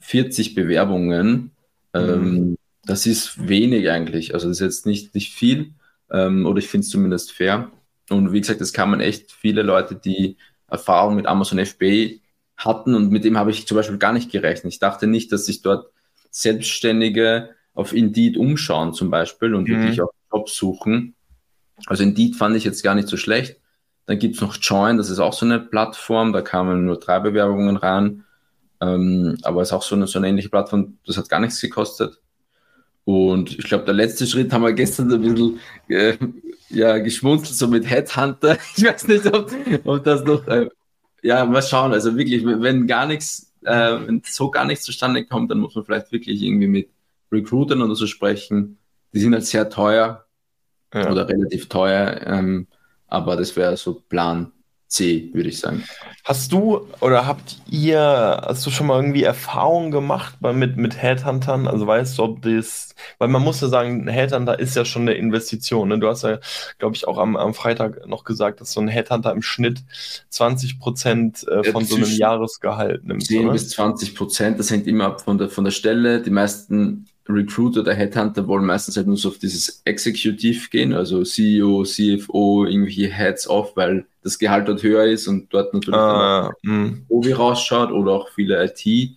40 0.00 0.54
Bewerbungen. 0.54 1.52
Ähm, 1.94 2.22
mhm. 2.22 2.58
Das 2.84 3.06
ist 3.06 3.48
wenig 3.48 3.90
eigentlich. 3.90 4.34
Also 4.34 4.48
das 4.48 4.58
ist 4.58 4.64
jetzt 4.64 4.86
nicht, 4.86 5.14
nicht 5.14 5.32
viel. 5.32 5.72
Ähm, 6.10 6.46
oder 6.46 6.58
ich 6.58 6.68
finde 6.68 6.84
es 6.84 6.90
zumindest 6.90 7.32
fair. 7.32 7.70
Und 8.10 8.32
wie 8.32 8.40
gesagt, 8.40 8.60
es 8.60 8.72
kamen 8.72 9.00
echt 9.00 9.32
viele 9.32 9.62
Leute, 9.62 9.94
die 9.94 10.36
Erfahrung 10.68 11.16
mit 11.16 11.26
Amazon 11.26 11.64
FBA 11.64 12.18
hatten 12.56 12.94
und 12.94 13.10
mit 13.10 13.24
dem 13.24 13.38
habe 13.38 13.50
ich 13.50 13.66
zum 13.66 13.76
Beispiel 13.76 13.98
gar 13.98 14.12
nicht 14.12 14.30
gerechnet. 14.30 14.72
Ich 14.72 14.78
dachte 14.78 15.06
nicht, 15.06 15.32
dass 15.32 15.46
sich 15.46 15.62
dort 15.62 15.90
Selbstständige 16.30 17.50
auf 17.74 17.92
Indeed 17.92 18.36
umschauen 18.36 18.92
zum 18.92 19.10
Beispiel 19.10 19.54
und 19.54 19.68
mhm. 19.68 19.80
wirklich 19.80 20.02
auch 20.02 20.12
Jobs 20.32 20.56
suchen. 20.56 21.14
Also 21.86 22.02
Indeed 22.02 22.36
fand 22.36 22.56
ich 22.56 22.64
jetzt 22.64 22.82
gar 22.82 22.94
nicht 22.94 23.08
so 23.08 23.16
schlecht. 23.16 23.56
Dann 24.06 24.18
gibt 24.18 24.36
es 24.36 24.40
noch 24.40 24.56
Join, 24.60 24.96
das 24.96 25.10
ist 25.10 25.18
auch 25.18 25.32
so 25.32 25.46
eine 25.46 25.60
Plattform, 25.60 26.32
da 26.32 26.42
kamen 26.42 26.84
nur 26.84 26.98
drei 26.98 27.20
Bewerbungen 27.20 27.76
rein. 27.76 28.24
Ähm, 28.80 29.38
aber 29.42 29.62
es 29.62 29.68
ist 29.68 29.72
auch 29.72 29.82
so 29.82 29.94
eine, 29.94 30.06
so 30.06 30.18
eine 30.18 30.28
ähnliche 30.28 30.48
Plattform, 30.48 30.98
das 31.06 31.16
hat 31.16 31.28
gar 31.28 31.40
nichts 31.40 31.60
gekostet. 31.60 32.20
Und 33.04 33.58
ich 33.58 33.64
glaube, 33.64 33.84
der 33.84 33.94
letzte 33.94 34.26
Schritt 34.26 34.52
haben 34.52 34.62
wir 34.62 34.72
gestern 34.72 35.12
ein 35.12 35.20
bisschen 35.20 35.60
äh, 35.88 36.16
ja, 36.72 36.98
geschmunzelt, 36.98 37.56
so 37.56 37.68
mit 37.68 37.88
Headhunter. 37.88 38.58
Ich 38.76 38.84
weiß 38.84 39.08
nicht, 39.08 39.26
ob, 39.26 39.52
ob 39.84 40.04
das 40.04 40.24
noch. 40.24 40.46
Äh, 40.48 40.68
ja, 41.22 41.44
mal 41.44 41.62
schauen. 41.62 41.92
Also 41.92 42.16
wirklich, 42.16 42.44
wenn 42.44 42.86
gar 42.86 43.06
nichts, 43.06 43.52
äh, 43.64 43.98
wenn 44.06 44.22
so 44.24 44.50
gar 44.50 44.64
nichts 44.64 44.84
zustande 44.84 45.24
kommt, 45.24 45.50
dann 45.50 45.58
muss 45.58 45.74
man 45.74 45.84
vielleicht 45.84 46.10
wirklich 46.10 46.42
irgendwie 46.42 46.66
mit 46.66 46.90
Recruitern 47.30 47.82
oder 47.82 47.94
so 47.94 48.06
sprechen. 48.06 48.78
Die 49.12 49.20
sind 49.20 49.32
halt 49.32 49.46
sehr 49.46 49.68
teuer 49.68 50.24
ja. 50.92 51.10
oder 51.10 51.28
relativ 51.28 51.68
teuer. 51.68 52.20
Ähm, 52.26 52.66
aber 53.06 53.36
das 53.36 53.54
wäre 53.56 53.76
so 53.76 54.02
Plan 54.08 54.52
C, 54.92 55.30
würde 55.32 55.48
ich 55.48 55.58
sagen. 55.58 55.84
Hast 56.22 56.52
du 56.52 56.86
oder 57.00 57.26
habt 57.26 57.56
ihr, 57.70 57.98
hast 57.98 58.66
du 58.66 58.70
schon 58.70 58.88
mal 58.88 58.96
irgendwie 58.96 59.22
Erfahrungen 59.22 59.90
gemacht 59.90 60.34
mit, 60.42 60.76
mit 60.76 61.00
Headhuntern? 61.00 61.66
Also 61.66 61.86
weißt 61.86 62.18
du, 62.18 62.24
ob 62.24 62.42
das, 62.42 62.94
weil 63.16 63.28
man 63.28 63.40
muss 63.40 63.62
ja 63.62 63.68
sagen, 63.68 64.04
ein 64.04 64.08
Headhunter 64.08 64.58
ist 64.58 64.76
ja 64.76 64.84
schon 64.84 65.02
eine 65.02 65.14
Investition. 65.14 65.88
Ne? 65.88 65.98
Du 65.98 66.08
hast 66.08 66.24
ja, 66.24 66.40
glaube 66.78 66.94
ich, 66.94 67.08
auch 67.08 67.16
am, 67.16 67.36
am 67.36 67.54
Freitag 67.54 68.06
noch 68.06 68.24
gesagt, 68.24 68.60
dass 68.60 68.74
so 68.74 68.82
ein 68.82 68.88
Headhunter 68.88 69.32
im 69.32 69.40
Schnitt 69.40 69.82
20 70.28 70.78
Prozent 70.78 71.48
äh, 71.48 71.72
von 71.72 71.86
so 71.86 71.96
einem 71.96 72.10
Jahresgehalt 72.10 73.04
nimmt. 73.06 73.24
10 73.24 73.44
oder? 73.44 73.52
bis 73.54 73.70
20 73.70 74.14
Prozent, 74.14 74.58
das 74.58 74.70
hängt 74.70 74.86
immer 74.86 75.06
ab 75.06 75.22
von 75.22 75.38
der, 75.38 75.48
von 75.48 75.64
der 75.64 75.70
Stelle. 75.70 76.20
Die 76.20 76.28
meisten 76.28 77.06
Recruiter 77.28 77.80
oder 77.80 77.94
Headhunter 77.94 78.46
wollen 78.48 78.64
meistens 78.64 78.96
halt 78.96 79.06
nur 79.06 79.16
so 79.16 79.28
auf 79.28 79.38
dieses 79.38 79.82
Executive 79.84 80.68
gehen, 80.70 80.92
also 80.92 81.22
CEO, 81.22 81.84
CFO, 81.84 82.66
irgendwelche 82.66 83.08
Heads 83.08 83.48
off, 83.48 83.76
weil 83.76 84.06
das 84.22 84.38
Gehalt 84.38 84.68
dort 84.68 84.82
höher 84.82 85.04
ist 85.04 85.28
und 85.28 85.52
dort 85.52 85.72
natürlich 85.72 85.98
ah, 85.98 86.50
Obi 87.08 87.32
rausschaut 87.32 87.92
oder 87.92 88.12
auch 88.12 88.28
viele 88.30 88.64
IT. 88.64 89.16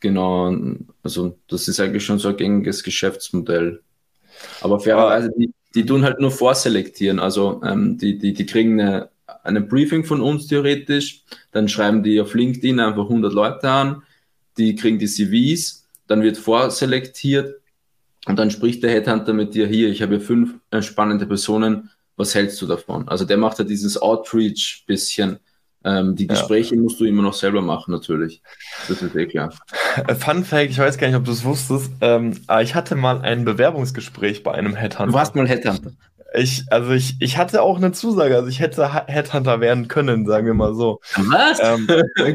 Genau, 0.00 0.54
also 1.02 1.38
das 1.48 1.68
ist 1.68 1.80
eigentlich 1.80 2.04
schon 2.04 2.18
so 2.18 2.28
ein 2.28 2.36
gängiges 2.36 2.82
Geschäftsmodell. 2.82 3.82
Aber 4.60 4.80
fairerweise, 4.80 5.30
die, 5.36 5.52
die 5.74 5.86
tun 5.86 6.02
halt 6.02 6.20
nur 6.20 6.30
vorselektieren. 6.30 7.18
Also 7.18 7.60
ähm, 7.64 7.98
die, 7.98 8.18
die, 8.18 8.32
die 8.32 8.46
kriegen 8.46 8.80
eine, 8.80 9.10
eine 9.42 9.60
Briefing 9.60 10.04
von 10.04 10.20
uns 10.20 10.48
theoretisch, 10.48 11.22
dann 11.52 11.68
schreiben 11.68 12.02
die 12.02 12.20
auf 12.20 12.34
LinkedIn 12.34 12.80
einfach 12.80 13.04
100 13.04 13.32
Leute 13.32 13.68
an, 13.70 14.02
die 14.58 14.74
kriegen 14.74 14.98
die 14.98 15.06
CVs, 15.06 15.85
dann 16.06 16.22
wird 16.22 16.36
vorselektiert 16.36 17.60
und 18.26 18.38
dann 18.38 18.50
spricht 18.50 18.82
der 18.82 18.90
Headhunter 18.90 19.32
mit 19.32 19.54
dir 19.54 19.66
hier, 19.66 19.88
ich 19.88 20.02
habe 20.02 20.16
hier 20.16 20.24
fünf 20.24 20.54
äh, 20.70 20.82
spannende 20.82 21.26
Personen, 21.26 21.90
was 22.16 22.34
hältst 22.34 22.60
du 22.62 22.66
davon? 22.66 23.08
Also 23.08 23.24
der 23.24 23.36
macht 23.36 23.58
ja 23.58 23.64
dieses 23.64 24.00
Outreach 24.00 24.84
bisschen. 24.86 25.38
Ähm, 25.84 26.16
die 26.16 26.26
Gespräche 26.26 26.74
ja. 26.74 26.80
musst 26.80 26.98
du 26.98 27.04
immer 27.04 27.22
noch 27.22 27.34
selber 27.34 27.62
machen, 27.62 27.92
natürlich. 27.92 28.42
Das 28.88 29.00
ist 29.02 29.14
eh 29.14 29.26
klar. 29.26 29.52
Äh, 30.08 30.14
Fun 30.16 30.44
Fact, 30.44 30.70
ich 30.70 30.78
weiß 30.78 30.98
gar 30.98 31.06
nicht, 31.06 31.16
ob 31.16 31.24
du 31.24 31.30
es 31.30 31.44
wusstest, 31.44 31.92
ähm, 32.00 32.40
aber 32.48 32.62
ich 32.62 32.74
hatte 32.74 32.96
mal 32.96 33.20
ein 33.20 33.44
Bewerbungsgespräch 33.44 34.42
bei 34.42 34.52
einem 34.52 34.74
Headhunter. 34.74 35.06
Du 35.06 35.12
warst 35.12 35.36
mal 35.36 35.46
Headhunter? 35.46 35.92
Ich, 36.36 36.64
also 36.70 36.92
ich, 36.92 37.16
ich 37.20 37.38
hatte 37.38 37.62
auch 37.62 37.78
eine 37.78 37.92
Zusage, 37.92 38.36
also 38.36 38.48
ich 38.48 38.60
hätte 38.60 38.92
Headhunter 39.06 39.60
werden 39.60 39.88
können, 39.88 40.26
sagen 40.26 40.46
wir 40.46 40.52
mal 40.52 40.74
so. 40.74 41.00
Was? 41.16 41.58
Ähm. 41.62 41.88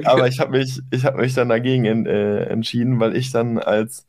Aber 0.06 0.28
ich 0.28 0.40
habe 0.40 0.58
mich, 0.58 0.82
ich 0.90 1.06
habe 1.06 1.22
mich 1.22 1.36
dann 1.36 1.50
dagegen 1.50 1.86
in, 1.86 2.06
äh, 2.08 2.46
entschieden, 2.46 3.00
weil 3.00 3.16
ich 3.16 3.32
dann 3.32 3.60
als 3.60 4.08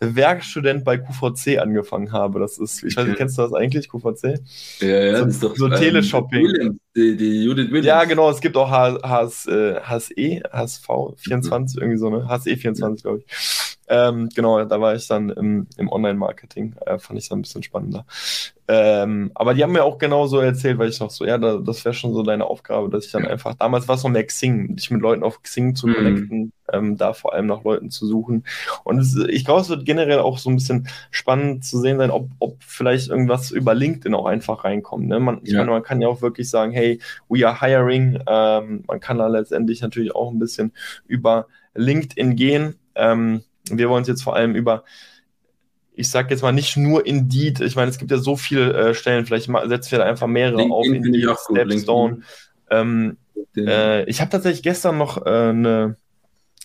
Werkstudent 0.00 0.84
bei 0.84 0.98
QVC 0.98 1.58
angefangen 1.58 2.10
habe. 2.10 2.40
Das 2.40 2.58
ist, 2.58 2.82
ich 2.82 2.96
weiß 2.96 3.06
nicht, 3.06 3.16
kennst 3.16 3.38
du 3.38 3.42
das 3.42 3.52
eigentlich, 3.52 3.88
QVC? 3.88 4.40
Ja, 4.80 4.88
ja, 4.88 5.16
so, 5.18 5.24
das 5.24 5.34
ist 5.34 5.42
doch 5.44 5.56
so 5.56 5.66
ähm, 5.66 5.74
Teleshopping. 5.74 6.42
Williams, 6.44 6.78
die, 6.96 7.16
die 7.16 7.44
Judith 7.44 7.68
Williams. 7.68 7.86
Ja, 7.86 8.04
genau, 8.04 8.30
es 8.30 8.40
gibt 8.40 8.56
auch 8.56 8.70
HS, 8.70 9.46
äh, 9.46 9.80
HSE, 9.80 10.42
HSV 10.52 10.88
24, 11.16 11.80
irgendwie 11.80 11.98
so, 11.98 12.10
ne? 12.10 12.26
HSE 12.28 12.56
24, 12.56 13.04
glaube 13.04 13.22
ich. 13.24 13.77
Ähm, 13.88 14.28
genau, 14.34 14.64
da 14.64 14.80
war 14.80 14.94
ich 14.94 15.06
dann 15.08 15.30
im, 15.30 15.66
im 15.78 15.88
Online-Marketing, 15.90 16.74
äh, 16.86 16.98
fand 16.98 17.18
ich 17.18 17.28
dann 17.28 17.38
ein 17.38 17.42
bisschen 17.42 17.62
spannender. 17.62 18.04
Ähm, 18.70 19.30
aber 19.34 19.54
die 19.54 19.62
haben 19.62 19.72
mir 19.72 19.82
auch 19.84 19.96
genauso 19.96 20.40
erzählt, 20.40 20.76
weil 20.78 20.90
ich 20.90 21.00
noch 21.00 21.10
so, 21.10 21.24
ja, 21.24 21.38
da, 21.38 21.56
das 21.56 21.84
wäre 21.86 21.94
schon 21.94 22.12
so 22.12 22.22
deine 22.22 22.44
Aufgabe, 22.44 22.90
dass 22.90 23.06
ich 23.06 23.12
dann 23.12 23.24
einfach, 23.26 23.54
damals 23.54 23.88
war 23.88 23.94
es 23.94 24.02
noch 24.04 24.10
mehr 24.10 24.26
Xing, 24.26 24.76
dich 24.76 24.90
mit 24.90 25.00
Leuten 25.00 25.22
auf 25.22 25.42
Xing 25.42 25.74
zu 25.74 25.86
Mhm. 25.86 25.94
connecten, 25.94 26.52
ähm, 26.70 26.96
da 26.98 27.14
vor 27.14 27.32
allem 27.32 27.46
nach 27.46 27.64
Leuten 27.64 27.90
zu 27.90 28.06
suchen. 28.06 28.44
Und 28.84 28.98
es, 28.98 29.16
ich 29.16 29.46
glaube, 29.46 29.62
es 29.62 29.70
wird 29.70 29.86
generell 29.86 30.18
auch 30.18 30.36
so 30.36 30.50
ein 30.50 30.56
bisschen 30.56 30.86
spannend 31.10 31.64
zu 31.64 31.80
sehen 31.80 31.96
sein, 31.96 32.10
ob, 32.10 32.28
ob 32.40 32.62
vielleicht 32.62 33.08
irgendwas 33.08 33.50
über 33.50 33.74
LinkedIn 33.74 34.14
auch 34.14 34.26
einfach 34.26 34.64
reinkommt. 34.64 35.06
Ne? 35.08 35.18
Man, 35.18 35.40
ich 35.44 35.52
Ja. 35.52 35.60
meine, 35.60 35.70
man 35.70 35.82
kann 35.82 36.02
ja 36.02 36.08
auch 36.08 36.20
wirklich 36.20 36.50
sagen, 36.50 36.72
hey, 36.72 37.00
we 37.28 37.46
are 37.48 37.58
hiring. 37.60 38.22
Ähm, 38.26 38.84
man 38.86 39.00
kann 39.00 39.16
da 39.16 39.28
letztendlich 39.28 39.80
natürlich 39.80 40.14
auch 40.14 40.30
ein 40.30 40.38
bisschen 40.38 40.72
über 41.06 41.46
LinkedIn 41.74 42.36
gehen. 42.36 42.74
Ähm, 42.94 43.42
wir 43.76 43.88
wollen 43.88 43.98
uns 44.00 44.08
jetzt 44.08 44.22
vor 44.22 44.36
allem 44.36 44.54
über 44.54 44.84
ich 45.98 46.10
sag 46.10 46.30
jetzt 46.30 46.42
mal 46.42 46.52
nicht 46.52 46.76
nur 46.76 47.04
Indeed, 47.04 47.60
ich 47.60 47.74
meine, 47.74 47.90
es 47.90 47.98
gibt 47.98 48.12
ja 48.12 48.18
so 48.18 48.36
viele 48.36 48.72
äh, 48.72 48.94
Stellen, 48.94 49.26
vielleicht 49.26 49.46
setzen 49.46 49.90
wir 49.90 49.98
da 49.98 50.04
einfach 50.04 50.28
mehrere 50.28 50.58
LinkedIn 50.58 50.72
auf, 50.72 50.86
Indeed, 50.86 51.36
Stepstone. 51.50 52.20
Ähm, 52.70 53.16
äh, 53.56 54.04
ich 54.04 54.20
habe 54.20 54.30
tatsächlich 54.30 54.62
gestern 54.62 54.96
noch 54.96 55.26
äh, 55.26 55.48
eine, 55.48 55.96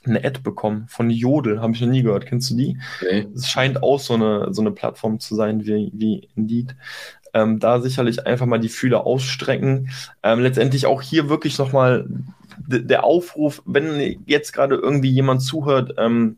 eine 0.05 0.23
Ad 0.23 0.41
bekommen 0.43 0.85
von 0.87 1.09
Jodel, 1.09 1.61
habe 1.61 1.73
ich 1.73 1.81
noch 1.81 1.87
nie 1.87 2.03
gehört. 2.03 2.27
Kennst 2.27 2.51
du 2.51 2.55
die? 2.55 2.77
okay. 3.01 3.27
Es 3.35 3.47
scheint 3.47 3.81
auch 3.81 3.99
so 3.99 4.13
eine, 4.13 4.53
so 4.53 4.61
eine 4.61 4.71
Plattform 4.71 5.19
zu 5.19 5.33
sein 5.33 5.65
wie, 5.65 5.91
wie 5.95 6.29
Indeed. 6.35 6.75
Ähm, 7.33 7.59
da 7.59 7.81
sicherlich 7.81 8.27
einfach 8.27 8.45
mal 8.45 8.59
die 8.59 8.69
Fühler 8.69 9.07
ausstrecken. 9.07 9.89
Ähm, 10.21 10.41
letztendlich 10.41 10.85
auch 10.85 11.01
hier 11.01 11.29
wirklich 11.29 11.57
nochmal 11.57 12.05
der 12.67 13.03
Aufruf, 13.03 13.63
wenn 13.65 14.23
jetzt 14.27 14.53
gerade 14.53 14.75
irgendwie 14.75 15.09
jemand 15.09 15.41
zuhört, 15.41 15.95
ähm, 15.97 16.37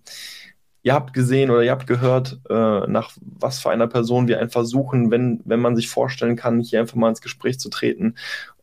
ihr 0.86 0.94
habt 0.94 1.14
gesehen 1.14 1.50
oder 1.50 1.64
ihr 1.64 1.72
habt 1.72 1.88
gehört, 1.88 2.40
äh, 2.48 2.54
nach 2.88 3.12
was 3.20 3.60
für 3.60 3.72
einer 3.72 3.88
Person 3.88 4.28
wir 4.28 4.40
einfach 4.40 4.64
suchen, 4.64 5.10
wenn, 5.10 5.42
wenn 5.44 5.60
man 5.60 5.76
sich 5.76 5.90
vorstellen 5.90 6.36
kann, 6.36 6.60
hier 6.60 6.80
einfach 6.80 6.96
mal 6.96 7.10
ins 7.10 7.22
Gespräch 7.22 7.60
zu 7.60 7.70
treten, 7.70 8.14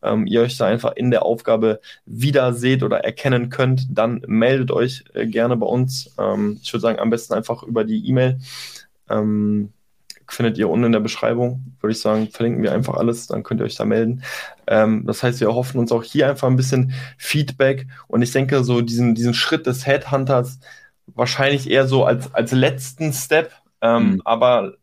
ähm, 0.01 0.25
ihr 0.25 0.39
euch 0.41 0.55
da 0.55 0.65
einfach 0.65 0.93
in 0.95 1.11
der 1.11 1.25
Aufgabe 1.25 1.81
wieder 2.05 2.53
seht 2.53 2.81
oder 2.81 3.03
erkennen 3.03 3.49
könnt, 3.49 3.87
dann 3.89 4.21
meldet 4.25 4.71
euch 4.71 5.03
äh, 5.13 5.27
gerne 5.27 5.57
bei 5.57 5.65
uns. 5.65 6.15
Ähm, 6.17 6.59
ich 6.63 6.71
würde 6.71 6.81
sagen, 6.81 6.99
am 6.99 7.09
besten 7.09 7.33
einfach 7.33 7.61
über 7.61 7.83
die 7.83 8.07
E-Mail. 8.07 8.39
Ähm, 9.09 9.73
findet 10.29 10.57
ihr 10.57 10.69
unten 10.69 10.85
in 10.85 10.91
der 10.93 11.01
Beschreibung, 11.01 11.75
würde 11.81 11.91
ich 11.91 11.99
sagen, 11.99 12.29
verlinken 12.29 12.63
wir 12.63 12.71
einfach 12.71 12.93
alles, 12.93 13.27
dann 13.27 13.43
könnt 13.43 13.59
ihr 13.59 13.65
euch 13.65 13.75
da 13.75 13.83
melden. 13.83 14.23
Ähm, 14.65 15.05
das 15.05 15.21
heißt, 15.21 15.41
wir 15.41 15.53
hoffen 15.53 15.77
uns 15.77 15.91
auch 15.91 16.03
hier 16.03 16.29
einfach 16.29 16.47
ein 16.47 16.55
bisschen 16.55 16.93
Feedback 17.17 17.85
und 18.07 18.21
ich 18.21 18.31
denke, 18.31 18.63
so 18.63 18.79
diesen, 18.79 19.13
diesen 19.13 19.33
Schritt 19.33 19.67
des 19.67 19.85
Headhunters 19.85 20.59
wahrscheinlich 21.15 21.69
eher 21.69 21.87
so 21.87 22.05
als, 22.05 22.33
als 22.33 22.51
letzten 22.51 23.13
Step. 23.13 23.51
Ähm, 23.81 24.13
Mhm. 24.13 24.21
Aber 24.25 24.73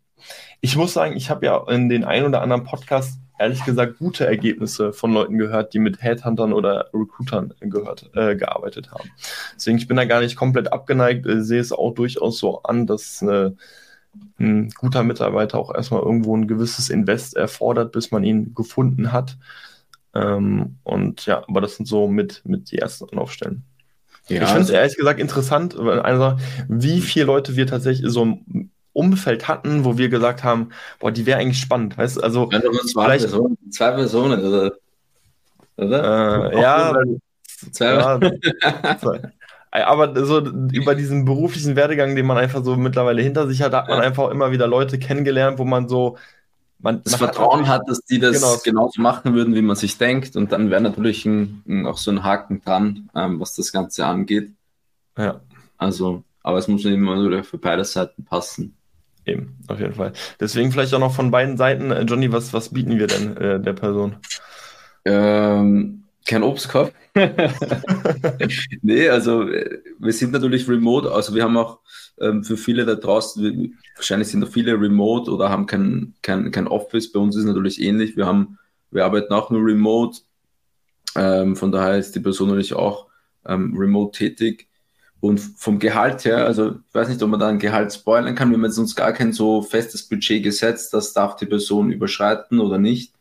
ich 0.60 0.76
muss 0.76 0.92
sagen, 0.92 1.16
ich 1.16 1.30
habe 1.30 1.46
ja 1.46 1.62
in 1.68 1.88
den 1.88 2.04
ein 2.04 2.24
oder 2.24 2.42
anderen 2.42 2.64
Podcast 2.64 3.18
ehrlich 3.38 3.64
gesagt 3.64 3.98
gute 3.98 4.26
Ergebnisse 4.26 4.92
von 4.92 5.12
Leuten 5.14 5.38
gehört, 5.38 5.72
die 5.72 5.78
mit 5.78 6.02
Headhuntern 6.02 6.52
oder 6.52 6.90
Recruitern 6.92 7.54
gehört, 7.60 8.10
äh, 8.14 8.36
gearbeitet 8.36 8.90
haben. 8.90 9.10
Deswegen, 9.54 9.78
ich 9.78 9.88
bin 9.88 9.96
da 9.96 10.04
gar 10.04 10.20
nicht 10.20 10.36
komplett 10.36 10.72
abgeneigt, 10.72 11.26
äh, 11.26 11.42
sehe 11.42 11.60
es 11.60 11.72
auch 11.72 11.94
durchaus 11.94 12.38
so 12.38 12.62
an, 12.62 12.86
dass 12.86 13.22
äh, 13.22 13.52
ein 14.38 14.70
guter 14.70 15.02
Mitarbeiter 15.04 15.58
auch 15.58 15.74
erstmal 15.74 16.02
irgendwo 16.02 16.36
ein 16.36 16.48
gewisses 16.48 16.90
Invest 16.90 17.34
erfordert, 17.36 17.92
bis 17.92 18.10
man 18.10 18.24
ihn 18.24 18.54
gefunden 18.54 19.12
hat. 19.12 19.38
Ähm, 20.14 20.76
und 20.82 21.24
ja, 21.26 21.42
aber 21.48 21.60
das 21.62 21.76
sind 21.76 21.86
so 21.86 22.08
mit, 22.08 22.42
mit 22.44 22.70
die 22.70 22.78
ersten 22.78 23.08
Anlaufstellen. 23.08 23.64
Ja, 24.30 24.42
ich 24.42 24.48
finde 24.48 24.62
es 24.62 24.70
ehrlich 24.70 24.96
gesagt 24.96 25.20
interessant, 25.20 25.76
wie 25.76 27.00
viele 27.00 27.26
Leute 27.26 27.56
wir 27.56 27.66
tatsächlich 27.66 28.10
so 28.10 28.22
im 28.22 28.70
Umfeld 28.92 29.48
hatten, 29.48 29.84
wo 29.84 29.98
wir 29.98 30.08
gesagt 30.08 30.42
haben, 30.44 30.70
boah, 30.98 31.12
die 31.12 31.26
wäre 31.26 31.38
eigentlich 31.38 31.60
spannend, 31.60 31.96
weißt 31.98 32.16
du? 32.16 32.20
Also, 32.22 32.48
Ja, 32.50 32.60
zwei 32.60 33.04
Vielleicht- 33.04 33.24
Personen, 33.30 33.58
zwei 33.70 33.90
Personen, 33.92 34.44
oder? 34.44 34.72
Oder? 35.76 36.52
äh, 36.52 36.60
ja, 36.60 36.94
Zwei 37.72 37.86
ja, 37.86 38.20
zwei. 38.98 39.20
aber 39.70 40.24
so 40.24 40.40
über 40.72 40.94
diesen 40.94 41.24
beruflichen 41.24 41.76
Werdegang, 41.76 42.16
den 42.16 42.26
man 42.26 42.38
einfach 42.38 42.64
so 42.64 42.76
mittlerweile 42.76 43.22
hinter 43.22 43.46
sich 43.48 43.62
hat, 43.62 43.72
hat 43.74 43.88
man 43.88 44.00
einfach 44.00 44.30
immer 44.30 44.50
wieder 44.50 44.66
Leute 44.66 44.98
kennengelernt, 44.98 45.58
wo 45.58 45.64
man 45.64 45.88
so, 45.88 46.16
man, 46.82 47.02
das 47.02 47.12
man 47.12 47.18
Vertrauen 47.18 47.68
hat, 47.68 47.88
dass 47.88 48.00
die 48.00 48.18
das 48.18 48.40
Genau. 48.40 48.56
genauso 48.64 49.00
machen 49.02 49.34
würden, 49.34 49.54
wie 49.54 49.62
man 49.62 49.76
sich 49.76 49.98
denkt. 49.98 50.36
Und 50.36 50.52
dann 50.52 50.70
wäre 50.70 50.80
natürlich 50.80 51.24
ein, 51.26 51.62
ein, 51.68 51.86
auch 51.86 51.98
so 51.98 52.10
ein 52.10 52.22
Haken 52.24 52.62
dran, 52.62 53.10
ähm, 53.14 53.40
was 53.40 53.54
das 53.56 53.72
Ganze 53.72 54.06
angeht. 54.06 54.52
Ja, 55.18 55.40
Also, 55.78 56.24
aber 56.42 56.58
es 56.58 56.68
muss 56.68 56.84
immer 56.84 57.44
für 57.44 57.58
beide 57.58 57.84
Seiten 57.84 58.24
passen. 58.24 58.76
eben, 59.26 59.58
auf 59.68 59.78
jeden 59.78 59.94
Fall. 59.94 60.12
Deswegen 60.40 60.72
vielleicht 60.72 60.94
auch 60.94 60.98
noch 61.00 61.14
von 61.14 61.30
beiden 61.30 61.56
Seiten, 61.56 61.90
äh, 61.90 62.02
Johnny, 62.02 62.32
was, 62.32 62.52
was 62.52 62.70
bieten 62.70 62.98
wir 62.98 63.06
denn 63.06 63.36
äh, 63.36 63.60
der 63.60 63.74
Person? 63.74 64.16
Ähm, 65.04 66.04
kein 66.26 66.42
Obstkorb. 66.42 66.92
nee, 68.82 69.08
also 69.08 69.48
äh, 69.48 69.80
wir 69.98 70.12
sind 70.12 70.32
natürlich 70.32 70.68
remote, 70.68 71.10
also 71.12 71.34
wir 71.34 71.42
haben 71.42 71.56
auch 71.56 71.80
ähm, 72.20 72.44
für 72.44 72.56
viele 72.56 72.84
da 72.84 72.94
draußen, 72.94 73.78
wahrscheinlich 73.96 74.28
sind 74.28 74.40
da 74.40 74.46
viele 74.46 74.80
remote 74.80 75.30
oder 75.30 75.50
haben 75.50 75.66
kein, 75.66 76.14
kein, 76.22 76.50
kein 76.50 76.68
Office. 76.68 77.12
Bei 77.12 77.20
uns 77.20 77.36
ist 77.36 77.42
es 77.42 77.48
natürlich 77.48 77.80
ähnlich. 77.80 78.16
Wir 78.16 78.26
haben, 78.26 78.58
wir 78.90 79.04
arbeiten 79.04 79.32
auch 79.32 79.50
nur 79.50 79.64
remote. 79.64 80.20
Ähm, 81.16 81.56
von 81.56 81.72
daher 81.72 81.98
ist 81.98 82.14
die 82.14 82.20
Person 82.20 82.48
natürlich 82.48 82.74
auch 82.74 83.06
ähm, 83.46 83.74
remote 83.76 84.16
tätig. 84.16 84.68
Und 85.20 85.38
vom 85.38 85.78
Gehalt 85.78 86.24
her, 86.24 86.46
also 86.46 86.70
ich 86.70 86.94
weiß 86.94 87.08
nicht, 87.08 87.22
ob 87.22 87.28
man 87.28 87.40
da 87.40 87.48
ein 87.48 87.58
Gehalt 87.58 87.92
spoilern 87.92 88.34
kann, 88.34 88.50
wir 88.50 88.56
haben 88.56 88.64
jetzt 88.64 88.78
uns 88.78 88.96
gar 88.96 89.12
kein 89.12 89.34
so 89.34 89.60
festes 89.60 90.08
Budget 90.08 90.42
gesetzt, 90.42 90.94
das 90.94 91.12
darf 91.12 91.36
die 91.36 91.46
Person 91.46 91.90
überschreiten 91.92 92.58
oder 92.58 92.78
nicht 92.78 93.12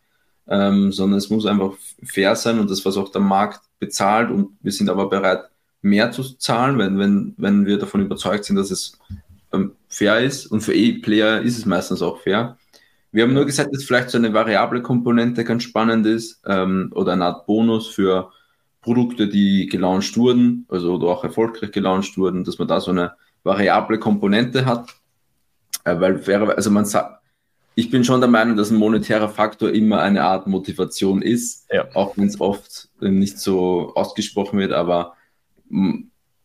ähm, 0.50 0.92
sondern 0.92 1.20
es 1.20 1.30
muss 1.30 1.46
einfach 1.46 1.74
fair 2.04 2.36
sein 2.36 2.60
und 2.60 2.70
das, 2.70 2.84
was 2.84 2.98
auch 2.98 3.12
der 3.12 3.22
Markt 3.22 3.62
bezahlt 3.80 4.32
und 4.32 4.58
wir 4.62 4.72
sind 4.72 4.90
aber 4.90 5.08
bereit, 5.08 5.44
mehr 5.82 6.12
zu 6.12 6.24
zahlen, 6.24 6.78
wenn, 6.78 7.00
wenn, 7.00 7.34
wenn 7.38 7.66
wir 7.66 7.78
davon 7.78 8.02
überzeugt 8.02 8.46
sind, 8.46 8.58
dass 8.58 8.72
es 8.72 8.98
ähm, 9.54 9.74
fair 9.88 10.20
ist 10.20 10.48
und 10.48 10.62
für 10.62 10.74
E-Player 10.74 11.42
ist 11.42 11.58
es 11.58 11.66
meistens 11.66 12.02
auch 12.02 12.20
fair. 12.22 12.58
Wir 13.12 13.24
haben 13.24 13.34
nur 13.34 13.46
gesagt, 13.46 13.74
dass 13.74 13.84
vielleicht 13.84 14.12
so 14.12 14.18
eine 14.18 14.34
variable 14.34 14.82
Komponente 14.82 15.44
ganz 15.44 15.64
spannend 15.64 16.06
ist 16.06 16.42
ähm, 16.46 16.92
oder 16.94 17.14
eine 17.14 17.26
Art 17.26 17.48
Bonus 17.48 17.88
für 17.88 18.32
Produkte, 18.82 19.28
die 19.28 19.68
gelauncht 19.68 20.16
wurden, 20.16 20.66
also 20.70 20.94
oder 20.96 21.08
auch 21.08 21.24
erfolgreich 21.24 21.72
gelauncht 21.72 22.18
wurden, 22.18 22.44
dass 22.44 22.60
man 22.60 22.68
da 22.68 22.80
so 22.80 22.92
eine 22.92 23.14
variable 23.44 23.98
Komponente 23.98 24.66
hat. 24.66 24.90
Äh, 25.86 26.00
weil 26.00 26.26
wäre, 26.28 26.56
also 26.56 26.70
man 26.70 26.86
sagt, 26.86 27.20
ich 27.76 27.90
bin 27.90 28.04
schon 28.04 28.20
der 28.20 28.30
Meinung, 28.30 28.58
dass 28.58 28.72
ein 28.72 28.78
monetärer 28.78 29.30
Faktor 29.30 29.72
immer 29.72 30.02
eine 30.02 30.24
Art 30.24 30.48
Motivation 30.48 31.22
ist, 31.22 31.66
Ja. 31.72 31.88
auch 31.94 32.18
wenn 32.18 32.28
es 32.28 32.40
oft 32.40 32.90
äh, 33.02 33.10
nicht 33.10 33.40
so 33.40 33.94
ausgesprochen 33.96 34.60
wird, 34.60 34.74
aber 34.74 35.14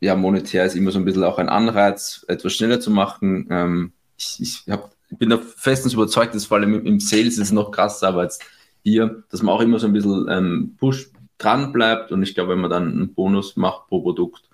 ja, 0.01 0.15
monetär 0.15 0.65
ist 0.65 0.77
immer 0.77 0.91
so 0.91 0.99
ein 0.99 1.05
bisschen 1.05 1.25
auch 1.25 1.39
ein 1.39 1.49
Anreiz, 1.49 2.25
etwas 2.29 2.53
schneller 2.53 2.81
zu 2.81 2.91
machen. 2.91 3.47
Ähm, 3.51 3.93
ich, 4.17 4.41
ich, 4.41 4.73
hab, 4.73 4.91
bin 5.11 5.31
da 5.31 5.39
festens 5.39 5.95
überzeugt, 5.95 6.35
dass 6.35 6.47
vor 6.47 6.59
allem 6.59 6.87
im, 6.87 7.01
Sales 7.01 7.39
ist 7.39 7.53
noch 7.53 7.71
krasser, 7.71 8.09
aber 8.09 8.25
jetzt 8.25 8.43
hier, 8.83 9.25
dass 9.31 9.43
man 9.43 9.55
auch 9.55 9.61
immer 9.61 9.79
so 9.79 9.87
ein 9.87 9.93
bisschen 9.93 10.27
ähm, 10.29 10.77
Push 10.79 11.11
dran 11.39 11.73
bleibt 11.73 12.13
und 12.13 12.23
ich 12.23 12.35
glaube, 12.35 12.53
wenn 12.53 12.61
man 12.61 12.71
dann 12.71 12.93
einen 12.93 13.15
Bonus 13.15 13.57
macht 13.57 13.89
pro 13.89 14.03
Produkt, 14.03 14.49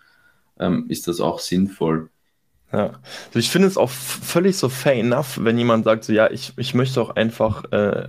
ähm, 0.58 0.86
ist 0.88 1.08
das 1.08 1.20
auch 1.20 1.40
sinnvoll. 1.40 2.10
Ja, 2.72 3.00
also 3.26 3.38
ich 3.40 3.50
finde 3.50 3.66
es 3.66 3.76
auch 3.76 3.90
völlig 3.90 4.56
so 4.56 4.68
fair 4.68 4.94
enough, 4.94 5.38
wenn 5.42 5.58
jemand 5.58 5.84
sagt, 5.84 6.04
so 6.04 6.12
ja, 6.12 6.30
ich, 6.30 6.52
ich 6.56 6.72
möchte 6.72 7.00
auch 7.02 7.10
einfach 7.16 7.64
äh, 7.72 8.08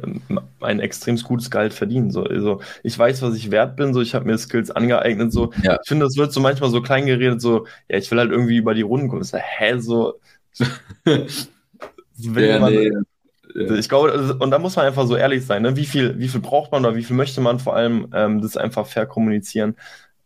ein 0.59 0.79
extrem 0.79 1.15
gutes 1.17 1.49
Gehalt 1.49 1.73
verdienen. 1.73 2.11
So, 2.11 2.23
also 2.25 2.61
ich 2.83 2.97
weiß, 2.97 3.23
was 3.23 3.35
ich 3.35 3.49
wert 3.49 3.75
bin, 3.75 3.91
so 3.95 4.01
ich 4.01 4.13
habe 4.13 4.25
mir 4.25 4.37
Skills 4.37 4.69
angeeignet. 4.69 5.33
So, 5.33 5.51
Ja. 5.55 5.77
ich 5.81 5.87
finde, 5.87 6.05
das 6.05 6.15
wird 6.15 6.31
so 6.31 6.41
manchmal 6.41 6.69
so 6.69 6.81
klein 6.83 7.07
geredet, 7.07 7.41
so, 7.41 7.65
ja, 7.89 7.97
ich 7.97 8.11
will 8.11 8.19
halt 8.19 8.29
irgendwie 8.31 8.57
über 8.57 8.75
die 8.75 8.83
Runden 8.83 9.07
kommen. 9.09 9.23
So, 9.23 9.37
hä, 9.39 9.79
so, 9.79 10.19
wenn 12.15 12.45
Ja, 12.45 12.49
jemand, 12.49 12.75
nee, 12.75 12.91
ja. 13.55 13.79
ich 13.79 13.89
glaube, 13.89 14.11
also, 14.11 14.35
und 14.35 14.51
da 14.51 14.59
muss 14.59 14.75
man 14.75 14.85
einfach 14.85 15.07
so 15.07 15.15
ehrlich 15.15 15.45
sein, 15.45 15.61
ne? 15.63 15.75
Wie 15.75 15.85
viel, 15.85 16.17
wie 16.19 16.27
viel 16.29 16.41
braucht 16.41 16.71
man 16.71 16.85
oder 16.85 16.95
wie 16.95 17.03
viel 17.03 17.15
möchte 17.15 17.41
man 17.41 17.59
vor 17.59 17.75
allem 17.75 18.07
ähm, 18.13 18.41
das 18.41 18.57
einfach 18.57 18.87
fair 18.87 19.05
kommunizieren 19.07 19.75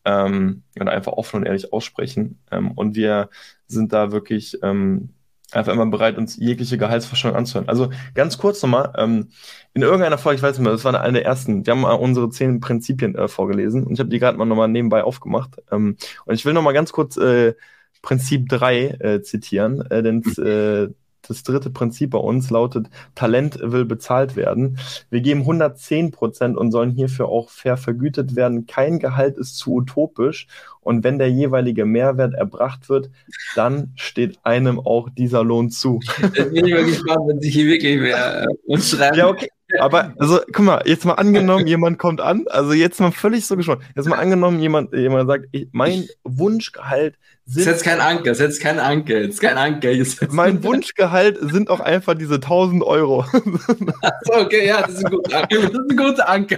ähm, 0.06 0.64
und 0.80 0.88
einfach 0.88 1.14
offen 1.14 1.38
und 1.38 1.46
ehrlich 1.46 1.74
aussprechen. 1.74 2.40
Ähm, 2.52 2.72
und 2.72 2.96
wir 2.96 3.30
sind 3.68 3.94
da 3.94 4.12
wirklich 4.12 4.58
ähm, 4.64 5.10
einfach 5.52 5.74
immer 5.74 5.86
bereit, 5.86 6.18
uns 6.18 6.38
jegliche 6.38 6.78
Gehaltsvorstellung 6.78 7.38
anzuhören. 7.38 7.70
Also 7.70 7.90
ganz 8.14 8.38
kurz 8.38 8.62
nochmal, 8.62 8.94
ähm, 8.98 9.30
in 9.74 9.82
irgendeiner 9.82 10.18
Folge, 10.18 10.38
ich 10.38 10.44
weiß 10.44 10.58
nicht 10.58 10.64
mehr, 10.64 10.72
das 10.72 10.84
war 10.86 11.00
eine 11.00 11.14
der 11.14 11.26
ersten, 11.26 11.66
wir 11.66 11.72
haben 11.72 11.82
mal 11.82 11.94
unsere 11.94 12.30
zehn 12.30 12.60
Prinzipien 12.60 13.16
äh, 13.16 13.28
vorgelesen 13.28 13.84
und 13.84 13.94
ich 13.94 14.00
habe 14.00 14.10
die 14.10 14.20
gerade 14.20 14.38
mal 14.38 14.46
nochmal 14.46 14.68
nebenbei 14.68 15.04
aufgemacht. 15.04 15.58
Ähm, 15.72 15.98
und 16.26 16.34
ich 16.34 16.46
will 16.46 16.54
nochmal 16.54 16.74
ganz 16.74 16.92
kurz 16.92 17.18
äh, 17.18 17.54
Prinzip 18.02 18.48
3 18.50 18.88
äh, 19.00 19.22
zitieren, 19.24 19.82
äh, 19.90 20.04
denn 20.04 20.22
äh, 20.38 20.94
das 21.28 21.44
dritte 21.44 21.70
Prinzip 21.70 22.12
bei 22.12 22.18
uns 22.18 22.50
lautet, 22.50 22.88
Talent 23.16 23.60
will 23.62 23.86
bezahlt 23.86 24.36
werden. 24.36 24.78
Wir 25.10 25.22
geben 25.22 25.42
110 25.42 26.12
Prozent 26.12 26.58
und 26.58 26.72
sollen 26.72 26.92
hierfür 26.92 27.28
auch 27.28 27.50
fair 27.50 27.78
vergütet 27.78 28.36
werden. 28.36 28.66
Kein 28.68 29.00
Gehalt 29.00 29.38
ist 29.38 29.58
zu 29.58 29.74
utopisch. 29.74 30.48
Und 30.82 31.04
wenn 31.04 31.18
der 31.18 31.32
jeweilige 31.32 31.86
Mehrwert 31.86 32.36
erbracht 32.36 32.90
wird, 32.90 33.10
dann 33.56 33.92
steht 33.96 34.38
einem 34.44 34.80
auch 34.80 35.10
dieser 35.10 35.44
Lohn 35.44 35.72
zu. 35.72 36.00
Jetzt 36.36 36.54
bin 36.54 36.66
ich 36.66 36.74
mal 36.74 36.86
gespannt, 36.86 37.28
wenn 37.28 37.42
sich 37.42 37.54
hier 37.54 37.66
wirklich 37.66 38.00
wer 38.02 38.44
äh, 38.44 38.46
uns 38.68 38.92
schreibt. 38.92 39.18
Ja, 39.18 39.28
okay. 39.28 39.50
Aber, 39.80 40.14
also, 40.18 40.40
guck 40.52 40.66
mal, 40.66 40.82
jetzt 40.86 41.06
mal 41.06 41.14
angenommen, 41.14 41.68
jemand 41.68 42.00
kommt 42.00 42.22
an, 42.22 42.46
also 42.50 42.74
jetzt 42.74 43.00
mal 43.00 43.12
völlig 43.12 43.46
so 43.46 43.56
gespannt. 43.56 43.82
Jetzt 43.96 44.08
mal 44.08 44.18
angenommen, 44.18 44.60
jemand, 44.60 44.94
jemand 44.94 45.30
sagt, 45.30 45.46
ich, 45.52 45.68
mein 45.72 46.08
Wunschgehalt 46.24 47.16
sind. 47.46 47.64
Setz 47.64 47.84
kein 47.84 48.00
Anker, 48.00 48.36
setz 48.36 48.60
kein 48.60 48.80
Anker, 48.80 49.22
jetzt 49.22 49.42
kein 49.42 49.58
Anker. 49.58 49.92
Jetzt 49.92 50.32
mein 50.32 50.64
Wunschgehalt 50.64 51.38
sind 51.42 51.70
auch 51.70 51.80
einfach 51.80 52.16
diese 52.16 52.36
1000 52.36 52.84
Euro. 52.84 53.22
Achso, 53.22 54.42
okay, 54.42 54.68
ja, 54.68 54.82
das 54.82 54.96
ist 54.96 55.06
ein 55.06 55.12
guter 55.12 55.38
Anker. 55.38 55.58
Das 55.58 55.72
ist 55.72 55.90
ein 55.90 55.98
guter 55.98 56.30
Anker. 56.30 56.58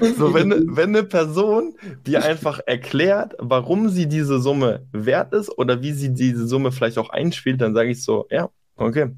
So, 0.00 0.34
wenn, 0.34 0.76
wenn 0.76 0.90
eine 0.90 1.04
Person 1.04 1.74
dir 2.06 2.24
einfach 2.24 2.60
erklärt, 2.66 3.34
warum 3.38 3.88
sie 3.88 4.06
diese 4.06 4.40
Summe 4.40 4.86
wert 4.92 5.32
ist 5.32 5.50
oder 5.56 5.82
wie 5.82 5.92
sie 5.92 6.12
diese 6.12 6.46
Summe 6.46 6.72
vielleicht 6.72 6.98
auch 6.98 7.10
einspielt, 7.10 7.60
dann 7.60 7.74
sage 7.74 7.90
ich 7.90 8.02
so, 8.02 8.26
ja, 8.30 8.50
okay, 8.76 9.10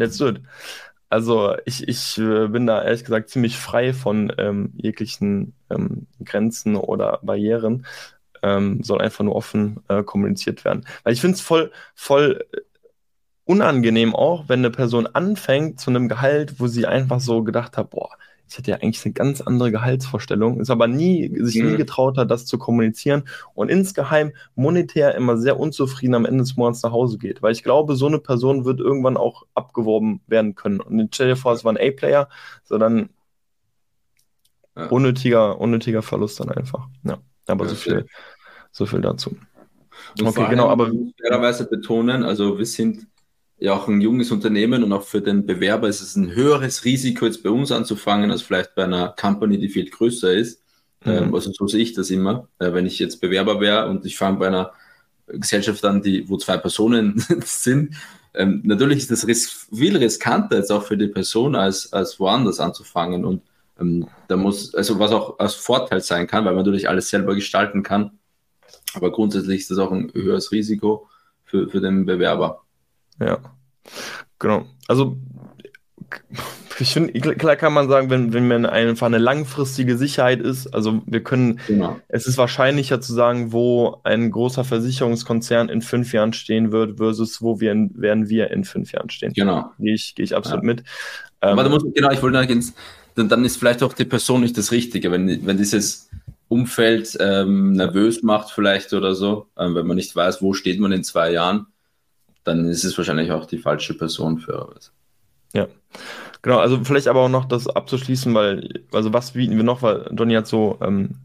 let's 0.00 0.18
do 0.18 0.28
it. 0.28 0.40
Also 1.08 1.56
ich, 1.66 1.88
ich 1.88 2.18
äh, 2.18 2.48
bin 2.48 2.66
da 2.66 2.82
ehrlich 2.82 3.04
gesagt 3.04 3.30
ziemlich 3.30 3.58
frei 3.58 3.92
von 3.92 4.32
ähm, 4.38 4.72
jeglichen 4.76 5.54
ähm, 5.70 6.06
Grenzen 6.24 6.76
oder 6.76 7.18
Barrieren. 7.22 7.86
Ähm, 8.42 8.82
soll 8.82 9.02
einfach 9.02 9.24
nur 9.24 9.36
offen 9.36 9.80
äh, 9.88 10.02
kommuniziert 10.02 10.64
werden. 10.64 10.86
Weil 11.02 11.12
ich 11.12 11.20
finde 11.20 11.34
es 11.34 11.42
voll, 11.42 11.72
voll 11.94 12.46
äh, 12.52 12.60
unangenehm 13.44 14.14
auch, 14.14 14.48
wenn 14.48 14.60
eine 14.60 14.70
Person 14.70 15.06
anfängt 15.08 15.80
zu 15.80 15.90
einem 15.90 16.08
Gehalt, 16.08 16.60
wo 16.60 16.68
sie 16.68 16.86
einfach 16.86 17.20
so 17.20 17.42
gedacht 17.42 17.76
hat, 17.76 17.90
boah, 17.90 18.10
ich 18.50 18.58
hatte 18.58 18.70
ja 18.72 18.78
eigentlich 18.78 19.04
eine 19.04 19.14
ganz 19.14 19.40
andere 19.40 19.70
Gehaltsvorstellung, 19.70 20.60
ist 20.60 20.70
aber 20.70 20.88
nie, 20.88 21.30
sich 21.40 21.62
mhm. 21.62 21.70
nie 21.70 21.76
getraut 21.76 22.18
hat, 22.18 22.32
das 22.32 22.46
zu 22.46 22.58
kommunizieren 22.58 23.28
und 23.54 23.68
insgeheim 23.70 24.32
monetär 24.56 25.14
immer 25.14 25.38
sehr 25.38 25.58
unzufrieden 25.58 26.14
am 26.14 26.24
Ende 26.24 26.42
des 26.42 26.56
Monats 26.56 26.82
nach 26.82 26.90
Hause 26.90 27.18
geht. 27.18 27.42
Weil 27.42 27.52
ich 27.52 27.62
glaube, 27.62 27.94
so 27.94 28.06
eine 28.06 28.18
Person 28.18 28.64
wird 28.64 28.80
irgendwann 28.80 29.16
auch 29.16 29.44
abgeworben 29.54 30.20
werden 30.26 30.56
können. 30.56 30.80
Und 30.80 31.14
stell 31.14 31.28
dir 31.28 31.36
vor, 31.36 31.52
es 31.52 31.64
war 31.64 31.72
ein 31.72 31.78
A-Player, 31.78 32.28
sondern 32.64 33.10
ja. 34.76 34.86
unnötiger, 34.86 35.60
unnötiger 35.60 36.02
Verlust 36.02 36.40
dann 36.40 36.50
einfach. 36.50 36.88
Ja, 37.04 37.18
aber 37.46 37.66
ja, 37.66 37.70
so 37.70 37.76
viel, 37.76 38.06
so 38.72 38.84
viel 38.84 39.00
dazu. 39.00 39.36
Und 40.18 40.26
okay, 40.26 40.48
genau, 40.50 40.68
aber 40.68 40.90
fairerweise 41.20 41.68
betonen, 41.68 42.24
also 42.24 42.58
wir 42.58 42.66
sind 42.66 43.06
ja 43.60 43.74
auch 43.74 43.88
ein 43.88 44.00
junges 44.00 44.30
Unternehmen 44.30 44.82
und 44.82 44.92
auch 44.92 45.02
für 45.02 45.20
den 45.20 45.46
Bewerber 45.46 45.86
ist 45.88 46.00
es 46.00 46.16
ein 46.16 46.34
höheres 46.34 46.84
Risiko, 46.84 47.26
jetzt 47.26 47.42
bei 47.42 47.50
uns 47.50 47.70
anzufangen, 47.70 48.30
als 48.30 48.42
vielleicht 48.42 48.74
bei 48.74 48.84
einer 48.84 49.14
Company, 49.20 49.58
die 49.58 49.68
viel 49.68 49.88
größer 49.88 50.32
ist. 50.32 50.62
Mhm. 51.04 51.12
Ähm, 51.12 51.34
also 51.34 51.52
so 51.52 51.66
sehe 51.68 51.82
ich 51.82 51.92
das 51.92 52.10
immer. 52.10 52.48
Äh, 52.58 52.72
wenn 52.72 52.86
ich 52.86 52.98
jetzt 52.98 53.20
Bewerber 53.20 53.60
wäre 53.60 53.88
und 53.88 54.06
ich 54.06 54.16
fange 54.16 54.38
bei 54.38 54.48
einer 54.48 54.72
Gesellschaft 55.26 55.84
an, 55.84 56.02
die, 56.02 56.28
wo 56.28 56.38
zwei 56.38 56.56
Personen 56.56 57.22
sind, 57.44 57.94
ähm, 58.32 58.62
natürlich 58.64 58.98
ist 58.98 59.10
das 59.10 59.26
ris 59.26 59.68
viel 59.72 59.96
riskanter 59.96 60.56
jetzt 60.56 60.72
auch 60.72 60.82
für 60.82 60.96
die 60.96 61.08
Person, 61.08 61.54
als, 61.54 61.92
als 61.92 62.18
woanders 62.18 62.60
anzufangen. 62.60 63.24
Und 63.26 63.42
ähm, 63.78 64.06
da 64.28 64.36
muss, 64.36 64.74
also 64.74 64.98
was 64.98 65.12
auch 65.12 65.38
als 65.38 65.54
Vorteil 65.54 66.00
sein 66.00 66.26
kann, 66.26 66.44
weil 66.46 66.54
man 66.54 66.64
natürlich 66.64 66.88
alles 66.88 67.10
selber 67.10 67.34
gestalten 67.34 67.82
kann. 67.82 68.12
Aber 68.94 69.12
grundsätzlich 69.12 69.60
ist 69.60 69.70
das 69.70 69.78
auch 69.78 69.92
ein 69.92 70.10
höheres 70.14 70.50
Risiko 70.50 71.08
für, 71.44 71.68
für 71.68 71.80
den 71.80 72.06
Bewerber. 72.06 72.62
Ja, 73.20 73.38
genau. 74.38 74.66
Also 74.88 75.16
ich 76.80 76.92
finde, 76.92 77.12
klar 77.12 77.56
kann 77.56 77.72
man 77.72 77.88
sagen, 77.88 78.10
wenn, 78.10 78.32
wenn 78.32 78.48
man 78.48 78.66
einfach 78.66 79.06
eine 79.06 79.18
langfristige 79.18 79.96
Sicherheit 79.96 80.40
ist, 80.40 80.68
also 80.74 81.02
wir 81.06 81.22
können, 81.22 81.60
genau. 81.66 82.00
es 82.08 82.26
ist 82.26 82.38
wahrscheinlicher 82.38 83.00
zu 83.00 83.12
sagen, 83.12 83.52
wo 83.52 84.00
ein 84.04 84.30
großer 84.30 84.64
Versicherungskonzern 84.64 85.68
in 85.68 85.82
fünf 85.82 86.12
Jahren 86.12 86.32
stehen 86.32 86.72
wird, 86.72 86.98
versus 86.98 87.42
wo 87.42 87.60
wir 87.60 87.72
in, 87.72 87.90
werden 88.00 88.28
wir 88.28 88.50
in 88.50 88.64
fünf 88.64 88.92
Jahren 88.92 89.10
stehen. 89.10 89.32
Genau. 89.32 89.70
Gehe 89.78 89.94
ich, 89.94 90.14
gehe 90.14 90.24
ich 90.24 90.34
absolut 90.34 90.62
ja. 90.62 90.66
mit. 90.66 90.84
Aber 91.40 91.64
ähm, 91.64 91.70
musst, 91.70 91.86
genau, 91.94 92.10
ich 92.10 92.22
wollte 92.22 92.38
übrigens, 92.38 92.74
dann, 93.14 93.28
dann 93.28 93.44
ist 93.44 93.56
vielleicht 93.56 93.82
auch 93.82 93.92
die 93.92 94.04
Person 94.04 94.40
nicht 94.40 94.56
das 94.56 94.72
Richtige, 94.72 95.10
wenn, 95.10 95.46
wenn 95.46 95.56
dieses 95.56 96.08
Umfeld 96.48 97.16
ähm, 97.20 97.72
nervös 97.72 98.22
macht 98.22 98.50
vielleicht 98.50 98.92
oder 98.92 99.14
so, 99.14 99.46
ähm, 99.58 99.74
wenn 99.74 99.86
man 99.86 99.96
nicht 99.96 100.14
weiß, 100.14 100.42
wo 100.42 100.52
steht 100.52 100.80
man 100.80 100.92
in 100.92 101.04
zwei 101.04 101.32
Jahren 101.32 101.66
dann 102.44 102.66
ist 102.66 102.84
es 102.84 102.96
wahrscheinlich 102.96 103.32
auch 103.32 103.46
die 103.46 103.58
falsche 103.58 103.94
Person 103.94 104.38
für 104.38 104.68
was. 104.74 104.92
Ja, 105.52 105.66
genau. 106.42 106.58
Also 106.58 106.84
vielleicht 106.84 107.08
aber 107.08 107.22
auch 107.22 107.28
noch 107.28 107.44
das 107.44 107.66
abzuschließen, 107.66 108.32
weil, 108.34 108.84
also 108.92 109.12
was 109.12 109.32
bieten 109.32 109.56
wir 109.56 109.64
noch, 109.64 109.82
weil 109.82 110.08
Johnny 110.16 110.34
hat 110.34 110.46
so 110.46 110.78
ähm, 110.80 111.16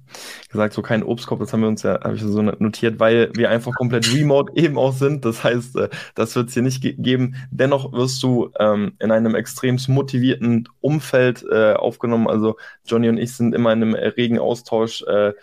gesagt, 0.50 0.74
so 0.74 0.82
kein 0.82 1.04
Obstkorb, 1.04 1.40
das 1.40 1.54
haben 1.54 1.62
wir 1.62 1.68
uns 1.68 1.84
ja, 1.84 2.00
habe 2.04 2.16
ich 2.16 2.24
so 2.24 2.42
notiert, 2.42 3.00
weil 3.00 3.30
wir 3.36 3.52
einfach 3.52 3.72
komplett 3.74 4.12
remote 4.12 4.52
eben 4.56 4.80
auch 4.80 4.94
sind. 4.94 5.26
Das 5.26 5.44
heißt, 5.44 5.76
äh, 5.76 5.90
das 6.16 6.36
wird 6.36 6.48
es 6.48 6.56
hier 6.56 6.64
nicht 6.64 6.82
ge 6.82 6.96
geben. 6.98 7.36
Dennoch 7.52 7.94
wirst 7.94 8.24
du 8.24 8.52
ähm, 8.60 8.94
in 9.00 9.12
einem 9.12 9.36
extrem 9.36 9.78
motivierten 9.88 10.68
Umfeld 10.82 11.46
äh, 11.52 11.74
aufgenommen. 11.74 12.28
Also 12.28 12.58
Johnny 12.86 13.10
und 13.10 13.18
ich 13.20 13.34
sind 13.34 13.54
immer 13.54 13.74
in 13.74 13.84
einem 13.84 13.94
regen 13.94 14.40
Austausch. 14.40 15.04
Äh, 15.04 15.34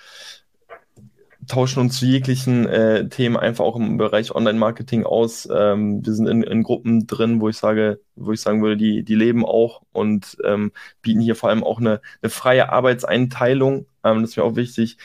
tauschen 1.53 1.81
uns 1.81 1.99
zu 1.99 2.07
jeglichen 2.07 2.67
äh, 2.67 3.11
Themen 3.11 3.37
einfach 3.37 3.63
auch 3.67 3.77
im 3.77 3.99
Bereich 3.99 4.35
Online-Marketing 4.35 5.05
aus. 5.05 5.47
Ähm, 5.55 6.05
wir 6.05 6.15
sind 6.15 6.27
in, 6.27 6.43
in, 6.43 6.63
Gruppen 6.63 7.07
drin, 7.07 7.43
wo 7.43 7.51
ich 7.51 7.59
sage, 7.59 8.01
wo 8.17 8.33
ich 8.33 8.41
sagen 8.41 8.63
würde, 8.63 8.79
die, 8.79 9.03
die 9.03 9.15
leben 9.15 9.45
auch 9.45 9.83
und 9.93 10.39
ähm, 10.45 10.73
bieten 11.03 11.21
hier 11.21 11.37
vor 11.37 11.51
allem 11.51 11.63
auch 11.63 11.79
eine, 11.79 12.01
eine 12.23 12.31
freie 12.31 12.71
Arbeitseinteilung. 12.73 13.85
Ähm, 14.03 14.23
das 14.23 14.31
ist 14.31 14.37
mir 14.39 14.45
auch 14.45 14.57
wichtig. 14.57 14.97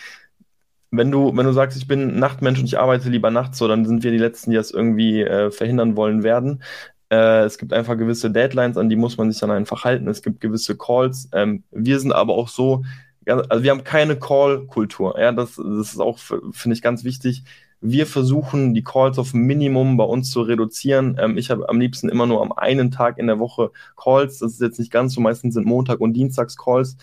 Wenn 0.90 1.12
du, 1.12 1.36
wenn 1.36 1.46
du 1.46 1.52
sagst, 1.52 1.78
ich 1.78 1.86
bin 1.86 2.18
Nachtmensch 2.18 2.60
und 2.60 2.66
ich 2.66 2.80
arbeite 2.80 3.10
lieber 3.10 3.30
nachts, 3.30 3.58
so, 3.58 3.68
dann 3.68 3.86
sind 3.86 4.06
wir 4.06 4.12
die 4.12 4.18
Letzten, 4.18 4.52
die 4.52 4.56
das 4.56 4.72
irgendwie 4.72 5.24
äh, 5.24 5.52
verhindern 5.52 5.98
wollen 5.98 6.24
werden. 6.24 6.64
Äh, 7.10 7.44
es 7.44 7.58
gibt 7.58 7.74
einfach 7.74 7.98
gewisse 7.98 8.32
Deadlines, 8.32 8.78
an 8.78 8.88
die 8.88 8.96
muss 8.96 9.18
man 9.18 9.30
sich 9.30 9.42
dann 9.42 9.52
einfach 9.52 9.84
halten. 9.84 10.08
Es 10.08 10.22
gibt 10.22 10.40
gewisse 10.40 10.78
Calls. 10.78 11.28
Ähm, 11.34 11.64
wir 11.72 12.00
sind 12.00 12.14
aber 12.14 12.36
auch 12.36 12.48
so, 12.48 12.84
also 13.28 13.64
wir 13.64 13.72
haben 13.72 13.84
keine 13.84 14.18
Call-Kultur. 14.18 15.20
Ja, 15.20 15.32
das, 15.32 15.56
das 15.56 15.94
ist 15.94 16.00
auch, 16.00 16.18
finde 16.20 16.76
ich, 16.76 16.82
ganz 16.82 17.04
wichtig. 17.04 17.44
Wir 17.80 18.08
versuchen, 18.08 18.74
die 18.74 18.84
Calls 18.84 19.20
auf 19.20 19.34
Minimum 19.34 19.98
bei 19.98 20.04
uns 20.04 20.32
zu 20.32 20.42
reduzieren. 20.42 21.18
Ähm, 21.20 21.38
ich 21.38 21.52
habe 21.52 21.70
am 21.70 21.80
liebsten 21.80 22.10
immer 22.10 22.26
nur 22.26 22.42
am 22.42 22.52
einen 22.52 22.90
Tag 22.92 23.20
in 23.20 23.28
der 23.28 23.40
Woche 23.40 23.72
Calls. 23.96 24.40
Das 24.40 24.54
ist 24.54 24.62
jetzt 24.62 24.80
nicht 24.80 24.92
ganz 24.92 25.14
so. 25.14 25.22
Meistens 25.22 25.54
sind 25.54 25.68
Montag- 25.68 26.00
und 26.00 26.14
Dienstags-Calls. 26.14 26.98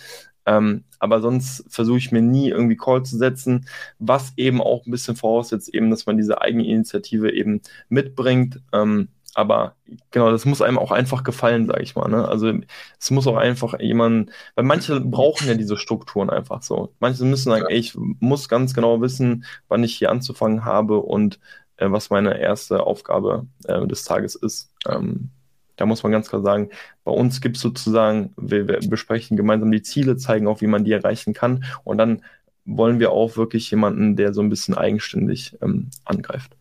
Ähm, 0.47 0.85
aber 0.99 1.21
sonst 1.21 1.65
versuche 1.69 1.99
ich 1.99 2.13
mir 2.13 2.23
nie 2.23 2.51
irgendwie 2.51 2.77
Call 2.77 3.03
zu 3.03 3.17
setzen, 3.17 3.67
was 3.99 4.33
eben 4.37 4.61
auch 4.61 4.85
ein 4.85 4.91
bisschen 4.91 5.17
voraussetzt, 5.17 5.73
eben, 5.73 5.91
dass 5.91 6.07
man 6.07 6.17
diese 6.17 6.41
eigene 6.41 6.67
Initiative 6.67 7.33
eben 7.33 7.63
mitbringt. 7.89 8.61
Ähm, 8.73 9.09
aber 9.35 9.75
genau, 10.11 10.31
das 10.31 10.45
muss 10.45 10.63
einem 10.63 10.79
auch 10.79 10.93
einfach 10.93 11.25
gefallen, 11.25 11.67
sage 11.67 11.83
ich 11.83 11.97
mal. 11.97 12.09
Ne? 12.09 12.27
Also 12.27 12.53
es 12.99 13.11
muss 13.11 13.27
auch 13.27 13.37
einfach 13.37 13.79
jemand, 13.81 14.31
weil 14.55 14.65
manche 14.65 15.01
brauchen 15.01 15.49
ja 15.49 15.55
diese 15.55 15.77
Strukturen 15.77 16.31
einfach 16.31 16.63
so. 16.63 16.95
Manche 17.01 17.25
müssen 17.25 17.51
sagen, 17.51 17.67
ey, 17.69 17.79
ich 17.79 17.95
muss 17.97 18.49
ganz 18.49 18.75
genau 18.75 19.01
wissen, 19.01 19.45
wann 19.69 19.85
ich 19.85 19.97
hier 19.97 20.11
anzufangen 20.11 20.65
habe 20.65 20.99
und 20.99 21.41
äh, 21.77 21.91
was 21.91 22.11
meine 22.11 22.39
erste 22.39 22.85
Aufgabe 22.85 23.47
äh, 23.65 23.87
des 23.87 24.05
Tages 24.05 24.37
ist. 24.37 24.71
Ähm, 24.89 25.31
da 25.77 25.87
muss 25.87 26.05
man 26.05 26.13
ganz 26.13 26.29
klar 26.29 26.43
sagen, 26.43 26.71
bei 27.03 27.11
uns 27.11 27.41
gibt 27.41 27.57
es 27.57 27.63
sozusagen, 27.63 28.33
wir, 28.37 28.69
wir 28.69 28.79
besprechen 28.89 29.37
gemeinsam 29.37 29.73
die 29.73 29.83
Ziele, 29.83 30.17
zeigen 30.17 30.47
auch, 30.47 30.61
wie 30.61 30.69
man 30.69 30.85
die 30.85 30.93
erreichen 30.93 31.35
kann 31.35 31.65
und 31.83 31.99
dann 31.99 32.23
wollen 32.65 33.01
wir 33.01 33.11
auch 33.11 33.37
wirklich 33.37 33.71
jemanden, 33.71 34.17
der 34.17 34.33
so 34.33 34.41
ein 34.41 34.49
bisschen 34.49 34.75
eigenständig 34.75 35.59
ähm, 35.61 35.91
angreift. 36.05 36.57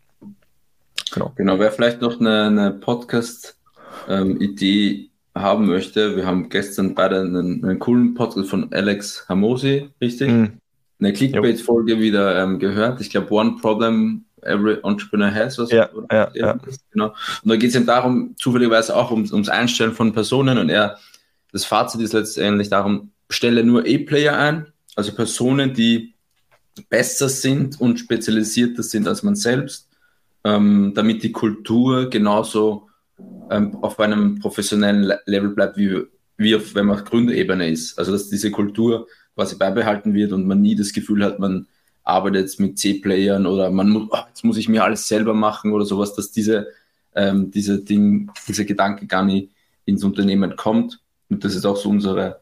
Genau. 1.14 1.32
Genau, 1.36 1.60
wer 1.60 1.72
vielleicht 1.72 2.02
noch 2.02 2.20
eine, 2.20 2.46
eine 2.46 2.72
Podcast-Idee 2.72 4.90
ähm, 4.90 5.10
haben 5.36 5.68
möchte, 5.68 6.16
wir 6.16 6.26
haben 6.26 6.50
gestern 6.50 6.96
beide 6.96 7.22
einen, 7.22 7.64
einen, 7.64 7.80
coolen 7.80 8.14
Podcast 8.14 8.50
von 8.50 8.72
Alex 8.72 9.28
Hamosi, 9.30 9.90
richtig? 10.02 10.30
Mhm. 10.30 10.60
Eine 11.00 11.14
Clickbait-Folge 11.14 12.00
wieder 12.00 12.42
ähm, 12.42 12.60
gehört. 12.60 13.02
Ich 13.02 13.10
glaube, 13.10 13.34
One 13.34 13.58
Problem 13.60 14.26
Every 14.42 14.78
Entrepreneur 14.84 15.34
Has. 15.34 15.58
Was 15.58 15.72
ja, 15.72 15.90
ja, 16.12 16.30
ja. 16.34 16.60
Genau. 16.92 17.08
Und 17.08 17.50
da 17.50 17.56
geht 17.56 17.72
es 17.72 17.76
ihm 17.76 17.86
darum, 17.86 18.36
zufälligerweise 18.38 18.96
auch 18.96 19.12
ums, 19.12 19.32
ums 19.32 19.50
Einstellen 19.50 19.94
von 19.94 20.14
Personen 20.14 20.58
und 20.58 20.70
er, 20.70 20.98
das 21.52 21.66
Fazit 21.66 22.02
ist 22.02 22.14
letztendlich 22.14 22.70
darum, 22.70 23.12
stelle 23.30 23.64
nur 23.64 23.82
A-Player 23.82 24.38
ein, 24.38 24.68
also 24.96 25.14
Personen, 25.14 25.74
die 25.74 26.14
besser 26.90 27.30
sind 27.30 27.80
und 27.80 28.00
spezialisierter 28.00 28.84
sind 28.84 29.08
als 29.08 29.24
man 29.24 29.36
selbst 29.36 29.88
ähm, 30.44 30.94
damit 30.96 31.24
die 31.24 31.32
Kultur 31.32 32.10
genauso 32.10 32.90
ähm, 33.50 33.78
auf 33.82 34.00
einem 34.00 34.40
professionellen 34.40 35.14
Level 35.26 35.50
bleibt, 35.50 35.78
wie, 35.78 36.04
wie 36.38 36.56
auf, 36.56 36.76
wenn 36.76 36.88
man 36.88 36.98
auf 36.98 37.06
Gründerebene 37.06 37.70
ist. 37.70 37.98
Also 37.98 38.12
dass 38.12 38.30
diese 38.30 38.52
Kultur 38.52 39.08
quasi 39.36 39.56
beibehalten 39.56 40.14
wird 40.14 40.32
und 40.32 40.46
man 40.46 40.62
nie 40.62 40.76
das 40.76 40.94
Gefühl 40.94 41.24
hat, 41.24 41.40
man 41.40 41.68
arbeitet 42.04 42.42
jetzt 42.42 42.60
mit 42.60 42.78
C-Playern 42.78 43.46
oder 43.46 43.72
man 43.72 43.90
muss, 43.90 44.10
oh, 44.12 44.18
jetzt 44.28 44.44
muss 44.44 44.58
ich 44.58 44.68
mir 44.68 44.84
alles 44.84 45.08
selber 45.08 45.34
machen 45.34 45.72
oder 45.72 45.86
sowas, 45.86 46.14
dass 46.14 46.32
diese, 46.32 46.68
ähm, 47.16 47.50
diese 47.52 47.84
Ding, 47.84 48.30
dieser 48.48 48.66
Gedanke 48.66 49.08
gar 49.08 49.24
nicht 49.24 49.52
ins 49.86 50.04
Unternehmen 50.04 50.56
kommt. 50.56 51.00
Und 51.30 51.44
das 51.44 51.56
ist 51.56 51.66
auch 51.66 51.78
so 51.78 51.90
unsere, 51.90 52.40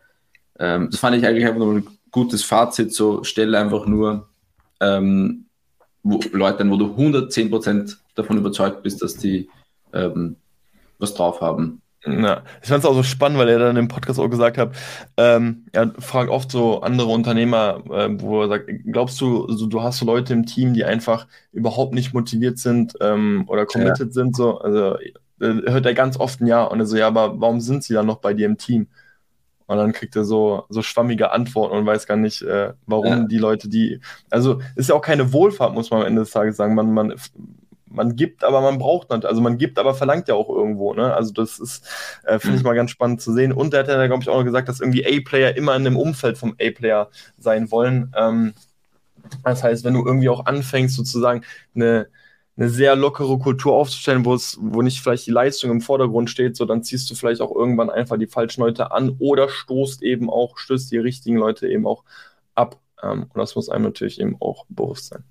ähm, 0.59 0.89
das 0.89 0.99
fand 0.99 1.15
ich 1.15 1.25
eigentlich 1.25 1.45
einfach 1.45 1.59
nur 1.59 1.75
ein 1.75 1.87
gutes 2.09 2.43
Fazit, 2.43 2.93
so 2.93 3.23
stelle 3.23 3.59
einfach 3.59 3.85
nur 3.85 4.29
ähm, 4.79 5.45
wo, 6.03 6.19
Leute 6.31 6.69
wo 6.69 6.77
du 6.77 6.87
110% 6.87 7.97
davon 8.15 8.37
überzeugt 8.37 8.83
bist, 8.83 9.01
dass 9.01 9.17
die 9.17 9.49
ähm, 9.93 10.35
was 10.99 11.13
drauf 11.13 11.41
haben. 11.41 11.81
Ja, 12.03 12.41
ich 12.63 12.69
fand 12.69 12.83
es 12.83 12.89
auch 12.89 12.95
so 12.95 13.03
spannend, 13.03 13.37
weil 13.37 13.49
er 13.49 13.59
dann 13.59 13.77
im 13.77 13.87
Podcast 13.87 14.19
auch 14.19 14.27
gesagt 14.27 14.57
hat, 14.57 14.75
ähm, 15.17 15.67
er 15.71 15.93
fragt 15.99 16.31
oft 16.31 16.49
so 16.49 16.81
andere 16.81 17.09
Unternehmer, 17.09 17.83
äh, 17.91 18.09
wo 18.19 18.41
er 18.41 18.47
sagt, 18.47 18.71
glaubst 18.91 19.21
du, 19.21 19.47
so, 19.51 19.67
du 19.67 19.83
hast 19.83 19.99
so 19.99 20.05
Leute 20.07 20.33
im 20.33 20.47
Team, 20.47 20.73
die 20.73 20.83
einfach 20.83 21.27
überhaupt 21.51 21.93
nicht 21.93 22.13
motiviert 22.13 22.57
sind 22.57 22.93
ähm, 23.01 23.43
oder 23.47 23.67
committed 23.67 24.07
ja. 24.07 24.11
sind, 24.13 24.35
so, 24.35 24.57
also 24.57 24.97
äh, 24.97 25.07
hört 25.39 25.85
er 25.85 25.93
ganz 25.93 26.17
oft 26.17 26.41
ein 26.41 26.47
Ja 26.47 26.63
und 26.63 26.79
er 26.79 26.87
so, 26.87 26.97
ja, 26.97 27.05
aber 27.05 27.39
warum 27.39 27.59
sind 27.59 27.83
sie 27.83 27.93
dann 27.93 28.07
noch 28.07 28.17
bei 28.17 28.33
dir 28.33 28.47
im 28.47 28.57
Team? 28.57 28.87
Und 29.71 29.77
dann 29.77 29.93
kriegt 29.93 30.17
er 30.17 30.25
so, 30.25 30.65
so 30.67 30.81
schwammige 30.81 31.31
Antworten 31.31 31.77
und 31.77 31.85
weiß 31.85 32.05
gar 32.05 32.17
nicht, 32.17 32.41
äh, 32.41 32.73
warum 32.87 33.05
ja. 33.05 33.23
die 33.23 33.37
Leute, 33.37 33.69
die, 33.69 34.01
also 34.29 34.59
ist 34.75 34.89
ja 34.89 34.95
auch 34.95 35.01
keine 35.01 35.31
Wohlfahrt, 35.31 35.73
muss 35.73 35.91
man 35.91 36.01
am 36.01 36.07
Ende 36.07 36.23
des 36.23 36.31
Tages 36.31 36.57
sagen. 36.57 36.75
Man, 36.75 36.93
man, 36.93 37.13
man 37.85 38.17
gibt, 38.17 38.43
aber 38.43 38.59
man 38.59 38.79
braucht 38.79 39.09
nicht, 39.11 39.23
also 39.23 39.39
man 39.39 39.57
gibt, 39.57 39.79
aber 39.79 39.93
verlangt 39.93 40.27
ja 40.27 40.35
auch 40.35 40.49
irgendwo, 40.49 40.93
ne? 40.93 41.13
Also 41.13 41.31
das 41.31 41.57
ist, 41.57 41.87
äh, 42.25 42.37
finde 42.37 42.55
mhm. 42.55 42.57
ich 42.57 42.63
mal 42.65 42.75
ganz 42.75 42.91
spannend 42.91 43.21
zu 43.21 43.31
sehen. 43.31 43.53
Und 43.53 43.73
er 43.73 43.79
hat 43.79 43.87
ja, 43.87 44.07
glaube 44.07 44.23
ich, 44.23 44.27
auch 44.27 44.39
noch 44.39 44.43
gesagt, 44.43 44.67
dass 44.67 44.81
irgendwie 44.81 45.05
A-Player 45.05 45.55
immer 45.55 45.73
in 45.77 45.85
dem 45.85 45.95
Umfeld 45.95 46.37
vom 46.37 46.51
A-Player 46.61 47.09
sein 47.37 47.71
wollen. 47.71 48.11
Ähm, 48.17 48.53
das 49.45 49.63
heißt, 49.63 49.85
wenn 49.85 49.93
du 49.93 50.05
irgendwie 50.05 50.27
auch 50.27 50.47
anfängst, 50.47 50.97
sozusagen 50.97 51.45
eine, 51.73 52.07
eine 52.57 52.69
sehr 52.69 52.95
lockere 52.95 53.39
Kultur 53.39 53.73
aufzustellen, 53.73 54.25
wo 54.25 54.33
es, 54.33 54.57
wo 54.61 54.81
nicht 54.81 55.01
vielleicht 55.01 55.25
die 55.25 55.31
Leistung 55.31 55.71
im 55.71 55.81
Vordergrund 55.81 56.29
steht, 56.29 56.55
so 56.55 56.65
dann 56.65 56.83
ziehst 56.83 57.09
du 57.09 57.15
vielleicht 57.15 57.41
auch 57.41 57.55
irgendwann 57.55 57.89
einfach 57.89 58.17
die 58.17 58.27
falschen 58.27 58.61
Leute 58.61 58.91
an 58.91 59.15
oder 59.19 59.49
stoßt 59.49 60.03
eben 60.03 60.29
auch, 60.29 60.57
stößt 60.57 60.91
die 60.91 60.97
richtigen 60.97 61.37
Leute 61.37 61.67
eben 61.67 61.87
auch 61.87 62.03
ab. 62.53 62.79
Ähm, 63.01 63.23
und 63.23 63.37
das 63.37 63.55
muss 63.55 63.69
einem 63.69 63.85
natürlich 63.85 64.19
eben 64.19 64.35
auch 64.39 64.65
bewusst 64.69 65.07
sein. 65.07 65.23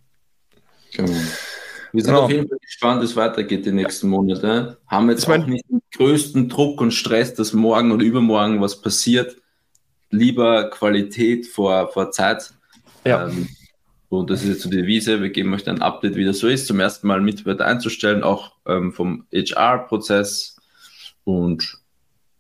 Genau. 0.93 1.13
Wir 1.93 2.03
sind 2.05 2.15
genau. 2.15 2.25
auf 2.25 2.31
jeden 2.31 2.49
Fall 2.49 2.59
gespannt, 2.59 3.01
wie 3.01 3.05
es 3.05 3.17
weitergeht 3.17 3.67
die 3.67 3.73
nächsten 3.73 4.09
Monate. 4.09 4.79
Haben 4.87 5.11
jetzt 5.11 5.25
ich 5.25 5.29
mein, 5.29 5.43
auch 5.43 5.47
nicht 5.47 5.69
den 5.69 5.83
größten 5.93 6.49
Druck 6.49 6.81
und 6.81 6.93
Stress, 6.93 7.35
dass 7.35 7.53
morgen 7.53 7.93
oder 7.93 8.05
übermorgen 8.05 8.61
was 8.61 8.81
passiert. 8.81 9.37
Lieber 10.11 10.71
Qualität 10.71 11.47
vor, 11.47 11.89
vor 11.89 12.11
Zeit. 12.11 12.53
Ja. 13.05 13.29
Ähm, 13.29 13.49
und 14.11 14.29
das 14.29 14.43
ist 14.43 14.49
jetzt 14.49 14.63
so 14.63 14.69
die 14.69 14.79
Devise. 14.79 15.23
Wir 15.23 15.31
geben 15.31 15.55
euch 15.55 15.69
ein 15.69 15.81
Update, 15.81 16.17
wie 16.17 16.25
das 16.25 16.41
so 16.41 16.49
ist. 16.49 16.67
Zum 16.67 16.81
ersten 16.81 17.07
Mal 17.07 17.21
Mitarbeiter 17.21 17.65
einzustellen, 17.65 18.25
auch 18.25 18.57
ähm, 18.67 18.93
vom 18.93 19.25
HR-Prozess. 19.33 20.57
Und 21.23 21.79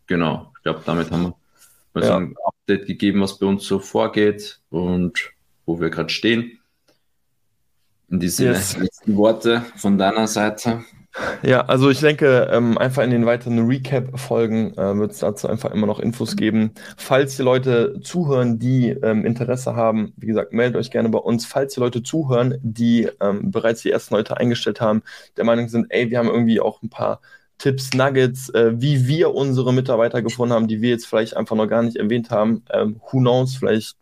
genau, 0.08 0.52
ich 0.56 0.64
glaube, 0.64 0.82
damit 0.84 1.12
haben 1.12 1.22
wir 1.22 1.34
mal 1.94 2.02
ja. 2.02 2.08
so 2.08 2.14
ein 2.14 2.34
Update 2.44 2.86
gegeben, 2.86 3.20
was 3.20 3.38
bei 3.38 3.46
uns 3.46 3.64
so 3.64 3.78
vorgeht 3.78 4.60
und 4.70 5.30
wo 5.64 5.80
wir 5.80 5.90
gerade 5.90 6.08
stehen. 6.08 6.58
In 8.08 8.18
diese 8.18 8.46
yes. 8.46 8.76
letzten 8.76 9.16
Worte 9.16 9.64
von 9.76 9.96
deiner 9.96 10.26
Seite. 10.26 10.84
Ja, 11.42 11.62
also 11.62 11.90
ich 11.90 12.00
denke, 12.00 12.48
ähm, 12.52 12.78
einfach 12.78 13.02
in 13.02 13.10
den 13.10 13.26
weiteren 13.26 13.66
Recap-Folgen 13.66 14.74
äh, 14.78 14.96
wird 14.96 15.10
es 15.10 15.18
dazu 15.18 15.48
einfach 15.48 15.72
immer 15.72 15.86
noch 15.86 15.98
Infos 15.98 16.36
geben. 16.36 16.72
Falls 16.96 17.36
die 17.36 17.42
Leute 17.42 18.00
zuhören, 18.00 18.58
die 18.60 18.90
ähm, 18.90 19.24
Interesse 19.24 19.74
haben, 19.74 20.12
wie 20.16 20.26
gesagt, 20.26 20.52
meldet 20.52 20.76
euch 20.76 20.90
gerne 20.90 21.08
bei 21.08 21.18
uns. 21.18 21.46
Falls 21.46 21.74
die 21.74 21.80
Leute 21.80 22.04
zuhören, 22.04 22.58
die 22.62 23.08
ähm, 23.20 23.50
bereits 23.50 23.82
die 23.82 23.90
ersten 23.90 24.14
Leute 24.14 24.36
eingestellt 24.36 24.80
haben, 24.80 25.02
der 25.36 25.44
Meinung 25.44 25.68
sind, 25.68 25.86
ey, 25.90 26.10
wir 26.10 26.18
haben 26.18 26.28
irgendwie 26.28 26.60
auch 26.60 26.80
ein 26.82 26.90
paar 26.90 27.20
Tipps, 27.58 27.92
Nuggets, 27.92 28.48
äh, 28.50 28.80
wie 28.80 29.06
wir 29.06 29.34
unsere 29.34 29.74
Mitarbeiter 29.74 30.22
gefunden 30.22 30.54
haben, 30.54 30.68
die 30.68 30.80
wir 30.80 30.90
jetzt 30.90 31.06
vielleicht 31.06 31.36
einfach 31.36 31.56
noch 31.56 31.66
gar 31.66 31.82
nicht 31.82 31.96
erwähnt 31.96 32.30
haben. 32.30 32.64
Ähm, 32.72 33.00
who 33.10 33.18
knows, 33.18 33.56
vielleicht 33.56 33.96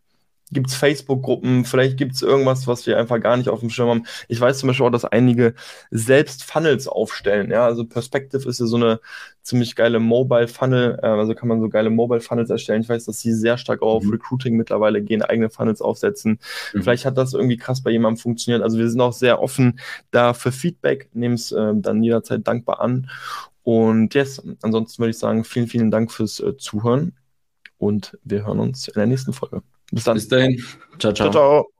gibt 0.51 0.69
es 0.69 0.75
Facebook-Gruppen, 0.75 1.65
vielleicht 1.65 1.97
gibt 1.97 2.13
es 2.13 2.21
irgendwas, 2.21 2.67
was 2.67 2.87
wir 2.87 2.97
einfach 2.97 3.19
gar 3.19 3.37
nicht 3.37 3.49
auf 3.49 3.59
dem 3.59 3.69
Schirm 3.69 3.89
haben. 3.89 4.05
Ich 4.27 4.39
weiß 4.39 4.59
zum 4.59 4.67
Beispiel 4.67 4.85
auch, 4.85 4.91
dass 4.91 5.05
einige 5.05 5.53
selbst 5.91 6.43
Funnels 6.43 6.87
aufstellen. 6.87 7.51
Ja, 7.51 7.65
also 7.65 7.85
Perspective 7.85 8.47
ist 8.47 8.59
ja 8.59 8.65
so 8.65 8.77
eine 8.77 8.99
ziemlich 9.43 9.75
geile 9.75 9.99
Mobile-Funnel, 9.99 10.99
äh, 11.01 11.07
also 11.07 11.33
kann 11.35 11.49
man 11.49 11.61
so 11.61 11.69
geile 11.69 11.89
Mobile-Funnels 11.89 12.49
erstellen. 12.49 12.81
Ich 12.81 12.89
weiß, 12.89 13.05
dass 13.05 13.19
sie 13.19 13.33
sehr 13.33 13.57
stark 13.57 13.81
auf 13.81 14.03
mhm. 14.03 14.11
Recruiting 14.11 14.57
mittlerweile 14.57 15.01
gehen, 15.01 15.21
eigene 15.21 15.49
Funnels 15.49 15.81
aufsetzen. 15.81 16.39
Mhm. 16.73 16.83
Vielleicht 16.83 17.05
hat 17.05 17.17
das 17.17 17.33
irgendwie 17.33 17.57
krass 17.57 17.81
bei 17.81 17.91
jemandem 17.91 18.21
funktioniert. 18.21 18.63
Also 18.63 18.77
wir 18.77 18.89
sind 18.89 19.01
auch 19.01 19.13
sehr 19.13 19.41
offen 19.41 19.79
da 20.11 20.33
für 20.33 20.51
Feedback, 20.51 21.09
nehmen 21.13 21.35
es 21.35 21.51
äh, 21.51 21.73
dann 21.75 22.03
jederzeit 22.03 22.47
dankbar 22.47 22.81
an. 22.81 23.09
Und 23.63 24.15
yes, 24.15 24.41
ansonsten 24.61 24.99
würde 24.99 25.11
ich 25.11 25.19
sagen, 25.19 25.43
vielen, 25.43 25.67
vielen 25.67 25.91
Dank 25.91 26.11
fürs 26.11 26.39
äh, 26.39 26.57
Zuhören 26.57 27.13
und 27.77 28.17
wir 28.23 28.45
hören 28.45 28.59
uns 28.59 28.87
in 28.87 28.95
der 28.95 29.05
nächsten 29.05 29.33
Folge. 29.33 29.61
Bis 29.91 30.03
dann. 30.03 30.15
Bis 30.15 30.27
dahin. 30.27 30.63
Ciao, 30.99 31.13
ciao. 31.13 31.31
ciao, 31.31 31.31
ciao. 31.31 31.71